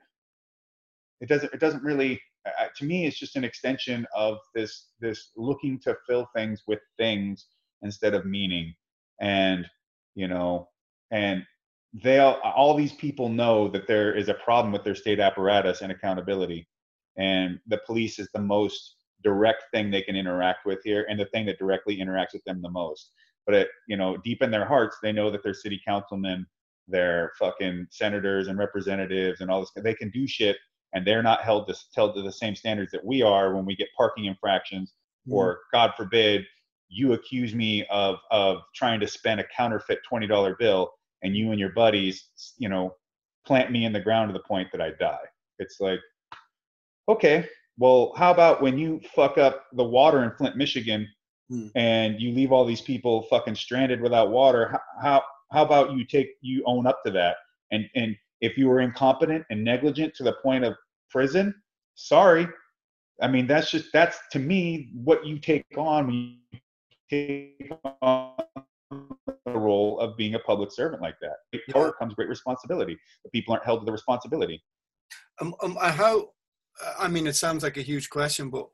[1.22, 1.54] It doesn't.
[1.54, 2.22] It doesn't really.
[2.46, 6.80] Uh, to me, it's just an extension of this this looking to fill things with
[6.98, 7.48] things
[7.84, 8.74] instead of meaning,
[9.22, 9.68] and
[10.16, 10.68] you know,
[11.12, 11.44] and
[11.94, 15.82] they all, all these people know that there is a problem with their state apparatus
[15.82, 16.68] and accountability,
[17.18, 21.26] and the police is the most direct thing they can interact with here, and the
[21.26, 23.12] thing that directly interacts with them the most
[23.48, 26.46] but it, you know, deep in their hearts, they know that their city councilmen,
[26.88, 30.58] their fucking senators and representatives and all this, they can do shit
[30.94, 33.76] and they're not held to, held to the same standards that we are when we
[33.76, 34.94] get parking infractions
[35.28, 35.34] mm.
[35.34, 36.46] or God forbid,
[36.90, 40.92] you accuse me of, of trying to spend a counterfeit $20 bill
[41.24, 42.26] and you and your buddies,
[42.58, 42.96] you know,
[43.46, 45.26] plant me in the ground to the point that I die.
[45.60, 46.00] It's like,
[47.10, 47.48] okay,
[47.78, 51.08] well, how about when you fuck up the water in Flint, Michigan,
[51.50, 51.68] hmm.
[51.76, 56.06] and you leave all these people fucking stranded without water how, how how about you
[56.06, 57.38] take you own up to that?
[57.72, 60.76] And and if you were incompetent and negligent to the point of
[61.10, 61.54] prison
[61.96, 62.48] sorry.
[63.22, 66.60] I mean that's just that's to me what you take on when you
[67.10, 67.72] take
[68.02, 68.34] on
[69.46, 71.38] the role of being a public servant like that.
[71.52, 74.62] Great power comes great responsibility but people aren't held to the responsibility.
[75.42, 76.30] Um, um how
[77.00, 78.68] i mean it sounds like a huge question but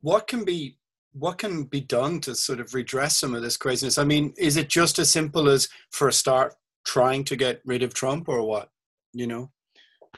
[0.00, 0.78] what can be
[1.12, 3.98] what can be done to sort of redress some of this craziness?
[3.98, 6.54] I mean, is it just as simple as, for a start,
[6.84, 8.70] trying to get rid of Trump, or what?
[9.12, 9.50] You know,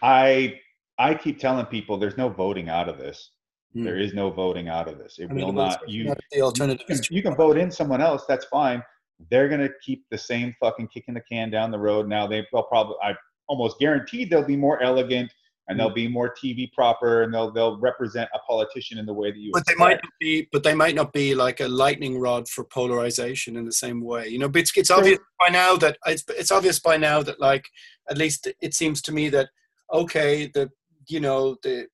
[0.03, 0.61] I
[0.99, 3.31] I keep telling people there's no voting out of this.
[3.73, 3.85] Hmm.
[3.85, 5.19] There is no voting out of this.
[5.19, 5.89] It I mean, will not.
[5.89, 6.85] You the alternative.
[6.89, 8.25] You can, you can vote in someone else.
[8.29, 8.83] That's fine.
[9.31, 12.07] They're gonna keep the same fucking kicking the can down the road.
[12.09, 12.97] Now they, they'll probably.
[13.03, 13.15] I
[13.49, 15.33] almost guaranteed they'll be more elegant
[15.69, 19.31] and they'll be more TV proper, and they'll they'll represent a politician in the way
[19.31, 19.51] that you.
[19.53, 19.79] But expect.
[19.79, 20.49] they might not be.
[20.53, 24.29] But they might not be like a lightning rod for polarization in the same way.
[24.29, 27.41] You know, but it's, it's obvious by now that it's it's obvious by now that
[27.41, 27.65] like
[28.11, 29.49] at least it seems to me that
[29.93, 30.71] okay the
[31.09, 31.87] you know the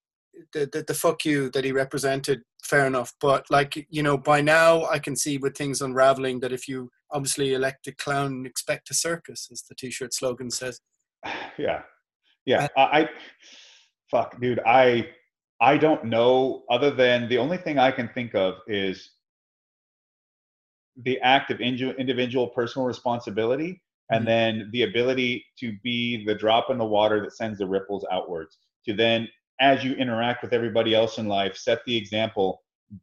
[0.53, 4.41] the, the, the fuck you that he represented fair enough but like you know by
[4.41, 8.91] now i can see with things unraveling that if you obviously elect a clown expect
[8.91, 10.81] a circus as the t-shirt slogan says
[11.59, 11.83] yeah
[12.49, 13.09] yeah i
[14.11, 15.09] fuck, dude, I
[15.61, 19.11] I don't know other than the only thing I can think of is
[21.03, 23.81] the act of individual personal responsibility
[24.11, 24.27] and mm-hmm.
[24.27, 28.59] then the ability to be the drop in the water that sends the ripples outwards
[28.85, 29.29] to then
[29.61, 32.63] as you interact with everybody else in life set the example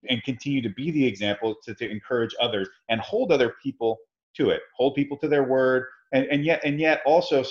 [0.10, 3.98] and continue to be the example to, to encourage others and hold other people
[4.36, 7.44] to it hold people to their word and, and yet and yet also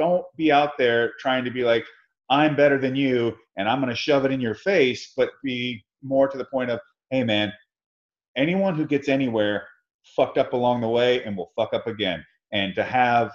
[0.00, 1.84] don't be out there trying to be like
[2.30, 5.84] I'm better than you and I'm going to shove it in your face, but be
[6.02, 7.52] more to the point of, hey, man,
[8.36, 9.66] anyone who gets anywhere
[10.16, 12.24] fucked up along the way and will fuck up again.
[12.52, 13.32] And to have,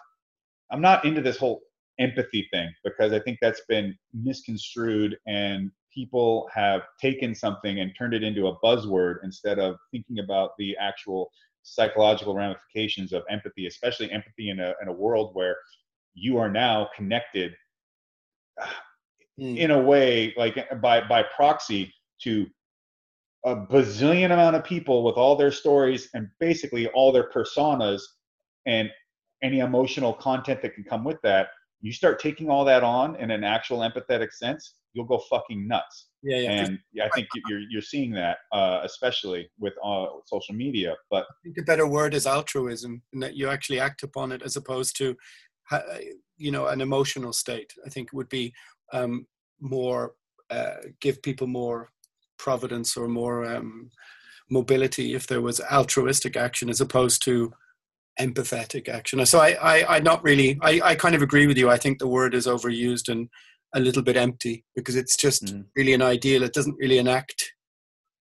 [0.71, 1.61] I'm not into this whole
[1.99, 8.13] empathy thing because I think that's been misconstrued and people have taken something and turned
[8.13, 11.29] it into a buzzword instead of thinking about the actual
[11.63, 15.57] psychological ramifications of empathy, especially empathy in a, in a world where
[16.15, 17.53] you are now connected
[19.39, 19.57] mm.
[19.57, 21.93] in a way, like by by proxy,
[22.23, 22.47] to
[23.45, 28.01] a bazillion amount of people with all their stories and basically all their personas
[28.65, 28.89] and
[29.43, 31.49] any emotional content that can come with that.
[31.81, 36.07] You start taking all that on in an actual empathetic sense, you'll go fucking nuts.
[36.23, 36.51] Yeah, yeah.
[36.51, 40.95] And I think you're you're seeing that, uh, especially with uh, social media.
[41.11, 44.41] But I think the better word is altruism, and that you actually act upon it
[44.41, 45.15] as opposed to,
[46.37, 47.73] you know, an emotional state.
[47.85, 48.53] I think would be
[48.93, 49.25] um,
[49.59, 50.13] more
[50.49, 51.89] uh, give people more
[52.37, 53.89] providence or more um,
[54.49, 57.51] mobility if there was altruistic action as opposed to
[58.19, 59.25] empathetic action.
[59.25, 61.69] So I, I, I not really, I, I kind of agree with you.
[61.69, 63.29] I think the word is overused and
[63.73, 65.65] a little bit empty because it's just mm.
[65.75, 66.43] really an ideal.
[66.43, 67.53] It doesn't really enact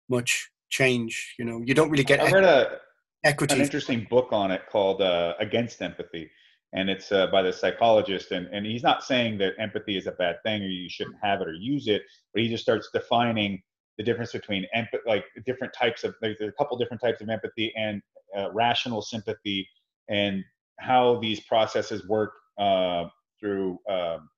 [0.09, 1.35] much change.
[1.39, 2.21] You know, you don't really get.
[2.21, 2.79] I read a
[3.25, 3.55] equity.
[3.55, 6.31] An interesting book on it called uh, "Against Empathy,"
[6.73, 10.13] and it's uh, by the psychologist and, and he's not saying that empathy is a
[10.13, 12.03] bad thing or you shouldn't have it or use it
[12.33, 13.61] but he just starts defining
[13.99, 17.73] the difference between empathy like different types of there's a couple different types of empathy
[17.77, 18.01] and
[18.37, 19.69] uh, rational sympathy
[20.09, 20.45] and
[20.79, 23.05] how these processes work uh,
[23.41, 24.29] through um,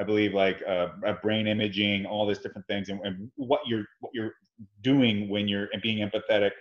[0.00, 0.88] i believe like uh,
[1.22, 4.32] brain imaging all these different things and, and, what you're what you're
[4.82, 6.52] doing when you're being empathetic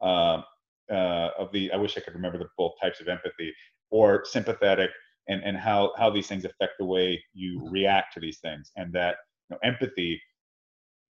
[0.00, 0.42] um,
[0.90, 3.52] uh, of the i wish i could remember the both types of empathy
[3.90, 4.90] or sympathetic
[5.28, 7.72] and, and how, how these things affect the way you mm-hmm.
[7.72, 8.70] react to these things.
[8.76, 9.16] And that,
[9.48, 10.20] you know, empathy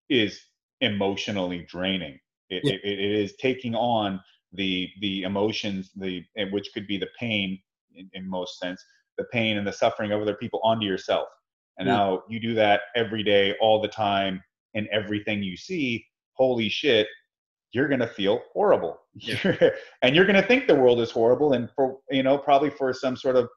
[0.09, 0.39] is
[0.81, 2.19] emotionally draining.
[2.49, 2.73] It, Yeah.
[2.83, 4.19] it, it is taking on
[4.53, 7.59] the the emotions, the eh, which could be the pain
[7.93, 8.83] in, in most sense,
[9.19, 11.27] the pain and the suffering of other people onto yourself.
[11.77, 11.95] And Yeah.
[11.95, 14.41] now you do that every day, all the time,
[14.73, 16.05] in everything you see.
[16.33, 17.07] Holy shit,
[17.71, 18.99] you're gonna feel horrible,
[20.01, 21.53] and you're gonna think the world is horrible.
[21.53, 23.47] And for you know, probably for some sort of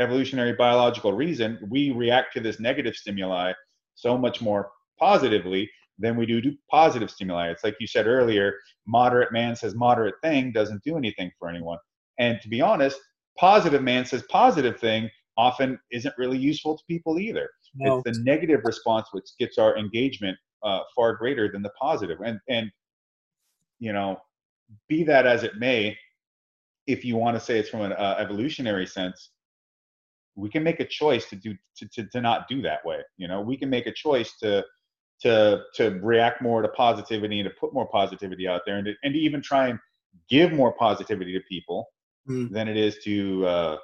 [0.00, 3.52] evolutionary biological reason, we react to this negative stimuli
[3.94, 7.50] so much more positively than we do to positive stimuli.
[7.50, 8.54] It's like you said earlier,
[8.86, 11.78] moderate man says moderate thing doesn't do anything for anyone.
[12.18, 12.98] And to be honest,
[13.38, 17.48] positive man says positive thing often isn't really useful to people either.
[17.74, 18.02] No.
[18.04, 22.18] It's the negative response which gets our engagement uh, far greater than the positive.
[22.24, 22.70] And and
[23.82, 24.16] you know,
[24.88, 25.96] be that as it may,
[26.86, 29.30] if you want to say it's from an uh, evolutionary sense,
[30.36, 33.00] we can make a choice to do to, to, to not do that way.
[33.16, 34.64] You know, we can make a choice to
[35.22, 38.94] to to react more to positivity and to put more positivity out there and to,
[39.02, 39.78] and to even try and
[40.28, 41.88] give more positivity to people
[42.28, 42.52] Mm.
[42.52, 43.76] than it is to uh,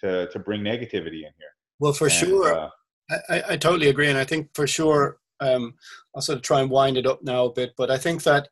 [0.00, 1.52] to to bring negativity in here.
[1.80, 2.54] Well, for And, sure.
[2.54, 2.68] uh,
[3.10, 5.74] I, I, I totally agree, and I think for sure um,
[6.14, 8.48] I'll sort of try and wind it up now a bit, but I think that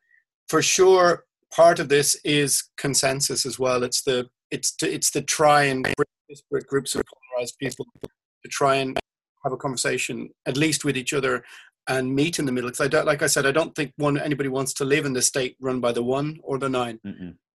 [0.51, 1.25] for sure
[1.55, 3.83] part of this is consensus as well.
[3.85, 8.49] It's the it's to, it's to try and bring disparate groups of polarized people to
[8.49, 8.99] try and
[9.45, 11.45] have a conversation at least with each other
[11.89, 12.69] and meet in the middle.
[12.69, 15.13] Because I don't, like I said, I don't think one anybody wants to live in
[15.13, 16.99] the state run by the one or the nine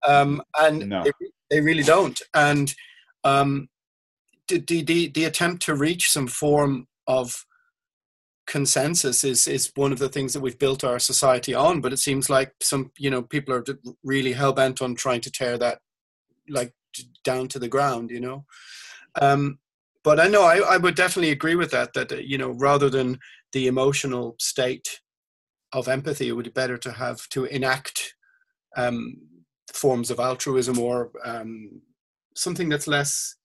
[0.08, 1.04] um, and No.
[1.04, 1.12] they,
[1.50, 2.22] they really don't.
[2.36, 2.74] And
[3.24, 3.70] um,
[4.48, 7.44] the, the the the attempt to reach some form of
[8.46, 11.82] consensus is is one of the things that we've built our society on.
[11.82, 13.64] But it seems like some you know people are
[14.04, 15.80] really hell bent on trying to tear that
[16.50, 16.74] like
[17.24, 18.12] down to the ground.
[18.12, 18.46] You know.
[19.22, 19.60] Um,
[20.04, 21.94] but I know I, I would definitely agree with that.
[21.94, 23.20] That you know, rather than
[23.52, 25.00] the emotional state
[25.72, 28.16] of empathy, it would be better to have to enact
[28.76, 29.16] um,
[29.74, 31.82] forms of altruism or um,
[32.36, 33.36] something that's less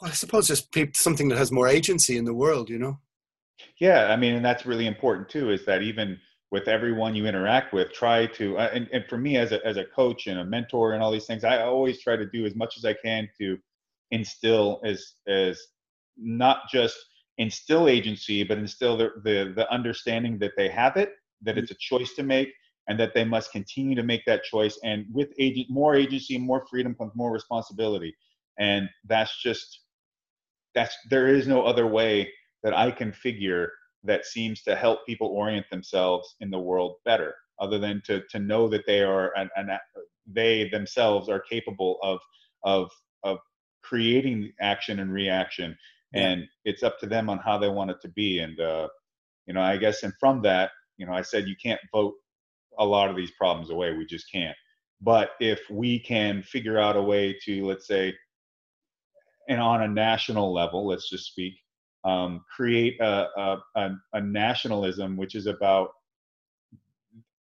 [0.00, 2.98] well i suppose just something that has more agency in the world you know
[3.78, 5.50] Yeah, I mean, and that's really important too.
[5.50, 6.18] Is that even
[6.50, 9.76] with everyone you interact with, try to uh, and, and for me as a as
[9.76, 12.54] a coach and a mentor and all these things, I always try to do as
[12.54, 13.58] much as I can to
[14.10, 15.60] instill as as
[16.16, 16.96] not just
[17.38, 21.12] instill agency, but instill the the, the understanding that they have it,
[21.42, 22.52] that it's a choice to make,
[22.88, 24.78] and that they must continue to make that choice.
[24.82, 28.14] And with agent more agency, more freedom comes more responsibility,
[28.58, 29.80] and that's just
[30.74, 32.30] that's there is no other way
[32.62, 33.70] that I can figure
[34.04, 38.38] that seems to help people orient themselves in the world better, other than to to
[38.38, 39.78] know that they are an, an
[40.26, 42.18] they themselves are capable of
[42.64, 42.90] of
[43.24, 43.38] of
[43.82, 45.76] creating action and reaction,
[46.12, 46.28] Yeah.
[46.30, 48.40] and it's up to them on how they want it to be.
[48.40, 48.88] And uh,
[49.46, 52.14] you know, I guess, and from that, you know, I said you can't vote
[52.78, 53.92] a lot of these problems away.
[53.92, 54.56] We just can't.
[55.00, 58.14] But if we can figure out a way to, let's say,
[59.50, 61.54] and on a national level, let's just speak,
[62.04, 65.90] um, create a, a, a, a nationalism which is about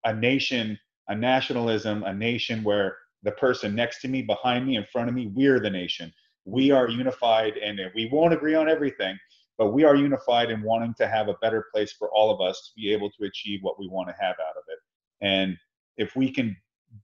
[0.05, 0.79] a nation,
[1.09, 5.15] a nationalism, a nation where the person next to me, behind me, in front of
[5.15, 6.11] me, we're the nation.
[6.45, 9.19] We are unified and we won't agree on everything,
[9.57, 12.69] but we are unified in wanting to have a better place for all of us
[12.69, 14.79] to be able to achieve what we want to have out of it.
[15.19, 15.57] And
[15.97, 16.55] if we can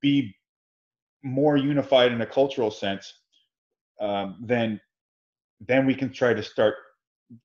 [0.02, 0.34] be
[1.24, 3.14] more unified in a cultural sense,
[4.00, 4.80] um, then
[5.60, 6.76] then we can try to start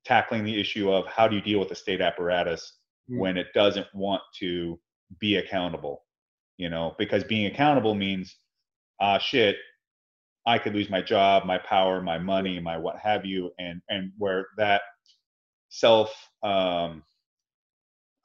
[0.04, 2.78] tackling the issue of how do you deal with the state apparatus
[3.10, 3.18] Mm.
[3.18, 4.78] when it doesn't want to
[5.18, 6.04] be accountable
[6.58, 8.36] you know because being accountable means
[9.00, 9.56] ah shit
[10.46, 14.12] i could lose my job my power my money my what have you and and
[14.18, 14.82] where that
[15.70, 17.02] self um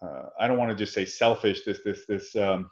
[0.06, 2.70] uh, i don't want to just say selfish this this this um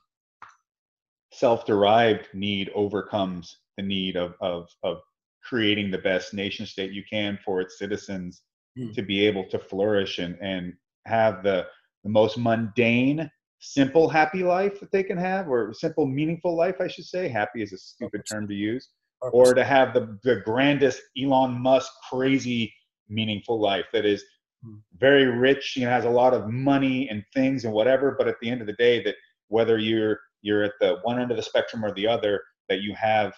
[1.32, 4.98] self-derived need overcomes the need of of of
[5.44, 8.42] creating the best nation state you can for its citizens
[8.78, 8.92] Hmm.
[8.94, 10.74] to be able to flourish and and
[11.06, 11.68] have the
[12.06, 16.88] the most mundane simple happy life that they can have or simple meaningful life i
[16.88, 18.90] should say happy is a stupid term to use
[19.34, 22.74] or to have the the grandest elon musk crazy
[23.10, 24.24] meaningful life that is
[24.64, 24.76] Hmm.
[24.98, 28.40] very rich you know has a lot of money and things and whatever but at
[28.42, 29.16] the end of the day that
[29.50, 32.94] whether you're you're at the one end of the spectrum or the other that you
[32.96, 33.34] have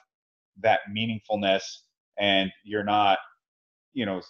[0.61, 1.63] that meaningfulness
[2.19, 3.17] and you're not
[3.93, 4.21] you know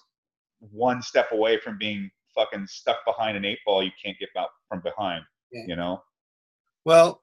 [0.59, 4.49] one step away from being fucking stuck behind an eight ball you can't get out
[4.69, 5.63] from behind Yeah.
[5.67, 6.01] you know
[6.85, 7.21] well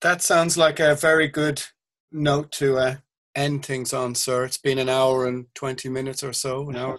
[0.00, 1.62] that sounds like a very good
[2.10, 2.96] note to uh,
[3.34, 6.98] end things on sir it's been an hour and 20 minutes or so an hour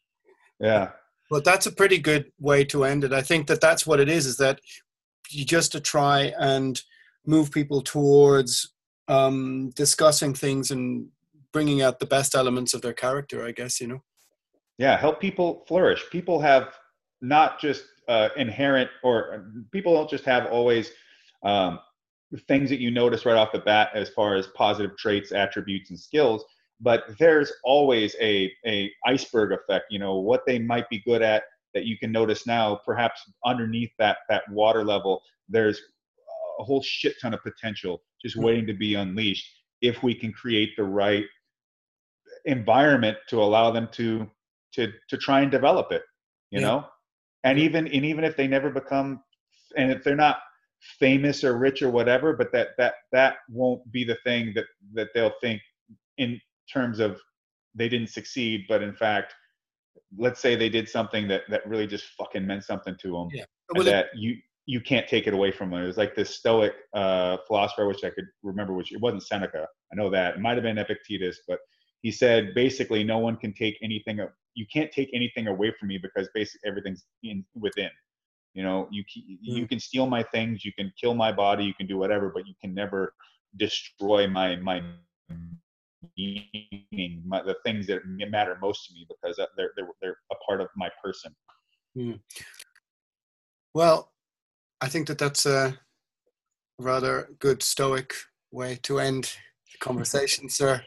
[0.60, 0.90] yeah
[1.30, 3.12] But that's a pretty good way to end it.
[3.12, 4.26] I think that that's what it is.
[4.26, 4.60] Is that
[5.30, 6.80] you just to try and
[7.26, 8.72] move people towards
[9.08, 11.08] um, discussing things and
[11.54, 13.46] bringing out the best elements of their character.
[13.46, 14.02] I guess you know.
[14.76, 16.04] Yeah, help people flourish.
[16.10, 16.74] People have
[17.22, 20.90] not just uh, inherent, or people don't just have always
[21.44, 21.78] um,
[22.48, 25.98] things that you notice right off the bat as far as positive traits, attributes, and
[25.98, 26.44] skills.
[26.80, 29.86] But there's always a a iceberg effect.
[29.90, 32.80] You know what they might be good at that you can notice now.
[32.84, 35.80] Perhaps underneath that that water level, there's
[36.58, 38.46] a whole shit ton of potential just mm-hmm.
[38.46, 39.48] waiting to be unleashed
[39.82, 41.24] if we can create the right
[42.44, 44.28] environment to allow them to
[44.72, 46.02] to to try and develop it
[46.50, 46.66] you yeah.
[46.66, 46.86] know
[47.44, 49.22] and even and even if they never become
[49.76, 50.38] and if they're not
[50.98, 55.08] famous or rich or whatever but that that that won't be the thing that that
[55.14, 55.60] they'll think
[56.18, 56.38] in
[56.72, 57.18] terms of
[57.74, 59.34] they didn't succeed but in fact
[60.18, 63.44] let's say they did something that that really just fucking meant something to them yeah.
[63.74, 65.82] well, that you you can't take it away from them.
[65.82, 69.66] It was like this Stoic uh, philosopher, which I could remember, which it wasn't Seneca.
[69.92, 71.58] I know that it might have been Epictetus, but
[72.04, 74.20] he said basically no one can take anything.
[74.54, 77.88] You can't take anything away from me because basically everything's in within.
[78.52, 79.68] You know, you you mm.
[79.68, 82.52] can steal my things, you can kill my body, you can do whatever, but you
[82.60, 83.14] can never
[83.56, 84.82] destroy my my
[86.18, 90.60] meaning, my, the things that matter most to me because they're they're they're a part
[90.60, 91.34] of my person.
[91.96, 92.20] Mm.
[93.72, 94.12] Well,
[94.82, 95.80] I think that that's a
[96.78, 98.12] rather good stoic
[98.52, 99.36] way to end
[99.72, 100.82] the conversation, sir.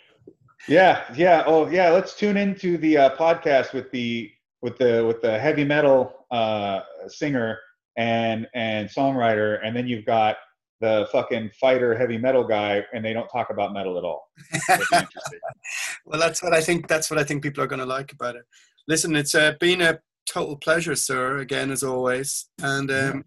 [0.67, 1.43] Yeah, yeah.
[1.45, 1.89] Oh, yeah.
[1.91, 4.31] Let's tune into the uh, podcast with the
[4.61, 7.57] with the with the heavy metal uh, singer
[7.97, 10.35] and and songwriter, and then you've got
[10.81, 14.27] the fucking fighter heavy metal guy, and they don't talk about metal at all.
[16.05, 16.87] well, that's what I think.
[16.87, 18.43] That's what I think people are going to like about it.
[18.87, 21.37] Listen, it's uh, been a total pleasure, sir.
[21.37, 23.25] Again, as always, and um,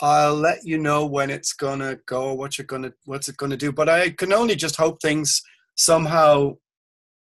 [0.00, 3.72] I'll let you know when it's gonna go, what you're gonna, what's it gonna do.
[3.72, 5.42] But I can only just hope things
[5.76, 6.56] somehow.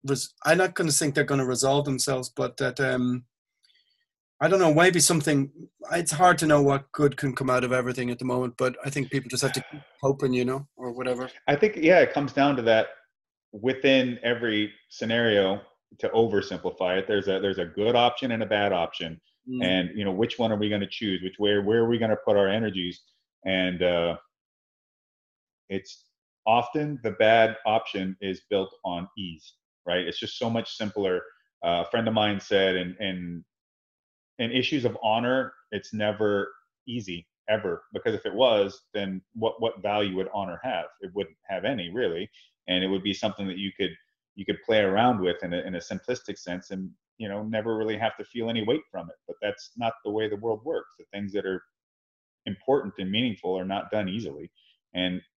[0.04, 3.24] Res- I'm not going to think they're going to resolve themselves, but that um,
[4.40, 4.74] I don't know.
[4.74, 5.50] Maybe something.
[5.92, 8.76] It's hard to know what good can come out of everything at the moment, but
[8.84, 11.30] I think people just have to keep hoping, you know, or whatever.
[11.46, 12.88] I think yeah, it comes down to that.
[13.52, 15.60] Within every scenario,
[15.98, 19.64] to oversimplify it, there's a there's a good option and a bad option mm.
[19.64, 21.98] and you know which one are we going to choose which where where are we
[21.98, 23.02] going to put our energies
[23.44, 24.16] and uh,
[25.68, 26.04] it's
[26.58, 29.54] often the bad option is built on ease
[29.86, 30.06] right?
[30.06, 31.22] It's just so much simpler.
[31.64, 33.44] Uh, a friend of mine said and and
[34.38, 36.50] in issues of honor it's never
[36.88, 40.86] easy ever because if it was then what what value would honor have?
[41.00, 42.30] It wouldn't have any really.
[42.68, 43.90] And it would be something that you could
[44.36, 47.76] you could play around with in a, in a simplistic sense and you know never
[47.76, 49.16] really have to feel any weight from it.
[49.26, 50.94] But that's not the way the world works.
[50.98, 51.62] The things that are
[52.46, 54.50] important and meaningful are not done easily.
[54.94, 55.20] And